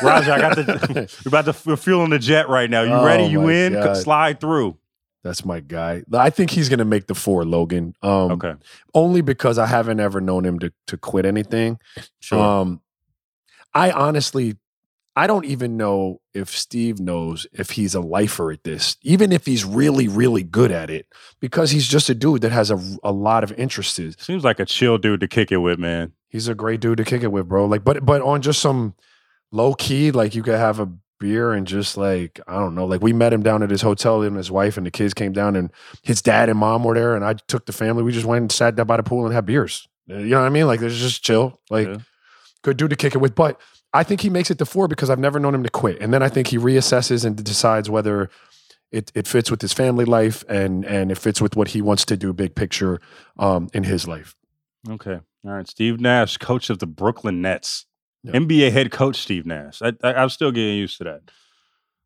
Raja, 0.01 0.33
I 0.33 0.39
got 0.39 0.55
the 0.55 1.17
we're 1.25 1.29
about 1.29 1.45
to 1.45 1.55
we're 1.69 1.75
fueling 1.77 2.09
the 2.09 2.19
jet 2.19 2.49
right 2.49 2.69
now. 2.69 2.81
You 2.83 2.91
Oh 2.93 3.05
ready? 3.05 3.25
You 3.25 3.47
in? 3.49 3.73
God. 3.73 3.97
Slide 3.97 4.39
through. 4.39 4.77
That's 5.23 5.45
my 5.45 5.62
guy. 5.62 6.03
I 6.13 6.29
think 6.29 6.51
he's 6.51 6.67
gonna 6.69 6.83
make 6.86 7.07
the 7.07 7.15
four, 7.15 7.45
Logan. 7.45 7.95
Um, 8.01 8.31
Okay. 8.33 8.53
only 8.93 9.21
because 9.21 9.57
I 9.57 9.65
haven't 9.67 9.99
ever 9.99 10.19
known 10.19 10.45
him 10.45 10.59
to 10.59 10.73
to 10.88 10.97
quit 10.97 11.25
anything. 11.25 11.79
Sure. 12.19 12.39
Um, 12.39 12.81
I 13.73 13.91
honestly, 13.91 14.57
I 15.15 15.27
don't 15.27 15.45
even 15.45 15.77
know 15.77 16.19
if 16.33 16.49
Steve 16.49 16.99
knows 16.99 17.47
if 17.53 17.71
he's 17.71 17.95
a 17.95 18.01
lifer 18.01 18.51
at 18.51 18.63
this, 18.63 18.97
even 19.01 19.31
if 19.31 19.45
he's 19.45 19.63
really, 19.63 20.07
really 20.07 20.43
good 20.43 20.71
at 20.71 20.89
it, 20.89 21.07
because 21.39 21.71
he's 21.71 21.88
just 21.88 22.09
a 22.09 22.15
dude 22.15 22.41
that 22.41 22.51
has 22.51 22.69
a, 22.71 22.79
a 23.03 23.12
lot 23.12 23.43
of 23.43 23.51
interests. 23.53 23.99
Seems 24.23 24.43
like 24.43 24.59
a 24.59 24.65
chill 24.65 24.97
dude 24.97 25.21
to 25.21 25.27
kick 25.27 25.51
it 25.51 25.57
with, 25.57 25.79
man. 25.79 26.12
He's 26.29 26.47
a 26.47 26.55
great 26.55 26.79
dude 26.81 26.97
to 26.97 27.03
kick 27.05 27.21
it 27.23 27.31
with, 27.31 27.47
bro. 27.47 27.65
Like, 27.65 27.83
but 27.83 28.05
but 28.05 28.21
on 28.23 28.41
just 28.41 28.59
some 28.59 28.95
low 29.53 29.73
key, 29.75 30.11
like 30.11 30.35
you 30.35 30.43
could 30.43 30.55
have 30.59 30.79
a 30.79 30.89
beer 31.19 31.53
and 31.53 31.65
just 31.65 31.95
like 31.95 32.39
I 32.47 32.59
don't 32.59 32.75
know, 32.75 32.85
like 32.85 33.01
we 33.01 33.13
met 33.13 33.31
him 33.31 33.43
down 33.43 33.63
at 33.63 33.69
his 33.69 33.81
hotel 33.81 34.21
and 34.23 34.35
his 34.35 34.51
wife 34.51 34.75
and 34.75 34.85
the 34.85 34.91
kids 34.91 35.13
came 35.13 35.31
down 35.31 35.55
and 35.55 35.71
his 36.01 36.21
dad 36.21 36.49
and 36.49 36.59
mom 36.59 36.83
were 36.83 36.95
there 36.95 37.15
and 37.15 37.23
I 37.23 37.33
took 37.33 37.65
the 37.65 37.71
family. 37.71 38.03
We 38.03 38.11
just 38.11 38.25
went 38.25 38.41
and 38.41 38.51
sat 38.51 38.75
down 38.75 38.87
by 38.87 38.97
the 38.97 39.03
pool 39.03 39.25
and 39.25 39.33
had 39.33 39.45
beers. 39.45 39.87
You 40.07 40.17
know 40.17 40.39
what 40.41 40.47
I 40.47 40.49
mean? 40.49 40.67
Like, 40.67 40.81
it's 40.81 40.97
just 40.97 41.23
chill. 41.23 41.61
Like, 41.69 41.87
Yeah. 41.87 41.97
good 42.61 42.75
dude 42.75 42.89
to 42.89 42.97
kick 42.97 43.15
it 43.15 43.19
with. 43.19 43.35
But 43.35 43.57
I 43.93 44.03
think 44.03 44.19
he 44.19 44.29
makes 44.29 44.51
it 44.51 44.57
to 44.57 44.65
four 44.65 44.89
because 44.89 45.09
I've 45.09 45.19
never 45.19 45.39
known 45.39 45.55
him 45.55 45.63
to 45.63 45.69
quit. 45.69 46.01
And 46.01 46.13
then 46.13 46.21
I 46.21 46.27
think 46.27 46.47
he 46.47 46.57
reassesses 46.57 47.23
and 47.23 47.41
decides 47.41 47.89
whether 47.89 48.29
it, 48.91 49.11
it 49.15 49.27
fits 49.27 49.49
with 49.49 49.61
his 49.61 49.71
family 49.71 50.03
life 50.03 50.43
and 50.49 50.83
and 50.83 51.09
it 51.11 51.17
fits 51.17 51.39
with 51.41 51.55
what 51.55 51.69
he 51.69 51.81
wants 51.81 52.03
to 52.05 52.17
do, 52.17 52.33
big 52.33 52.53
picture, 52.53 52.99
um, 53.39 53.69
in 53.73 53.83
his 53.85 54.07
life. 54.09 54.35
Okay. 54.89 55.19
All 55.45 55.51
right. 55.51 55.67
Steve 55.67 56.01
Nash, 56.01 56.35
coach 56.37 56.69
of 56.69 56.79
the 56.79 56.85
Brooklyn 56.87 57.41
Nets. 57.41 57.85
Yeah. 58.23 58.33
NBA 58.33 58.71
head 58.71 58.91
coach 58.91 59.17
Steve 59.17 59.45
Nash. 59.45 59.81
I, 59.81 59.93
I, 60.03 60.13
I'm 60.13 60.29
still 60.29 60.51
getting 60.51 60.77
used 60.77 60.97
to 60.99 61.03
that. 61.05 61.21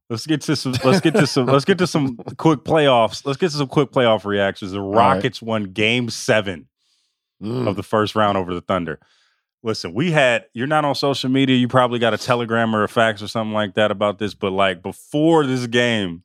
Let's 0.10 0.26
get 0.26 0.42
to 0.42 0.56
some. 0.56 0.74
Let's 0.84 1.02
get 1.02 1.14
to 1.16 1.28
some. 1.28 1.46
let's 1.48 1.66
get 1.66 1.78
to 1.80 1.88
some 1.88 2.16
quick 2.38 2.60
playoffs. 2.62 3.26
Let's 3.26 3.38
get 3.38 3.52
to 3.52 3.58
some 3.58 3.68
quick 3.68 3.92
playoff 3.92 4.26
reactions. 4.26 4.72
The 4.72 4.82
right. 4.82 5.16
Rockets 5.16 5.42
won 5.42 5.66
Game 5.66 6.10
Seven 6.10 6.68
Mm. 7.44 7.68
of 7.68 7.76
the 7.76 7.84
first 7.84 8.16
round 8.16 8.36
over 8.36 8.52
the 8.52 8.62
Thunder. 8.62 9.00
Listen, 9.62 9.94
we 9.94 10.10
had. 10.10 10.46
You're 10.54 10.66
not 10.66 10.86
on 10.86 10.96
social 10.96 11.30
media. 11.30 11.56
You 11.56 11.68
probably 11.68 12.00
got 12.00 12.14
a 12.16 12.18
telegram 12.18 12.76
or 12.76 12.84
a 12.84 12.88
fax 12.90 13.22
or 13.22 13.28
something 13.28 13.54
like 13.54 13.76
that 13.76 13.92
about 13.92 14.18
this. 14.18 14.34
But 14.34 14.54
like 14.54 14.82
before 14.82 15.46
this 15.46 15.68
game, 15.68 16.24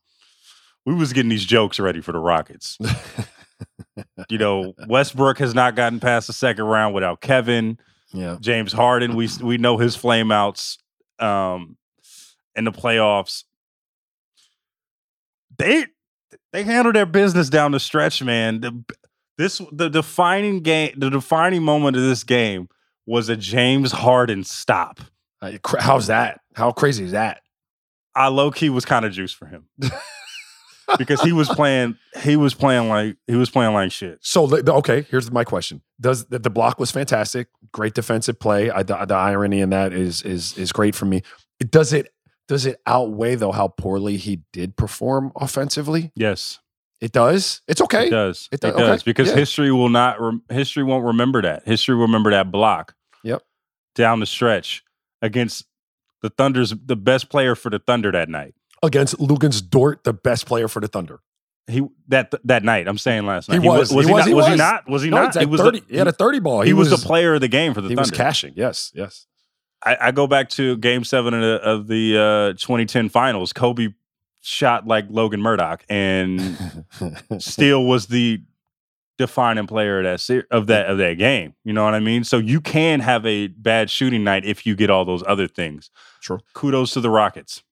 we 0.87 0.95
was 0.95 1.13
getting 1.13 1.29
these 1.29 1.45
jokes 1.45 1.79
ready 1.79 2.01
for 2.01 2.13
the 2.13 2.19
Rockets. 2.19 2.79
you 4.31 4.39
know, 4.39 4.73
Westbrook 4.89 5.39
has 5.39 5.55
not 5.55 5.75
gotten 5.77 6.01
past 6.01 6.29
the 6.29 6.33
second 6.33 6.65
round 6.65 6.95
without 6.95 7.21
Kevin. 7.21 7.79
Yeah. 8.13 8.37
James 8.41 8.73
Harden, 8.73 9.17
we 9.17 9.29
we 9.43 9.59
know 9.59 9.79
his 9.79 9.97
flameouts 9.97 10.79
um 11.19 11.77
in 12.55 12.65
the 12.65 12.73
playoffs. 12.73 13.45
They 15.59 15.87
they 16.53 16.63
handle 16.65 16.93
their 16.93 17.07
business 17.07 17.49
down 17.49 17.73
the 17.73 17.81
stretch, 17.81 18.23
man. 18.23 18.61
The, 18.61 18.85
this 19.39 19.61
the 19.73 19.89
defining 19.89 20.61
game, 20.61 20.95
the 20.97 21.11
defining 21.11 21.63
moment 21.63 21.97
of 21.97 22.03
this 22.03 22.25
game 22.25 22.69
was 23.07 23.29
a 23.29 23.37
James 23.37 23.93
Harden 23.93 24.45
stop. 24.45 25.01
How's 25.81 26.07
that? 26.07 26.41
How 26.55 26.71
crazy 26.71 27.05
is 27.05 27.13
that? 27.13 27.43
I 28.15 28.29
low 28.29 28.51
key 28.51 28.69
was 28.69 28.85
kind 28.85 29.05
of 29.05 29.13
juiced 29.13 29.37
for 29.37 29.47
him 29.47 29.65
because 30.99 31.21
he 31.23 31.33
was 31.33 31.49
playing. 31.49 31.97
He 32.23 32.37
was 32.37 32.55
playing 32.55 32.89
like 32.89 33.17
he 33.27 33.37
was 33.37 33.51
playing 33.51 33.75
like 33.75 33.93
shit. 33.93 34.19
So 34.23 34.49
okay, 34.57 35.03
here's 35.11 35.31
my 35.31 35.45
question: 35.45 35.83
Does 36.01 36.27
the, 36.27 36.39
the 36.39 36.51
block 36.51 36.79
was 36.79 36.91
fantastic, 36.91 37.49
great 37.73 37.95
defensive 37.95 38.39
play? 38.39 38.71
I, 38.71 38.83
the, 38.83 38.97
the 39.07 39.15
irony 39.15 39.61
in 39.61 39.71
that 39.71 39.93
is 39.93 40.23
is 40.23 40.57
is 40.59 40.73
great 40.73 40.95
for 40.95 41.05
me. 41.07 41.23
It, 41.61 41.71
does 41.71 41.93
it 41.93 42.13
does 42.49 42.67
it 42.67 42.81
outweigh 42.87 43.35
though 43.37 43.53
how 43.53 43.69
poorly 43.69 44.17
he 44.17 44.41
did 44.53 44.77
perform 44.77 45.33
offensively? 45.37 46.13
Yes, 46.15 46.59
It 47.01 47.13
does. 47.13 47.63
It's 47.69 47.81
okay. 47.81 48.09
it 48.09 48.11
does. 48.11 48.49
It 48.51 48.57
It, 48.57 48.61
does, 48.61 48.75
does 48.75 48.89
okay, 49.01 49.03
because 49.05 49.29
yeah. 49.29 49.37
history 49.37 49.73
will 49.73 49.89
not. 49.89 50.21
Rem- 50.21 50.43
history 50.51 50.83
won't 50.83 51.05
remember 51.05 51.41
that. 51.43 51.67
History 51.67 51.95
will 51.95 52.03
remember 52.03 52.31
that 52.31 52.51
block. 52.51 52.95
Yep. 53.23 53.43
Down 53.95 54.21
the 54.21 54.27
stretch 54.27 54.83
against 55.21 55.67
the 56.23 56.31
Thunder's 56.31 56.71
the 56.85 56.97
best 56.97 57.29
player 57.29 57.55
for 57.55 57.71
the 57.71 57.79
Thunder 57.79 58.11
that 58.13 58.29
night. 58.29 58.55
Against 58.83 59.17
Luguentz 59.19 59.63
Dort, 59.69 60.03
the 60.05 60.13
best 60.13 60.47
player 60.47 60.67
for 60.69 60.81
the 60.81 60.89
Thunder. 60.89 61.21
He 61.69 61.83
that 62.09 62.33
that 62.45 62.65
night. 62.65 62.89
I'm 62.89 62.99
saying 62.99 63.25
last 63.27 63.51
He 63.51 63.59
night. 63.59 63.65
was. 63.67 63.93
Was 63.93 64.07
He 64.07 64.11
he, 64.11 64.15
was. 64.15 64.25
not? 64.27 64.29
He 64.29 64.35
Was 64.35 64.47
he 64.49 64.57
not? 64.57 64.89
Was 64.89 65.03
he 65.05 65.11
No, 65.11 65.23
not? 65.25 65.39
He 65.39 65.47
was. 65.47 65.61
30, 65.61 65.81
the, 65.81 65.87
he 65.89 65.97
had 65.97 66.09
a 66.09 66.13
30 66.13 66.41
ball. 66.41 66.61
he 66.63 66.73
was 66.73 66.91
the 66.91 66.97
player 66.97 67.35
of 67.35 67.41
the 67.41 67.49
game 67.49 67.73
for 67.75 67.81
the 67.81 67.89
Thunder. 67.89 68.01
He 68.03 68.05
Thunder. 68.07 68.11
was 68.11 68.17
cashing. 68.19 68.53
Yes, 68.57 68.91
yes. 68.95 69.27
I, 69.85 69.97
I 70.01 70.11
go 70.11 70.27
back 70.27 70.49
to 70.51 70.77
Game 70.79 71.05
Seven 71.05 71.35
of 71.35 71.41
the, 71.41 71.55
of 71.63 71.87
the 71.87 72.17
uh, 72.19 72.53
2010 72.61 73.09
Finals. 73.09 73.53
Kobe 73.53 73.89
shot 74.41 74.87
like 74.89 75.07
Logan 75.09 75.41
Murdock, 75.41 75.85
and 75.89 76.85
still 77.39 77.85
was 77.85 78.07
the 78.07 78.43
defining 79.19 79.67
player 79.69 79.99
of 79.99 80.05
that 80.05 80.21
ser- 80.21 80.47
of 80.51 80.67
that 80.67 80.87
of 80.91 80.99
that 80.99 81.15
game. 81.15 81.55
You 81.65 81.73
know 81.73 81.85
what 81.85 81.95
I 81.95 82.01
mean? 82.01 82.25
So 82.25 82.39
you 82.39 82.61
can 82.61 82.99
have 83.01 83.25
a 83.25 83.47
bad 83.49 83.89
shooting 83.91 84.25
night 84.25 84.45
if 84.45 84.67
you 84.67 84.75
get 84.75 84.91
all 84.91 85.05
those 85.05 85.23
other 85.29 85.47
things. 85.47 85.91
Sure. 86.21 86.41
Kudos 86.55 86.93
to 86.95 87.01
the 87.01 87.11
Rockets. 87.11 87.63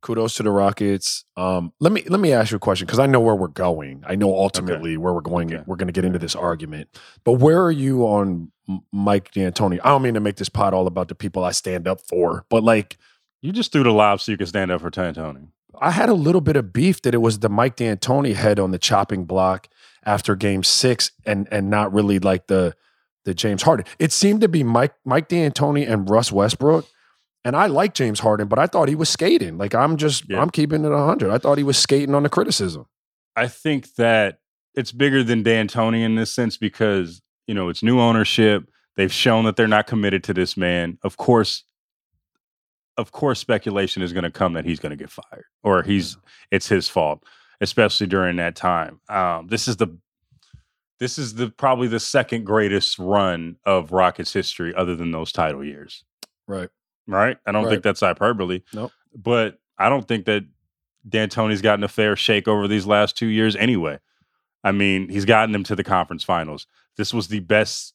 Kudos 0.00 0.34
to 0.34 0.42
the 0.42 0.50
Rockets. 0.50 1.24
Um, 1.36 1.72
let 1.80 1.92
me 1.92 2.02
let 2.08 2.20
me 2.20 2.32
ask 2.32 2.50
you 2.50 2.56
a 2.56 2.60
question 2.60 2.86
because 2.86 2.98
I 2.98 3.06
know 3.06 3.20
where 3.20 3.34
we're 3.34 3.48
going. 3.48 4.02
I 4.06 4.14
know 4.16 4.34
ultimately 4.34 4.96
where 4.96 5.12
we're 5.12 5.20
going. 5.20 5.52
Okay. 5.52 5.62
We're 5.66 5.76
going 5.76 5.88
to 5.88 5.92
get 5.92 6.04
into 6.04 6.18
this 6.18 6.34
argument. 6.36 6.88
But 7.24 7.32
where 7.34 7.62
are 7.62 7.70
you 7.70 8.02
on 8.04 8.52
Mike 8.92 9.32
D'Antoni? 9.32 9.80
I 9.82 9.88
don't 9.90 10.02
mean 10.02 10.14
to 10.14 10.20
make 10.20 10.36
this 10.36 10.48
pot 10.48 10.74
all 10.74 10.86
about 10.86 11.08
the 11.08 11.14
people 11.14 11.44
I 11.44 11.52
stand 11.52 11.88
up 11.88 12.00
for, 12.06 12.44
but 12.48 12.62
like 12.62 12.96
You 13.40 13.52
just 13.52 13.72
threw 13.72 13.82
the 13.82 13.92
lob 13.92 14.20
so 14.20 14.32
you 14.32 14.38
could 14.38 14.48
stand 14.48 14.70
up 14.70 14.80
for 14.80 14.90
D'Antoni. 14.90 15.48
I 15.80 15.92
had 15.92 16.08
a 16.08 16.14
little 16.14 16.40
bit 16.40 16.56
of 16.56 16.72
beef 16.72 17.02
that 17.02 17.14
it 17.14 17.18
was 17.18 17.38
the 17.38 17.48
Mike 17.48 17.76
D'Antoni 17.76 18.34
head 18.34 18.58
on 18.58 18.72
the 18.72 18.78
chopping 18.78 19.24
block 19.24 19.68
after 20.04 20.34
Game 20.34 20.62
Six, 20.64 21.12
and 21.24 21.46
and 21.50 21.70
not 21.70 21.92
really 21.92 22.18
like 22.18 22.46
the 22.48 22.74
the 23.24 23.34
James 23.34 23.62
Harden. 23.62 23.84
It 23.98 24.10
seemed 24.12 24.40
to 24.40 24.48
be 24.48 24.64
Mike 24.64 24.94
Mike 25.04 25.28
D'Antoni 25.28 25.88
and 25.88 26.08
Russ 26.08 26.32
Westbrook. 26.32 26.86
And 27.44 27.56
I 27.56 27.66
like 27.66 27.94
James 27.94 28.20
Harden, 28.20 28.48
but 28.48 28.58
I 28.58 28.66
thought 28.66 28.88
he 28.88 28.94
was 28.94 29.08
skating. 29.08 29.58
Like 29.58 29.74
I'm 29.74 29.96
just 29.96 30.24
Yeah. 30.28 30.40
I'm 30.40 30.50
keeping 30.50 30.84
it 30.84 30.92
hundred. 30.92 31.30
I 31.30 31.38
thought 31.38 31.58
he 31.58 31.64
was 31.64 31.78
skating 31.78 32.14
on 32.14 32.22
the 32.22 32.28
criticism. 32.28 32.86
I 33.36 33.48
think 33.48 33.94
that 33.94 34.40
it's 34.74 34.92
bigger 34.92 35.22
than 35.22 35.42
D'Antoni 35.42 36.02
in 36.02 36.16
this 36.16 36.32
sense 36.32 36.56
because 36.56 37.22
you 37.46 37.54
know 37.54 37.68
it's 37.68 37.82
new 37.82 38.00
ownership. 38.00 38.68
They've 38.96 39.12
shown 39.12 39.44
that 39.44 39.56
they're 39.56 39.68
not 39.68 39.86
committed 39.86 40.24
to 40.24 40.34
this 40.34 40.56
man. 40.56 40.98
Of 41.02 41.16
course, 41.16 41.62
of 42.96 43.12
course, 43.12 43.38
speculation 43.38 44.02
is 44.02 44.12
going 44.12 44.24
to 44.24 44.30
come 44.30 44.54
that 44.54 44.64
he's 44.64 44.80
going 44.80 44.90
to 44.90 44.96
get 44.96 45.10
fired 45.10 45.44
or 45.62 45.82
he's 45.82 46.16
it's 46.50 46.68
his 46.68 46.88
fault, 46.88 47.24
especially 47.60 48.08
during 48.08 48.36
that 48.36 48.56
time. 48.56 49.00
Um, 49.08 49.46
this 49.46 49.68
is 49.68 49.76
the 49.76 49.96
this 50.98 51.18
is 51.18 51.34
the 51.34 51.48
probably 51.48 51.86
the 51.86 52.00
second 52.00 52.44
greatest 52.44 52.98
run 52.98 53.56
of 53.64 53.92
Rockets 53.92 54.32
history, 54.32 54.74
other 54.74 54.96
than 54.96 55.12
those 55.12 55.30
title 55.30 55.64
years. 55.64 56.04
Right. 56.46 56.70
Right? 57.08 57.36
I 57.46 57.52
don't 57.52 57.64
Right. 57.64 57.70
think 57.70 57.82
that's 57.82 58.00
hyperbole. 58.00 58.60
Nope. 58.72 58.92
But 59.16 59.58
I 59.78 59.88
don't 59.88 60.06
think 60.06 60.26
that 60.26 60.44
D'Antoni's 61.08 61.62
gotten 61.62 61.82
a 61.82 61.88
fair 61.88 62.14
shake 62.16 62.46
over 62.46 62.68
these 62.68 62.86
last 62.86 63.16
two 63.16 63.26
years 63.26 63.56
anyway. 63.56 63.98
I 64.62 64.72
mean, 64.72 65.08
he's 65.08 65.24
gotten 65.24 65.52
them 65.52 65.64
to 65.64 65.74
the 65.76 65.84
conference 65.84 66.22
finals. 66.22 66.66
This 66.96 67.14
was 67.14 67.28
the 67.28 67.40
best. 67.40 67.94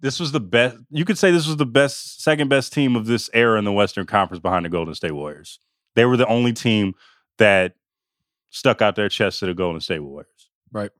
This 0.00 0.18
was 0.20 0.32
the 0.32 0.40
best. 0.40 0.76
You 0.90 1.04
could 1.04 1.18
say 1.18 1.30
this 1.30 1.46
was 1.46 1.56
the 1.56 1.66
best, 1.66 2.22
second 2.22 2.48
best 2.48 2.72
team 2.72 2.96
of 2.96 3.06
this 3.06 3.28
era 3.32 3.58
in 3.58 3.64
the 3.64 3.72
Western 3.72 4.06
Conference 4.06 4.40
behind 4.40 4.64
the 4.64 4.68
Golden 4.70 4.94
State 4.94 5.12
Warriors. 5.12 5.58
They 5.94 6.04
were 6.04 6.16
the 6.16 6.26
only 6.26 6.52
team 6.52 6.94
that 7.38 7.74
stuck 8.50 8.82
out 8.82 8.96
their 8.96 9.08
chest 9.08 9.40
to 9.40 9.46
the 9.46 9.54
Golden 9.54 9.80
State 9.80 10.00
Warriors. 10.00 10.50
Right. 10.72 10.90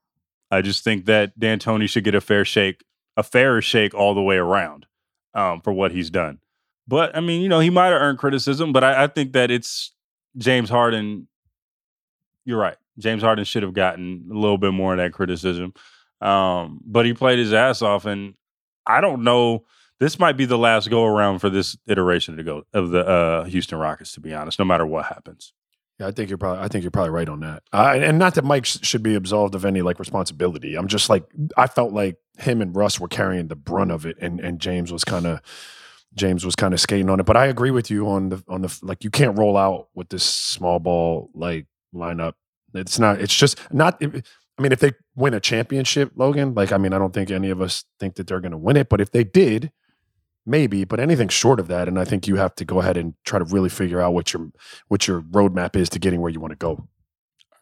I 0.51 0.63
just 0.63 0.85
think 0.85 1.07
that 1.07 1.39
D'Antoni 1.39 1.89
should 1.89 2.05
get 2.05 2.15
a 2.15 2.21
fair 2.21 2.45
shake, 2.45 2.85
a 3.17 3.23
fairer 3.23 3.63
shake 3.63 3.95
all 3.95 4.15
the 4.15 4.23
way 4.23 4.37
around 4.37 4.87
um, 5.35 5.61
for 5.61 5.73
what 5.73 5.93
he's 5.93 6.11
done. 6.11 6.39
But 6.91 7.17
I 7.17 7.21
mean, 7.21 7.41
you 7.41 7.49
know, 7.49 7.61
he 7.61 7.71
might 7.71 7.91
have 7.93 8.03
earned 8.03 8.19
criticism, 8.19 8.73
but 8.73 8.83
I, 8.83 9.05
I 9.05 9.07
think 9.07 9.33
that 9.35 9.49
it's 9.49 9.93
James 10.37 10.69
Harden. 10.69 11.29
You're 12.45 12.59
right. 12.59 12.77
James 12.99 13.23
Harden 13.23 13.45
should 13.45 13.63
have 13.63 13.75
gotten 13.75 14.29
a 14.29 14.35
little 14.35 14.59
bit 14.59 14.73
more 14.73 14.93
of 14.93 14.99
that 14.99 15.13
criticism. 15.13 15.73
Um, 16.21 16.81
but 16.85 17.07
he 17.07 17.15
played 17.15 17.39
his 17.39 17.53
ass 17.53 17.81
off, 17.81 18.07
and 18.07 18.35
I 18.89 19.01
don't 19.01 19.23
know. 19.23 19.67
This 20.01 20.19
might 20.19 20.37
be 20.37 20.47
the 20.47 20.59
last 20.59 20.91
go 20.91 21.05
around 21.05 21.39
for 21.39 21.49
this 21.49 21.77
iteration 21.87 22.37
to 22.37 22.43
go 22.43 22.65
of 22.75 22.91
the 22.91 23.07
uh, 23.07 23.45
Houston 23.45 23.79
Rockets. 23.79 24.13
To 24.15 24.21
be 24.21 24.35
honest, 24.35 24.59
no 24.59 24.65
matter 24.65 24.85
what 24.85 25.07
happens. 25.07 25.53
Yeah, 26.01 26.09
I 26.09 26.11
think 26.11 26.29
you're 26.29 26.39
probably 26.39 26.65
I 26.65 26.67
think 26.67 26.83
you're 26.83 26.91
probably 26.91 27.11
right 27.11 27.29
on 27.29 27.39
that. 27.41 27.63
Uh, 27.73 27.99
and 28.03 28.19
not 28.19 28.35
that 28.35 28.45
Mike 28.45 28.67
sh- 28.67 28.79
should 28.83 29.05
be 29.05 29.15
absolved 29.15 29.55
of 29.55 29.65
any 29.65 29.81
like 29.81 30.01
responsibility. 30.01 30.75
I'm 30.75 30.89
just 30.89 31.09
like 31.09 31.23
I 31.57 31.69
felt 31.69 31.93
like 31.93 32.17
him 32.37 32.61
and 32.61 32.75
Russ 32.75 32.99
were 32.99 33.07
carrying 33.07 33.47
the 33.47 33.55
brunt 33.55 33.93
of 33.93 34.07
it, 34.07 34.17
and 34.21 34.41
and 34.41 34.59
James 34.59 34.91
was 34.91 35.05
kind 35.05 35.27
of 35.27 35.41
James 36.15 36.45
was 36.45 36.57
kind 36.57 36.75
of 36.75 36.81
skating 36.81 37.09
on 37.09 37.21
it. 37.21 37.27
But 37.27 37.37
I 37.37 37.47
agree 37.47 37.71
with 37.71 37.91
you 37.91 38.09
on 38.09 38.31
the 38.31 38.43
on 38.49 38.63
the 38.63 38.79
like 38.83 39.05
you 39.05 39.11
can't 39.11 39.39
roll 39.39 39.57
out 39.57 39.89
with 39.95 40.09
this 40.09 40.25
small 40.25 40.79
ball 40.79 41.31
like 41.35 41.67
lineup. 41.95 42.35
It's 42.75 42.99
not. 42.99 43.21
It's 43.21 43.35
just 43.35 43.59
not. 43.73 44.01
It, 44.01 44.27
I 44.59 44.63
mean, 44.63 44.73
if 44.73 44.81
they 44.81 44.93
win 45.15 45.35
a 45.35 45.41
championship, 45.41 46.13
Logan, 46.17 46.55
like 46.55 46.73
I 46.73 46.79
mean, 46.79 46.93
I 46.93 46.99
don't 46.99 47.15
think 47.15 47.31
any 47.31 47.51
of 47.51 47.61
us 47.61 47.85
think 47.99 48.17
that 48.17 48.27
they're 48.27 48.41
going 48.41 48.53
to 48.53 48.59
win 48.59 48.77
it, 48.77 48.89
but 48.89 49.01
if 49.01 49.11
they 49.11 49.25
did, 49.25 49.73
maybe. 50.45 50.85
But 50.85 51.01
anything 51.01 51.29
short 51.29 51.61
of 51.61 51.69
that, 51.69 51.89
and 51.89 51.99
I 51.99 52.05
think 52.05 52.27
you 52.27 52.37
have 52.37 52.55
to 52.57 52.65
go 52.65 52.81
ahead 52.81 52.97
and 52.97 53.15
try 53.25 53.39
to 53.39 53.45
really 53.45 53.71
figure 53.71 54.01
out 54.01 54.13
what 54.13 54.33
your 54.33 54.51
what 54.89 55.09
your 55.09 55.23
roadmap 55.23 55.77
is 55.77 55.89
to 55.91 55.99
getting 55.99 56.21
where 56.21 56.31
you 56.31 56.41
want 56.41 56.53
to 56.53 56.57
go. 56.57 56.71
All 56.71 56.89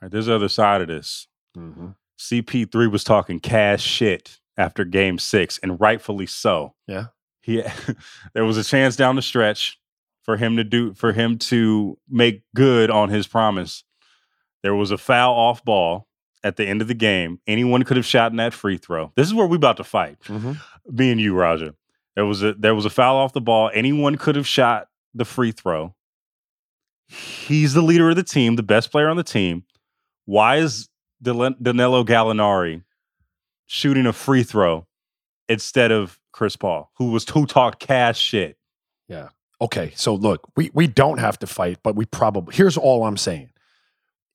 right, 0.03 0.11
there's 0.11 0.27
the 0.27 0.35
other 0.35 0.49
side 0.49 0.81
of 0.81 0.89
this. 0.89 1.29
Mm-hmm. 1.57 1.89
CP3 2.19 2.91
was 2.91 3.05
talking 3.05 3.39
cash 3.39 3.83
shit 3.83 4.41
after 4.57 4.85
game 4.85 5.19
six, 5.19 5.59
and 5.63 5.81
rightfully 5.81 6.27
so. 6.27 6.75
Yeah. 6.87 7.07
He 7.41 7.63
there 8.35 8.45
was 8.45 8.57
a 8.57 8.65
chance 8.65 8.97
down 8.97 9.17
the 9.17 9.23
stretch 9.23 9.79
for 10.23 10.37
him 10.37 10.57
to 10.57 10.65
do 10.65 10.95
for 10.95 11.13
him 11.13 11.39
to 11.39 11.99
make 12.09 12.43
good 12.55 12.91
on 12.91 13.09
his 13.09 13.27
promise. 13.27 13.85
There 14.63 14.75
was 14.75 14.91
a 14.91 14.99
foul 14.99 15.35
off 15.35 15.65
ball 15.65 16.09
at 16.45 16.57
the 16.57 16.67
end 16.67 16.83
of 16.83 16.89
the 16.89 16.95
game. 16.95 17.41
Anyone 17.47 17.83
could 17.85 17.97
have 17.97 18.07
shot 18.07 18.31
in 18.31 18.37
that 18.37 18.53
free 18.53 18.77
throw. 18.77 19.13
This 19.17 19.27
is 19.27 19.35
where 19.35 19.47
we 19.47 19.57
about 19.57 19.77
to 19.79 19.85
fight. 19.85 20.21
Mm-hmm. 20.25 20.53
Me 20.91 21.11
and 21.11 21.21
you, 21.21 21.35
Raja. 21.35 21.75
There 22.15 22.27
was 22.27 22.43
a 22.43 22.55
there 22.55 22.75
was 22.75 22.85
a 22.85 22.91
foul 22.91 23.17
off 23.17 23.33
the 23.33 23.41
ball. 23.41 23.71
Anyone 23.73 24.17
could 24.17 24.37
have 24.37 24.47
shot 24.47 24.89
the 25.15 25.25
free 25.25 25.53
throw. 25.53 25.95
He's 27.09 27.73
the 27.73 27.83
leader 27.83 28.11
of 28.11 28.17
the 28.17 28.23
team, 28.23 28.57
the 28.57 28.63
best 28.63 28.91
player 28.91 29.09
on 29.09 29.17
the 29.17 29.25
team. 29.25 29.65
Why 30.27 30.57
is 30.57 30.89
Danilo 31.23 32.05
Gallinari 32.05 32.83
shooting 33.67 34.07
a 34.07 34.13
free 34.13 34.43
throw 34.43 34.87
instead 35.49 35.91
of 35.91 36.18
Chris 36.33 36.57
Paul, 36.57 36.91
who 36.97 37.11
was 37.11 37.29
who 37.29 37.47
talked 37.47 37.81
cash 37.81 38.19
shit? 38.19 38.59
Yeah. 39.09 39.29
Okay, 39.61 39.93
so 39.97 40.15
look, 40.15 40.49
we 40.57 40.71
we 40.75 40.87
don't 40.87 41.19
have 41.19 41.39
to 41.41 41.47
fight, 41.47 41.79
but 41.83 41.97
we 41.97 42.05
probably 42.05 42.55
here's 42.55 42.77
all 42.77 43.05
I'm 43.05 43.17
saying. 43.17 43.51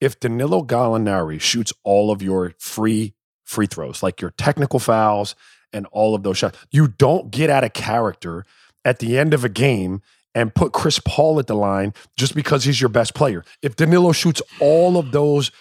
If 0.02 0.20
Danilo 0.20 0.64
Gallinari 0.64 1.40
shoots 1.40 1.72
all 1.84 2.12
of 2.12 2.22
your 2.22 2.54
free 2.60 3.14
free 3.46 3.68
throws, 3.68 4.04
like 4.04 4.22
your 4.22 4.32
technical 4.32 4.80
fouls 4.80 5.36
and 5.72 5.86
all 5.88 6.14
of 6.14 6.24
those 6.24 6.38
shots, 6.38 6.58
you 6.72 6.88
don't 6.88 7.32
get 7.32 7.50
out 7.50 7.64
of 7.64 7.74
character 7.74 8.46
at 8.84 9.00
the 9.00 9.18
end 9.18 9.34
of 9.34 9.46
a 9.46 9.50
game 9.50 10.02
and 10.36 10.54
put 10.54 10.74
Chris 10.74 11.00
Paul 11.00 11.40
at 11.40 11.48
the 11.48 11.56
line 11.56 11.94
just 12.18 12.36
because 12.36 12.64
he's 12.64 12.82
your 12.82 12.90
best 12.90 13.14
player. 13.14 13.44
If 13.62 13.76
Danilo 13.76 14.12
shoots 14.12 14.42
all 14.60 14.98
of 14.98 15.12
those 15.12 15.52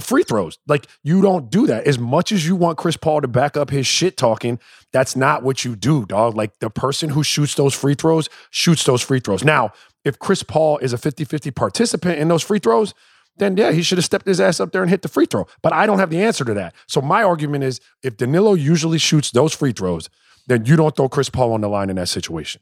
free 0.00 0.22
throws, 0.22 0.58
like 0.66 0.86
you 1.02 1.22
don't 1.22 1.50
do 1.50 1.66
that. 1.66 1.86
As 1.86 1.98
much 1.98 2.32
as 2.32 2.46
you 2.46 2.56
want 2.56 2.78
Chris 2.78 2.96
Paul 2.96 3.20
to 3.20 3.28
back 3.28 3.56
up 3.56 3.70
his 3.70 3.86
shit 3.86 4.16
talking, 4.16 4.58
that's 4.92 5.14
not 5.16 5.42
what 5.42 5.64
you 5.64 5.76
do, 5.76 6.04
dog. 6.06 6.36
Like 6.36 6.58
the 6.60 6.70
person 6.70 7.10
who 7.10 7.22
shoots 7.22 7.54
those 7.54 7.74
free 7.74 7.94
throws 7.94 8.28
shoots 8.50 8.84
those 8.84 9.02
free 9.02 9.20
throws. 9.20 9.44
Now, 9.44 9.72
if 10.04 10.18
Chris 10.18 10.42
Paul 10.42 10.78
is 10.78 10.92
a 10.92 10.98
50 10.98 11.24
50 11.24 11.50
participant 11.50 12.18
in 12.18 12.28
those 12.28 12.42
free 12.42 12.58
throws, 12.58 12.94
then 13.36 13.56
yeah, 13.56 13.72
he 13.72 13.82
should 13.82 13.98
have 13.98 14.04
stepped 14.04 14.26
his 14.26 14.40
ass 14.40 14.60
up 14.60 14.72
there 14.72 14.82
and 14.82 14.90
hit 14.90 15.02
the 15.02 15.08
free 15.08 15.26
throw. 15.26 15.46
But 15.62 15.72
I 15.72 15.86
don't 15.86 15.98
have 15.98 16.10
the 16.10 16.22
answer 16.22 16.44
to 16.44 16.54
that. 16.54 16.74
So 16.86 17.00
my 17.00 17.22
argument 17.22 17.64
is 17.64 17.80
if 18.02 18.16
Danilo 18.16 18.54
usually 18.54 18.98
shoots 18.98 19.30
those 19.30 19.54
free 19.54 19.72
throws, 19.72 20.08
then 20.46 20.66
you 20.66 20.76
don't 20.76 20.94
throw 20.96 21.08
Chris 21.08 21.28
Paul 21.30 21.52
on 21.52 21.60
the 21.60 21.68
line 21.68 21.90
in 21.90 21.96
that 21.96 22.08
situation. 22.08 22.60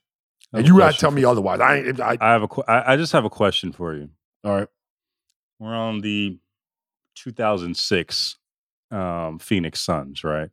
And 0.52 0.66
you 0.66 0.78
gotta 0.78 0.96
tell 0.96 1.10
me 1.10 1.24
otherwise. 1.24 1.60
I, 1.60 1.92
I, 2.02 2.16
I 2.20 2.32
have 2.32 2.42
a. 2.42 2.48
que- 2.48 2.64
I, 2.66 2.94
I 2.94 2.96
just 2.96 3.12
have 3.12 3.24
a 3.24 3.30
question 3.30 3.72
for 3.72 3.94
you. 3.94 4.08
all 4.44 4.54
right. 4.56 4.68
We're 5.58 5.74
on 5.74 6.00
the 6.00 6.38
2006 7.22 8.36
um, 8.90 9.38
Phoenix 9.38 9.80
Suns, 9.80 10.24
right? 10.24 10.50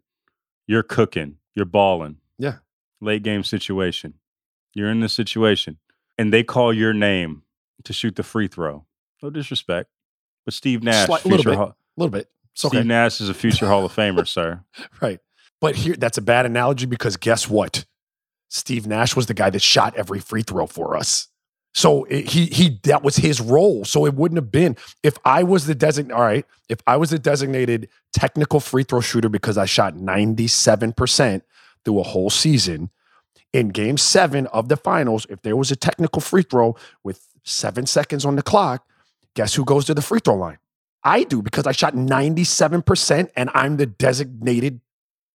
You're 0.68 0.84
cooking. 0.84 1.38
You're 1.54 1.66
balling. 1.66 2.18
Yeah. 2.38 2.58
Late 3.02 3.24
game 3.24 3.44
situation. 3.44 4.16
You're 4.74 4.90
in 4.90 5.00
this 5.00 5.14
situation, 5.14 5.78
and 6.18 6.34
they 6.34 6.44
call 6.44 6.74
your 6.74 6.94
name 6.94 7.44
to 7.84 7.94
shoot 7.94 8.16
the 8.16 8.24
free 8.24 8.48
throw. 8.48 8.86
No 9.24 9.30
disrespect, 9.30 9.90
but 10.44 10.54
Steve 10.54 10.84
Nash, 10.84 11.06
Slight- 11.06 11.24
little 11.26 11.38
future 11.38 11.50
bit. 11.52 11.58
Hall- 11.58 11.68
A 11.70 11.76
little 11.98 12.12
bit. 12.12 12.30
It's 12.54 12.66
okay. 12.66 12.78
Steve 12.78 12.86
Nash 12.88 13.22
is 13.22 13.30
a 13.30 13.34
future 13.34 13.68
Hall 13.68 13.86
of 13.86 13.94
Famer, 13.96 14.28
sir. 14.28 14.62
Right. 15.02 15.20
But 15.62 15.76
here, 15.78 15.96
that's 15.98 16.18
a 16.18 16.22
bad 16.22 16.46
analogy 16.46 16.86
because 16.86 17.16
guess 17.18 17.50
what? 17.50 17.86
Steve 18.50 18.86
Nash 18.88 19.16
was 19.16 19.26
the 19.28 19.34
guy 19.34 19.50
that 19.50 19.62
shot 19.62 19.96
every 19.96 20.20
free 20.20 20.42
throw 20.44 20.68
for 20.68 20.96
us. 20.98 21.30
So 21.76 22.06
it, 22.06 22.30
he 22.30 22.46
he 22.46 22.80
that 22.84 23.04
was 23.04 23.18
his 23.18 23.42
role. 23.42 23.84
So 23.84 24.06
it 24.06 24.14
wouldn't 24.14 24.38
have 24.38 24.50
been 24.50 24.78
if 25.04 25.18
I 25.26 25.44
was 25.44 25.66
the 25.66 25.76
design. 25.76 26.10
All 26.10 26.22
right, 26.22 26.46
if 26.70 26.80
I 26.88 26.96
was 26.96 27.10
the 27.10 27.20
designated 27.20 27.90
technical 28.14 28.62
free 28.62 28.84
throw 28.84 29.02
shooter 29.02 29.28
because 29.28 29.58
I 29.58 29.66
shot 29.66 29.98
ninety 29.98 30.48
seven 30.48 30.94
percent 30.94 31.44
through 31.84 32.00
a 32.00 32.04
whole 32.04 32.30
season. 32.30 32.90
In 33.52 33.70
Game 33.70 33.98
Seven 33.98 34.48
of 34.48 34.68
the 34.68 34.76
Finals, 34.76 35.28
if 35.30 35.42
there 35.42 35.56
was 35.56 35.70
a 35.70 35.76
technical 35.76 36.22
free 36.22 36.44
throw 36.44 36.76
with 37.04 37.26
seven 37.44 37.86
seconds 37.86 38.26
on 38.26 38.36
the 38.36 38.42
clock, 38.42 38.86
guess 39.34 39.54
who 39.54 39.64
goes 39.64 39.86
to 39.86 39.94
the 39.94 40.02
free 40.02 40.20
throw 40.20 40.36
line? 40.36 40.58
I 41.06 41.24
do 41.24 41.42
because 41.42 41.66
I 41.66 41.72
shot 41.72 41.94
97% 41.94 43.30
and 43.38 43.50
I'm 43.54 43.78
the 43.78 43.86
designated 43.86 44.82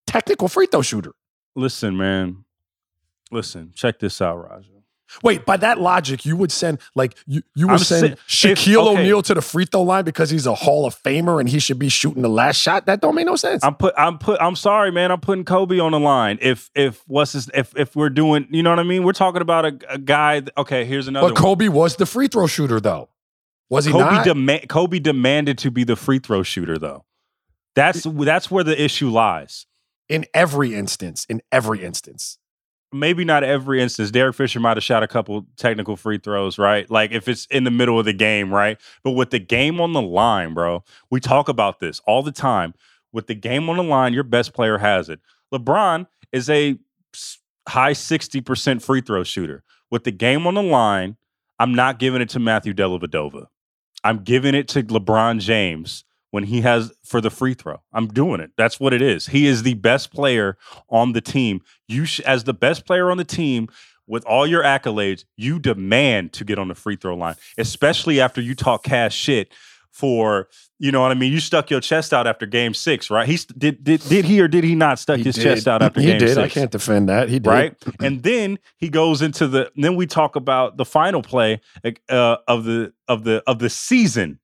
technical 0.07 0.49
free 0.49 0.67
throw 0.67 0.83
shooter. 0.83 1.13
Listen, 1.55 1.97
man. 1.97 2.45
Listen, 3.31 3.73
check 3.75 3.99
this 4.01 4.21
out, 4.21 4.37
Raja. 4.37 4.80
Wait, 5.23 5.45
by 5.45 5.57
that 5.57 5.81
logic, 5.81 6.25
you 6.25 6.37
would 6.37 6.53
send 6.53 6.79
like 6.95 7.17
you 7.27 7.43
you 7.55 7.67
would 7.67 7.75
I'm 7.75 7.79
send 7.79 8.17
si- 8.27 8.49
Shaquille 8.49 8.93
okay. 8.93 9.01
O'Neal 9.01 9.23
to 9.23 9.35
the 9.35 9.43
free 9.43 9.65
throw 9.65 9.83
line 9.83 10.05
because 10.05 10.31
he's 10.31 10.47
a 10.47 10.55
Hall 10.55 10.87
of 10.87 11.01
Famer 11.03 11.41
and 11.41 11.49
he 11.49 11.59
should 11.59 11.79
be 11.79 11.89
shooting 11.89 12.23
the 12.23 12.29
last 12.29 12.57
shot. 12.57 12.87
That 12.87 13.01
don't 13.01 13.15
make 13.15 13.27
no 13.27 13.37
sense. 13.37 13.65
I'm 13.65 13.75
put. 13.75 13.95
I'm 13.97 14.19
put. 14.19 14.41
I'm 14.41 14.57
sorry, 14.57 14.91
man. 14.93 15.11
I'm 15.11 15.21
putting 15.21 15.45
Kobe 15.45 15.79
on 15.79 15.93
the 15.93 16.01
line. 16.01 16.39
If 16.41 16.71
if 16.75 17.03
what's 17.07 17.33
his, 17.33 17.51
if 17.55 17.77
if 17.77 17.97
we're 17.97 18.11
doing, 18.11 18.47
you 18.51 18.63
know 18.63 18.71
what 18.71 18.79
I 18.79 18.85
mean? 18.85 19.05
We're 19.05 19.13
talking 19.13 19.43
about 19.43 19.65
a, 19.65 19.79
a 19.89 19.99
guy. 19.99 20.43
Okay, 20.57 20.85
here's 20.85 21.09
another. 21.09 21.29
but 21.29 21.37
Kobe 21.37 21.69
was 21.69 21.97
the 21.97 22.07
free 22.07 22.29
throw 22.29 22.47
shooter 22.47 22.81
though. 22.81 23.09
Was 23.69 23.85
he. 23.85 23.93
Kobe 23.93 24.05
not? 24.05 24.27
dema- 24.27 24.69
Kobe 24.69 24.99
demanded 24.99 25.57
to 25.59 25.71
be 25.71 25.85
the 25.85 25.97
free 25.97 26.19
throw 26.19 26.43
shooter, 26.43 26.77
though. 26.77 27.05
That's 27.77 28.03
that's 28.03 28.51
where 28.51 28.65
the 28.65 28.81
issue 28.81 29.09
lies. 29.09 29.67
in 30.09 30.27
every 30.35 30.75
instance, 30.75 31.25
in 31.29 31.41
every 31.53 31.85
instance. 31.85 32.37
Maybe 32.93 33.25
not 33.25 33.45
every 33.45 33.81
instance. 33.81 34.11
Derek 34.11 34.35
Fisher 34.35 34.59
might 34.59 34.77
have 34.77 34.83
shot 34.83 35.03
a 35.03 35.09
couple 35.09 35.47
technical 35.57 35.97
free 35.97 36.19
throws, 36.19 36.59
right? 36.59 36.91
Like 36.91 37.13
if 37.13 37.29
it's 37.29 37.47
in 37.47 37.65
the 37.65 37.71
middle 37.71 37.99
of 37.99 38.05
the 38.05 38.13
game, 38.13 38.53
right? 38.53 38.81
But 39.05 39.13
with 39.13 39.31
the 39.31 39.39
game 39.39 39.81
on 39.81 39.93
the 39.93 40.03
line, 40.03 40.55
bro, 40.55 40.83
we 41.09 41.21
talk 41.21 41.49
about 41.49 41.79
this 41.79 42.01
all 42.07 42.23
the 42.23 42.33
time. 42.33 42.75
With 43.13 43.29
the 43.29 43.35
game 43.35 43.69
on 43.71 43.77
the 43.77 43.85
line, 43.85 44.13
your 44.13 44.25
best 44.25 44.53
player 44.53 44.79
has 44.79 45.09
it. 45.09 45.21
LeBron 45.53 46.07
is 46.33 46.51
a 46.51 46.79
high 47.69 47.93
60% 47.93 48.83
free 48.83 49.01
throw 49.01 49.23
shooter. 49.23 49.63
With 49.91 50.05
the 50.05 50.13
game 50.13 50.47
on 50.47 50.55
the 50.55 50.63
line, 50.63 51.17
I'm 51.59 51.75
not 51.75 51.99
giving 51.99 52.23
it 52.23 52.29
to 52.31 52.39
Matthew 52.41 52.73
Dellavedova. 52.73 53.47
I'm 54.03 54.25
giving 54.25 54.55
it 54.55 54.67
to 54.69 54.83
LeBron 54.83 55.41
James 55.41 56.05
when 56.31 56.45
he 56.45 56.61
has 56.61 56.93
for 57.05 57.21
the 57.21 57.31
free 57.31 57.55
throw. 57.55 57.81
I'm 57.93 58.07
doing 58.09 58.41
it. 58.41 58.53
That's 58.57 58.79
what 58.79 58.93
it 58.93 59.03
is. 59.03 59.27
He 59.27 59.47
is 59.47 59.63
the 59.63 59.75
best 59.75 60.13
player 60.13 60.57
on 60.89 61.13
the 61.13 61.21
team. 61.21 61.61
You 61.89 62.05
sh- 62.05 62.21
as 62.21 62.45
the 62.45 62.55
best 62.55 62.87
player 62.87 63.11
on 63.11 63.17
the 63.17 63.25
team 63.25 63.69
with 64.07 64.25
all 64.25 64.47
your 64.47 64.63
accolades, 64.63 65.25
you 65.37 65.59
demand 65.59 66.33
to 66.35 66.45
get 66.45 66.59
on 66.59 66.69
the 66.69 66.75
free 66.75 66.97
throw 66.97 67.15
line, 67.17 67.35
especially 67.59 68.21
after 68.21 68.41
you 68.41 68.55
talk 68.55 68.83
cash 68.85 69.15
shit 69.15 69.53
for, 69.93 70.49
you 70.79 70.93
know 70.93 71.01
what 71.01 71.11
I 71.11 71.15
mean? 71.15 71.33
You 71.33 71.41
stuck 71.41 71.69
your 71.71 71.81
chest 71.81 72.13
out 72.15 72.27
after 72.27 72.47
game 72.47 72.75
6, 72.75 73.11
right? 73.11 73.27
He 73.27 73.37
st- 73.37 73.59
did 73.59 73.83
did 73.85 74.01
did 74.09 74.25
he 74.25 74.41
or 74.41 74.47
did 74.49 74.63
he 74.65 74.75
not 74.77 74.99
stuck 75.01 75.19
He 75.19 75.25
his 75.25 75.35
did. 75.35 75.43
chest 75.43 75.69
out 75.69 75.83
after 75.83 76.01
he 76.01 76.07
game 76.07 76.19
did. 76.19 76.29
6? 76.35 76.39
I 76.39 76.49
can't 76.49 76.71
defend 76.71 77.09
that. 77.09 77.29
He 77.29 77.39
did. 77.41 77.47
right? 77.49 77.75
and 78.01 78.23
then 78.23 78.59
he 78.79 78.89
goes 78.89 79.21
into 79.21 79.47
the. 79.49 79.71
Then 79.77 79.97
we 79.97 80.07
talk 80.07 80.37
about 80.37 80.77
the 80.77 80.85
final 80.85 81.23
play 81.23 81.61
uh, 82.09 82.37
of 82.49 82.65
the 82.65 82.93
of 83.09 83.25
the 83.25 83.43
of 83.49 83.59
the 83.59 83.69
season, 83.69 84.39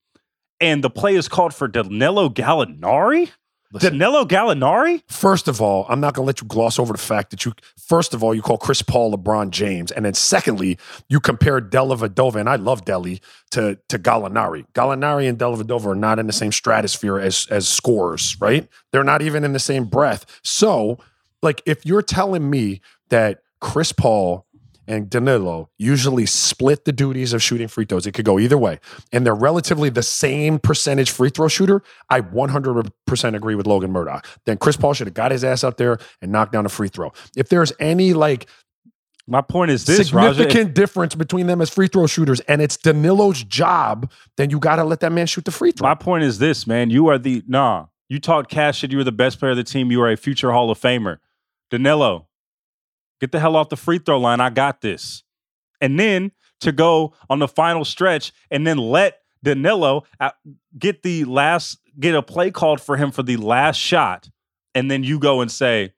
and 0.61 0.83
the 0.83 0.91
play 0.91 1.15
is 1.15 1.29
called 1.29 1.55
for 1.55 1.69
Danilo 1.69 2.29
Gallinari. 2.29 3.31
Listen, 3.73 3.99
Danilo 3.99 4.25
Gallinari. 4.25 5.03
First 5.09 5.49
of 5.49 5.61
all, 5.61 5.87
I'm 5.89 6.01
not 6.01 6.15
going 6.15 6.25
to 6.25 6.27
let 6.27 6.41
you 6.41 6.47
gloss 6.47 6.79
over 6.79 6.93
the 6.93 6.99
fact 6.99 7.31
that 7.31 7.45
you, 7.45 7.53
first 7.77 8.15
of 8.15 8.23
all, 8.23 8.35
you 8.35 8.41
call 8.41 8.59
Chris 8.59 8.81
Paul 8.81 9.13
LeBron 9.13 9.51
James. 9.51 9.91
And 9.91 10.05
then 10.05 10.15
secondly, 10.15 10.79
you 11.09 11.19
compare 11.19 11.61
Dellavedova, 11.61 12.37
and 12.37 12.49
I 12.49 12.57
love 12.57 12.85
Delly, 12.85 13.21
to, 13.51 13.79
to 13.89 13.99
Gallinari. 13.99 14.65
Gallinari 14.73 15.29
and 15.29 15.37
Dellavedova 15.37 15.87
are 15.87 15.95
not 15.97 16.19
in 16.19 16.27
the 16.27 16.33
same 16.33 16.53
stratosphere 16.53 17.19
as, 17.19 17.47
as 17.51 17.69
scorers, 17.69 18.37
right? 18.41 18.69
They're 18.93 19.05
not 19.05 19.21
even 19.21 19.45
in 19.45 19.53
the 19.53 19.59
same 19.59 19.85
breath. 19.85 20.41
So, 20.43 20.99
like, 21.43 21.61
if 21.67 21.85
you're 21.85 22.03
telling 22.03 22.49
me 22.49 22.81
that 23.09 23.43
Chris 23.61 23.93
Paul 23.93 24.47
and 24.89 25.11
Danilo 25.11 25.71
usually 25.79 26.27
split 26.27 26.85
the 26.85 26.93
duties 26.93 27.33
of 27.33 27.43
shooting 27.43 27.69
free 27.69 27.85
throws. 27.85 28.07
It 28.07 28.13
could 28.13 28.25
go 28.25 28.39
either 28.39 28.59
way. 28.59 28.79
And 29.13 29.27
they're 29.27 29.35
relatively 29.35 29.89
the 29.89 30.03
same 30.03 30.59
percentage 30.59 31.11
free 31.11 31.31
throw 31.31 31.49
shooter. 31.49 31.83
I 32.11 32.21
100% 32.21 33.35
agree 33.37 33.55
with 33.55 33.67
Logan 33.67 33.93
Murdock. 33.93 34.27
Then 34.45 34.59
Chris 34.59 34.77
Paul 34.77 34.95
should 34.95 35.07
have 35.07 35.15
got 35.15 35.31
his 35.33 35.45
ass 35.45 35.65
up 35.65 35.77
there 35.77 35.99
and 36.23 36.31
knocked 36.33 36.53
down 36.53 36.67
a 36.67 36.69
free 36.69 36.89
throw. 36.89 37.13
If 37.37 37.49
there's 37.49 37.73
any 37.81 38.13
like 38.13 38.47
My 39.27 39.41
point 39.41 39.73
is 39.73 39.85
this, 39.87 40.09
significant 40.09 40.75
difference 40.75 41.15
between 41.17 41.49
them 41.49 41.61
as 41.61 41.69
free 41.69 41.89
throw 41.89 42.07
shooters 42.07 42.41
and 42.41 42.63
it's 42.63 42.77
Danilo's 42.77 43.43
job, 43.43 44.11
then 44.37 44.51
you 44.51 44.61
got 44.61 44.77
to 44.77 44.85
let 44.85 45.01
that 45.01 45.11
man 45.11 45.27
shoot 45.27 45.45
the 45.45 45.51
free 45.51 45.73
throw. 45.73 45.89
My 45.89 45.97
point 45.97 46.23
is 46.23 46.39
this, 46.39 46.67
man. 46.67 46.91
You 46.91 47.09
are 47.09 47.19
the 47.19 47.43
nah. 47.49 47.87
You 48.09 48.21
talked 48.21 48.51
cash 48.51 48.79
shit. 48.79 48.93
You 48.93 48.99
were 48.99 49.05
the 49.05 49.11
best 49.11 49.41
player 49.41 49.51
of 49.51 49.57
the 49.57 49.65
team. 49.65 49.91
You 49.91 50.01
are 50.03 50.11
a 50.11 50.17
future 50.17 50.53
Hall 50.53 50.71
of 50.71 50.79
Famer. 50.79 51.19
Danilo, 51.71 52.29
get 53.21 53.33
the 53.33 53.41
hell 53.41 53.57
off 53.57 53.69
the 53.69 53.77
free 53.77 53.99
throw 53.99 54.19
line. 54.19 54.41
I 54.41 54.51
got 54.51 54.81
this. 54.81 55.23
And 55.81 55.99
then 55.99 56.33
to 56.61 56.73
go 56.73 57.15
on 57.29 57.39
the 57.39 57.49
final 57.49 57.85
stretch 57.85 58.33
and 58.51 58.67
then 58.67 58.79
let 58.79 59.21
Danilo 59.43 60.05
uh, 60.21 60.31
get 60.79 61.03
the 61.03 61.25
last 61.25 61.79
get 61.99 62.15
a 62.15 62.23
play 62.23 62.51
called 62.51 62.81
for 62.81 62.97
him 62.97 63.11
for 63.11 63.23
the 63.23 63.37
last 63.37 63.77
shot, 63.77 64.29
and 64.75 64.91
then 64.91 65.05
you 65.05 65.19
go 65.19 65.41
and 65.41 65.51
say, 65.51 65.93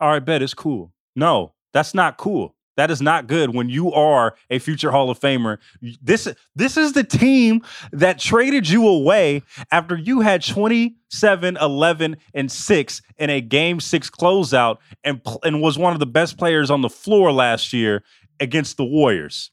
"All 0.00 0.08
right, 0.08 0.24
bet 0.24 0.42
it's 0.42 0.54
cool." 0.54 0.92
No, 1.14 1.54
that's 1.72 1.94
not 1.94 2.16
cool. 2.16 2.56
That 2.80 2.90
is 2.90 3.02
not 3.02 3.26
good 3.26 3.54
when 3.54 3.68
you 3.68 3.92
are 3.92 4.34
a 4.48 4.58
future 4.58 4.90
Hall 4.90 5.10
of 5.10 5.20
Famer. 5.20 5.58
This 6.00 6.26
this 6.56 6.78
is 6.78 6.94
the 6.94 7.04
team 7.04 7.60
that 7.92 8.18
traded 8.18 8.70
you 8.70 8.88
away 8.88 9.42
after 9.70 9.98
you 9.98 10.20
had 10.20 10.42
27, 10.42 11.58
11, 11.58 12.16
and 12.32 12.50
6 12.50 13.02
in 13.18 13.28
a 13.28 13.42
game 13.42 13.80
6 13.80 14.08
closeout 14.08 14.78
and 15.04 15.20
and 15.44 15.60
was 15.60 15.76
one 15.76 15.92
of 15.92 15.98
the 15.98 16.06
best 16.06 16.38
players 16.38 16.70
on 16.70 16.80
the 16.80 16.88
floor 16.88 17.30
last 17.32 17.74
year 17.74 18.02
against 18.40 18.78
the 18.78 18.84
Warriors. 18.86 19.50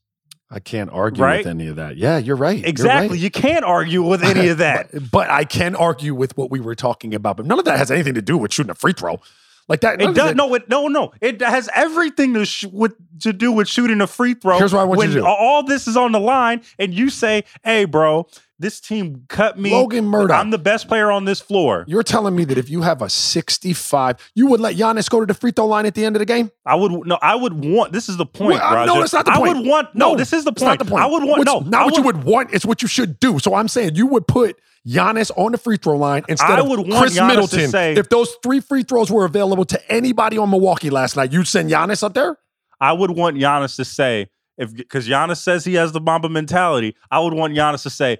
I 0.49 0.61
can't 0.61 0.89
argue 0.89 1.21
right? 1.21 1.39
with 1.39 1.47
any 1.47 1.67
of 1.67 1.75
that. 1.75 1.97
Yeah, 1.97 2.19
you're 2.19 2.37
right. 2.37 2.65
Exactly. 2.65 3.07
You're 3.07 3.09
right. 3.09 3.19
You 3.19 3.29
can't 3.29 3.65
argue 3.65 4.03
with 4.03 4.23
any 4.23 4.47
of 4.47 4.57
that. 4.59 4.89
but, 4.93 5.11
but, 5.11 5.29
I 5.29 5.43
can 5.43 5.75
argue 5.75 6.15
with 6.15 6.37
what 6.37 6.49
we 6.49 6.61
were 6.61 6.75
talking 6.75 7.13
about. 7.13 7.35
But 7.35 7.45
none 7.45 7.59
of 7.59 7.65
that 7.65 7.77
has 7.77 7.91
anything 7.91 8.13
to 8.13 8.21
do 8.21 8.37
with 8.37 8.53
shooting 8.53 8.71
a 8.71 8.75
free 8.75 8.93
throw. 8.93 9.19
Like 9.67 9.81
that. 9.81 10.01
It 10.01 10.13
does. 10.15 10.35
No, 10.35 10.53
it, 10.53 10.69
no, 10.69 10.87
no. 10.87 11.11
It 11.19 11.41
has 11.41 11.69
everything 11.75 12.33
to 12.35 12.45
sh- 12.45 12.65
with 12.71 12.93
to 13.19 13.33
do 13.33 13.51
with 13.51 13.67
shooting 13.67 13.99
a 13.99 14.07
free 14.07 14.33
throw. 14.33 14.57
Here's 14.57 14.73
what 14.73 14.81
I 14.81 14.83
want 14.85 14.99
when 14.99 15.09
you 15.09 15.15
to 15.15 15.21
do. 15.21 15.25
All 15.27 15.63
this 15.63 15.87
is 15.87 15.97
on 15.97 16.13
the 16.13 16.19
line, 16.19 16.61
and 16.79 16.93
you 16.93 17.09
say, 17.09 17.43
"Hey, 17.63 17.83
bro, 17.85 18.27
this 18.59 18.79
team 18.79 19.25
cut 19.29 19.59
me. 19.59 19.71
Logan 19.71 20.05
Murdock. 20.05 20.39
I'm 20.39 20.49
the 20.49 20.57
best 20.57 20.87
player 20.87 21.11
on 21.11 21.25
this 21.25 21.39
floor. 21.39 21.85
You're 21.87 22.03
telling 22.03 22.35
me 22.35 22.43
that 22.45 22.57
if 22.57 22.69
you 22.69 22.81
have 22.81 23.01
a 23.01 23.09
65, 23.09 24.31
you 24.35 24.47
would 24.47 24.59
let 24.59 24.75
Giannis 24.75 25.09
go 25.09 25.19
to 25.19 25.25
the 25.25 25.33
free 25.33 25.51
throw 25.51 25.67
line 25.67 25.85
at 25.85 25.93
the 25.93 26.03
end 26.03 26.15
of 26.15 26.19
the 26.19 26.25
game? 26.25 26.51
I 26.65 26.75
would 26.75 26.91
no. 27.05 27.19
I 27.21 27.35
would 27.35 27.53
want. 27.53 27.93
This 27.93 28.09
is 28.09 28.17
the 28.17 28.25
point, 28.25 28.59
well, 28.59 28.85
No, 28.85 28.99
that's 28.99 29.13
not 29.13 29.25
the 29.25 29.31
point. 29.31 29.49
I 29.49 29.53
would 29.53 29.67
want. 29.67 29.95
No, 29.95 30.11
no 30.11 30.15
this 30.17 30.33
is 30.33 30.43
the 30.43 30.51
point. 30.51 30.79
Not 30.79 30.79
the 30.79 30.85
point. 30.85 31.03
I 31.03 31.07
would 31.07 31.23
want. 31.23 31.39
What's, 31.39 31.45
no, 31.45 31.59
not 31.59 31.81
I 31.81 31.85
what 31.85 31.93
would, 31.93 31.97
you 31.97 32.03
would 32.05 32.23
want. 32.23 32.53
It's 32.53 32.65
what 32.65 32.81
you 32.81 32.87
should 32.87 33.19
do. 33.19 33.39
So 33.39 33.53
I'm 33.53 33.67
saying 33.67 33.95
you 33.95 34.07
would 34.07 34.27
put 34.27 34.59
Giannis 34.87 35.31
on 35.37 35.51
the 35.51 35.57
free 35.57 35.77
throw 35.77 35.97
line 35.97 36.23
instead 36.27 36.59
I 36.59 36.61
of 36.61 36.67
Khris 36.67 37.17
Giannis 37.17 37.27
Middleton. 37.27 37.69
say, 37.69 37.93
if 37.95 38.09
those 38.09 38.35
three 38.41 38.59
free 38.59 38.83
throws 38.83 39.11
were 39.11 39.25
available 39.25 39.65
to 39.65 39.91
anybody 39.91 40.37
on 40.37 40.49
Milwaukee 40.49 40.89
last 40.89 41.15
night, 41.15 41.31
you'd 41.31 41.47
send 41.47 41.69
Giannis 41.69 42.03
up 42.03 42.13
there. 42.13 42.37
I 42.79 42.93
would 42.93 43.11
want 43.11 43.37
Giannis 43.37 43.75
to 43.77 43.85
say 43.85 44.29
if 44.57 44.75
because 44.75 45.07
Giannis 45.07 45.37
says 45.37 45.65
he 45.65 45.75
has 45.75 45.91
the 45.91 46.01
Mamba 46.01 46.29
mentality. 46.29 46.95
I 47.11 47.19
would 47.19 47.33
want 47.33 47.53
Giannis 47.53 47.83
to 47.83 47.89
say, 47.89 48.17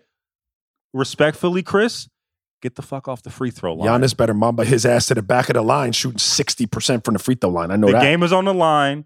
respectfully, 0.93 1.63
Chris, 1.63 2.09
get 2.61 2.75
the 2.75 2.81
fuck 2.81 3.07
off 3.07 3.23
the 3.23 3.29
free 3.29 3.51
throw 3.51 3.75
line. 3.75 4.01
Giannis 4.01 4.15
better 4.15 4.33
Mamba 4.33 4.65
his 4.65 4.85
ass 4.85 5.07
to 5.07 5.15
the 5.15 5.21
back 5.21 5.49
of 5.49 5.53
the 5.53 5.61
line, 5.61 5.91
shooting 5.91 6.19
sixty 6.19 6.65
percent 6.65 7.03
from 7.03 7.13
the 7.13 7.19
free 7.19 7.35
throw 7.35 7.49
line. 7.49 7.71
I 7.71 7.75
know 7.75 7.87
the 7.87 7.93
that. 7.93 8.01
game 8.01 8.23
is 8.23 8.33
on 8.33 8.45
the 8.45 8.53
line. 8.53 9.05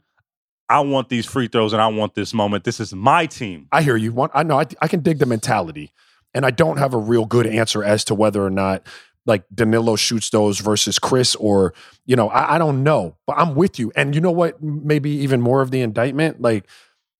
I 0.69 0.79
want 0.79 1.09
these 1.09 1.25
free 1.25 1.49
throws 1.49 1.73
and 1.73 1.82
I 1.82 1.88
want 1.88 2.15
this 2.15 2.34
moment. 2.34 2.63
This 2.63 2.79
is 2.79 2.93
my 2.93 3.25
team. 3.25 3.67
I 3.73 3.82
hear 3.82 3.97
you. 3.97 4.29
I 4.34 4.43
know. 4.43 4.57
I, 4.57 4.65
I 4.82 4.88
can 4.88 5.01
dig 5.01 5.19
the 5.19 5.25
mentality, 5.25 5.91
and 6.34 6.45
I 6.45 6.51
don't 6.51 6.77
have 6.77 6.93
a 6.93 6.97
real 6.97 7.25
good 7.25 7.45
answer 7.45 7.84
as 7.84 8.05
to 8.05 8.15
whether 8.15 8.45
or 8.45 8.49
not 8.49 8.88
like 9.25 9.43
Danilo 9.53 9.97
shoots 9.97 10.29
those 10.29 10.59
versus 10.59 10.97
Chris, 10.97 11.36
or 11.36 11.73
you 12.05 12.15
know, 12.15 12.29
I, 12.29 12.55
I 12.55 12.57
don't 12.57 12.84
know. 12.84 13.17
But 13.27 13.38
I'm 13.38 13.53
with 13.53 13.79
you. 13.79 13.91
And 13.95 14.15
you 14.15 14.21
know 14.21 14.32
what? 14.32 14.63
Maybe 14.63 15.09
even 15.09 15.41
more 15.41 15.61
of 15.61 15.71
the 15.71 15.82
indictment, 15.82 16.41
like 16.41 16.67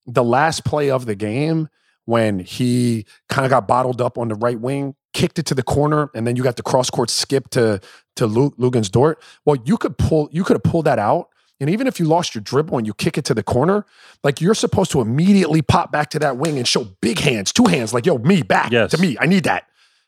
the 0.08 0.24
last 0.24 0.64
play 0.64 0.90
of 0.90 1.06
the 1.06 1.16
game 1.16 1.68
when 2.06 2.40
he 2.40 3.06
kind 3.30 3.46
of 3.46 3.50
got 3.50 3.68
bottled 3.68 4.02
up 4.02 4.18
on 4.18 4.28
the 4.28 4.36
right 4.36 4.60
wing, 4.60 4.96
kicked 5.14 5.40
it 5.40 5.46
to 5.48 5.56
the 5.56 5.64
corner, 5.64 6.10
and 6.16 6.26
then 6.26 6.36
you 6.36 6.44
got 6.44 6.56
the 6.56 6.64
cross 6.64 6.90
court 6.90 7.10
skip 7.10 7.50
to 7.52 7.80
to 8.16 8.28
Luguentz 8.28 8.90
Dort. 8.92 9.22
Well, 9.46 9.58
you 9.66 9.78
could 9.78 9.98
pull 9.98 10.30
you 10.32 10.44
could 10.44 10.56
have 10.56 10.64
pulled 10.64 10.86
that 10.86 11.00
out. 11.00 11.30
And 11.60 11.70
even 11.70 11.86
if 11.86 12.00
you 12.00 12.06
lost 12.08 12.34
your 12.34 12.42
dribble 12.42 12.80
and 12.80 12.88
you 12.88 12.94
kick 12.96 13.20
it 13.20 13.26
to 13.26 13.36
the 13.36 13.44
corner, 13.44 13.86
like 14.24 14.42
you're 14.42 14.56
supposed 14.56 14.90
to 14.92 15.00
immediately 15.00 15.62
pop 15.62 15.92
back 15.92 16.10
to 16.10 16.20
that 16.20 16.38
wing 16.38 16.58
and 16.58 16.68
show 16.68 16.86
big 17.02 17.20
hands, 17.20 17.54
two 17.54 17.66
hands, 17.66 17.94
like, 17.94 18.08
yo, 18.08 18.18
me 18.18 18.42
back 18.42 18.72
yes. 18.72 18.90
to 18.92 18.98
me. 18.98 19.16
I 19.20 19.28
need 19.28 19.44
that. 19.44 19.68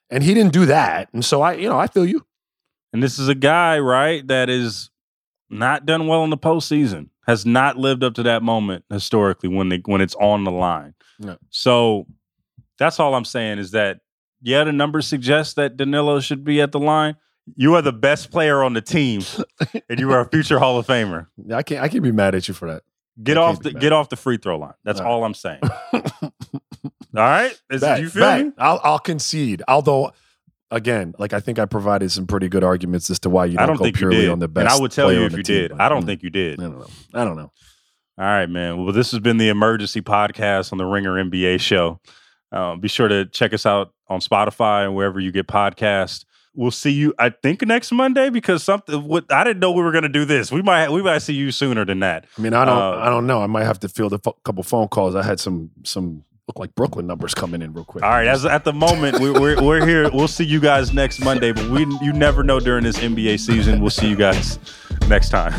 And 0.09 0.23
he 0.23 0.33
didn't 0.33 0.51
do 0.51 0.65
that. 0.65 1.09
And 1.13 1.23
so 1.23 1.43
I, 1.43 1.53
you 1.53 1.69
know, 1.69 1.77
I 1.77 1.85
feel 1.85 2.07
you. 2.07 2.25
And 2.91 3.03
this 3.03 3.19
is 3.19 3.27
a 3.27 3.35
guy, 3.35 3.77
right, 3.77 4.27
that 4.27 4.49
is 4.49 4.89
not 5.53 5.85
done 5.85 6.07
well 6.07 6.23
in 6.23 6.29
the 6.29 6.37
postseason, 6.37 7.09
has 7.27 7.45
not 7.45 7.77
lived 7.77 8.03
up 8.03 8.13
to 8.15 8.23
that 8.23 8.43
moment 8.43 8.83
historically 8.89 9.49
when 9.49 9.69
they 9.69 9.81
when 9.85 10.01
it's 10.01 10.15
on 10.15 10.43
the 10.43 10.51
line. 10.51 10.93
No. 11.19 11.37
So 11.49 12.07
that's 12.77 12.99
all 12.99 13.15
I'm 13.15 13.25
saying 13.25 13.59
is 13.59 13.71
that 13.71 13.99
yeah, 14.41 14.63
the 14.65 14.73
numbers 14.73 15.07
suggest 15.07 15.55
that 15.55 15.77
Danilo 15.77 16.19
should 16.19 16.43
be 16.43 16.61
at 16.61 16.71
the 16.73 16.79
line. 16.79 17.15
You 17.55 17.75
are 17.75 17.81
the 17.81 17.93
best 17.93 18.31
player 18.31 18.63
on 18.63 18.73
the 18.73 18.81
team, 18.81 19.21
and 19.89 19.99
you 19.99 20.11
are 20.11 20.21
a 20.21 20.29
future 20.29 20.59
Hall 20.59 20.77
of 20.79 20.87
Famer. 20.87 21.27
I 21.51 21.61
can't. 21.63 21.81
I 21.81 21.87
can't 21.89 22.03
be 22.03 22.11
mad 22.11 22.35
at 22.35 22.47
you 22.47 22.53
for 22.53 22.69
that. 22.71 22.83
Get 23.21 23.37
off 23.37 23.61
the 23.61 23.71
get 23.71 23.93
off 23.93 24.09
the 24.09 24.15
free 24.15 24.37
throw 24.37 24.57
line. 24.57 24.73
That's 24.83 24.99
all, 24.99 25.19
all 25.19 25.23
I'm 25.23 25.33
saying. 25.33 25.59
all 25.93 26.01
right, 27.13 27.57
Is, 27.69 27.81
back, 27.81 27.99
you 28.01 28.09
feel 28.09 28.23
back. 28.23 28.45
me? 28.45 28.51
I'll, 28.57 28.79
I'll 28.83 28.99
concede. 28.99 29.61
Although, 29.67 30.11
again, 30.73 31.13
like 31.17 31.33
I 31.33 31.39
think 31.39 31.59
I 31.59 31.65
provided 31.65 32.11
some 32.11 32.27
pretty 32.27 32.49
good 32.49 32.63
arguments 32.63 33.09
as 33.09 33.19
to 33.19 33.29
why 33.29 33.45
you 33.45 33.57
don't, 33.57 33.63
I 33.63 33.65
don't 33.67 33.77
go 33.77 33.85
think 33.85 33.95
purely 33.95 34.17
you 34.17 34.21
did. 34.23 34.31
on 34.31 34.39
the 34.39 34.47
best. 34.47 34.63
And 34.63 34.69
I 34.69 34.81
would 34.81 34.91
tell 34.91 35.13
you 35.13 35.25
if 35.25 35.33
you 35.33 35.43
team, 35.43 35.61
did. 35.69 35.71
I 35.73 35.87
don't 35.87 36.03
mm, 36.03 36.07
think 36.07 36.23
you 36.23 36.29
did. 36.29 36.59
I 36.59 36.63
don't 36.63 36.79
know. 36.79 36.87
I 37.13 37.23
don't 37.23 37.37
know. 37.37 37.51
All 38.17 38.25
right, 38.25 38.49
man. 38.49 38.83
Well, 38.83 38.93
this 38.93 39.11
has 39.11 39.19
been 39.19 39.37
the 39.37 39.49
emergency 39.49 40.01
podcast 40.01 40.71
on 40.71 40.77
the 40.77 40.85
Ringer 40.85 41.13
NBA 41.13 41.59
show. 41.59 41.99
Uh, 42.51 42.75
be 42.75 42.87
sure 42.87 43.07
to 43.07 43.25
check 43.25 43.53
us 43.53 43.65
out 43.65 43.93
on 44.07 44.19
Spotify 44.19 44.85
and 44.85 44.95
wherever 44.95 45.19
you 45.19 45.31
get 45.31 45.47
podcasts. 45.47 46.25
We'll 46.55 46.69
see 46.69 46.91
you, 46.91 47.15
I 47.17 47.29
think, 47.29 47.63
next 47.63 47.91
Monday 47.91 48.29
because 48.29 48.63
something. 48.63 49.07
What 49.07 49.31
I 49.31 49.43
didn't 49.43 49.59
know 49.59 49.71
we 49.71 49.81
were 49.81 49.91
going 49.91 50.03
to 50.03 50.09
do 50.09 50.25
this. 50.25 50.51
We 50.51 50.61
might, 50.61 50.91
we 50.91 51.01
might 51.01 51.19
see 51.19 51.33
you 51.33 51.49
sooner 51.51 51.83
than 51.83 52.01
that. 52.01 52.27
I 52.37 52.41
mean, 52.41 52.53
I 52.53 52.65
don't, 52.65 52.77
uh, 52.77 52.97
I 52.97 53.09
don't 53.09 53.25
know. 53.25 53.41
I 53.41 53.47
might 53.47 53.63
have 53.63 53.79
to 53.79 53.89
field 53.89 54.13
a 54.13 54.19
f- 54.23 54.35
couple 54.43 54.61
phone 54.61 54.87
calls. 54.87 55.15
I 55.15 55.23
had 55.23 55.39
some, 55.39 55.71
some 55.83 56.23
look 56.47 56.59
like 56.59 56.75
Brooklyn 56.75 57.07
numbers 57.07 57.33
coming 57.33 57.61
in 57.61 57.73
real 57.73 57.85
quick. 57.85 58.03
All 58.03 58.09
right, 58.09 58.27
as 58.27 58.45
at 58.45 58.63
the 58.63 58.73
moment 58.73 59.19
we, 59.19 59.31
we're 59.31 59.61
we're 59.61 59.85
here. 59.85 60.09
We'll 60.11 60.27
see 60.27 60.43
you 60.43 60.59
guys 60.59 60.93
next 60.93 61.19
Monday, 61.19 61.51
but 61.51 61.69
we 61.69 61.81
you 62.01 62.13
never 62.13 62.43
know 62.43 62.59
during 62.59 62.83
this 62.83 62.97
NBA 62.97 63.39
season. 63.39 63.79
We'll 63.79 63.89
see 63.89 64.09
you 64.09 64.15
guys 64.15 64.59
next 65.07 65.29
time. 65.29 65.53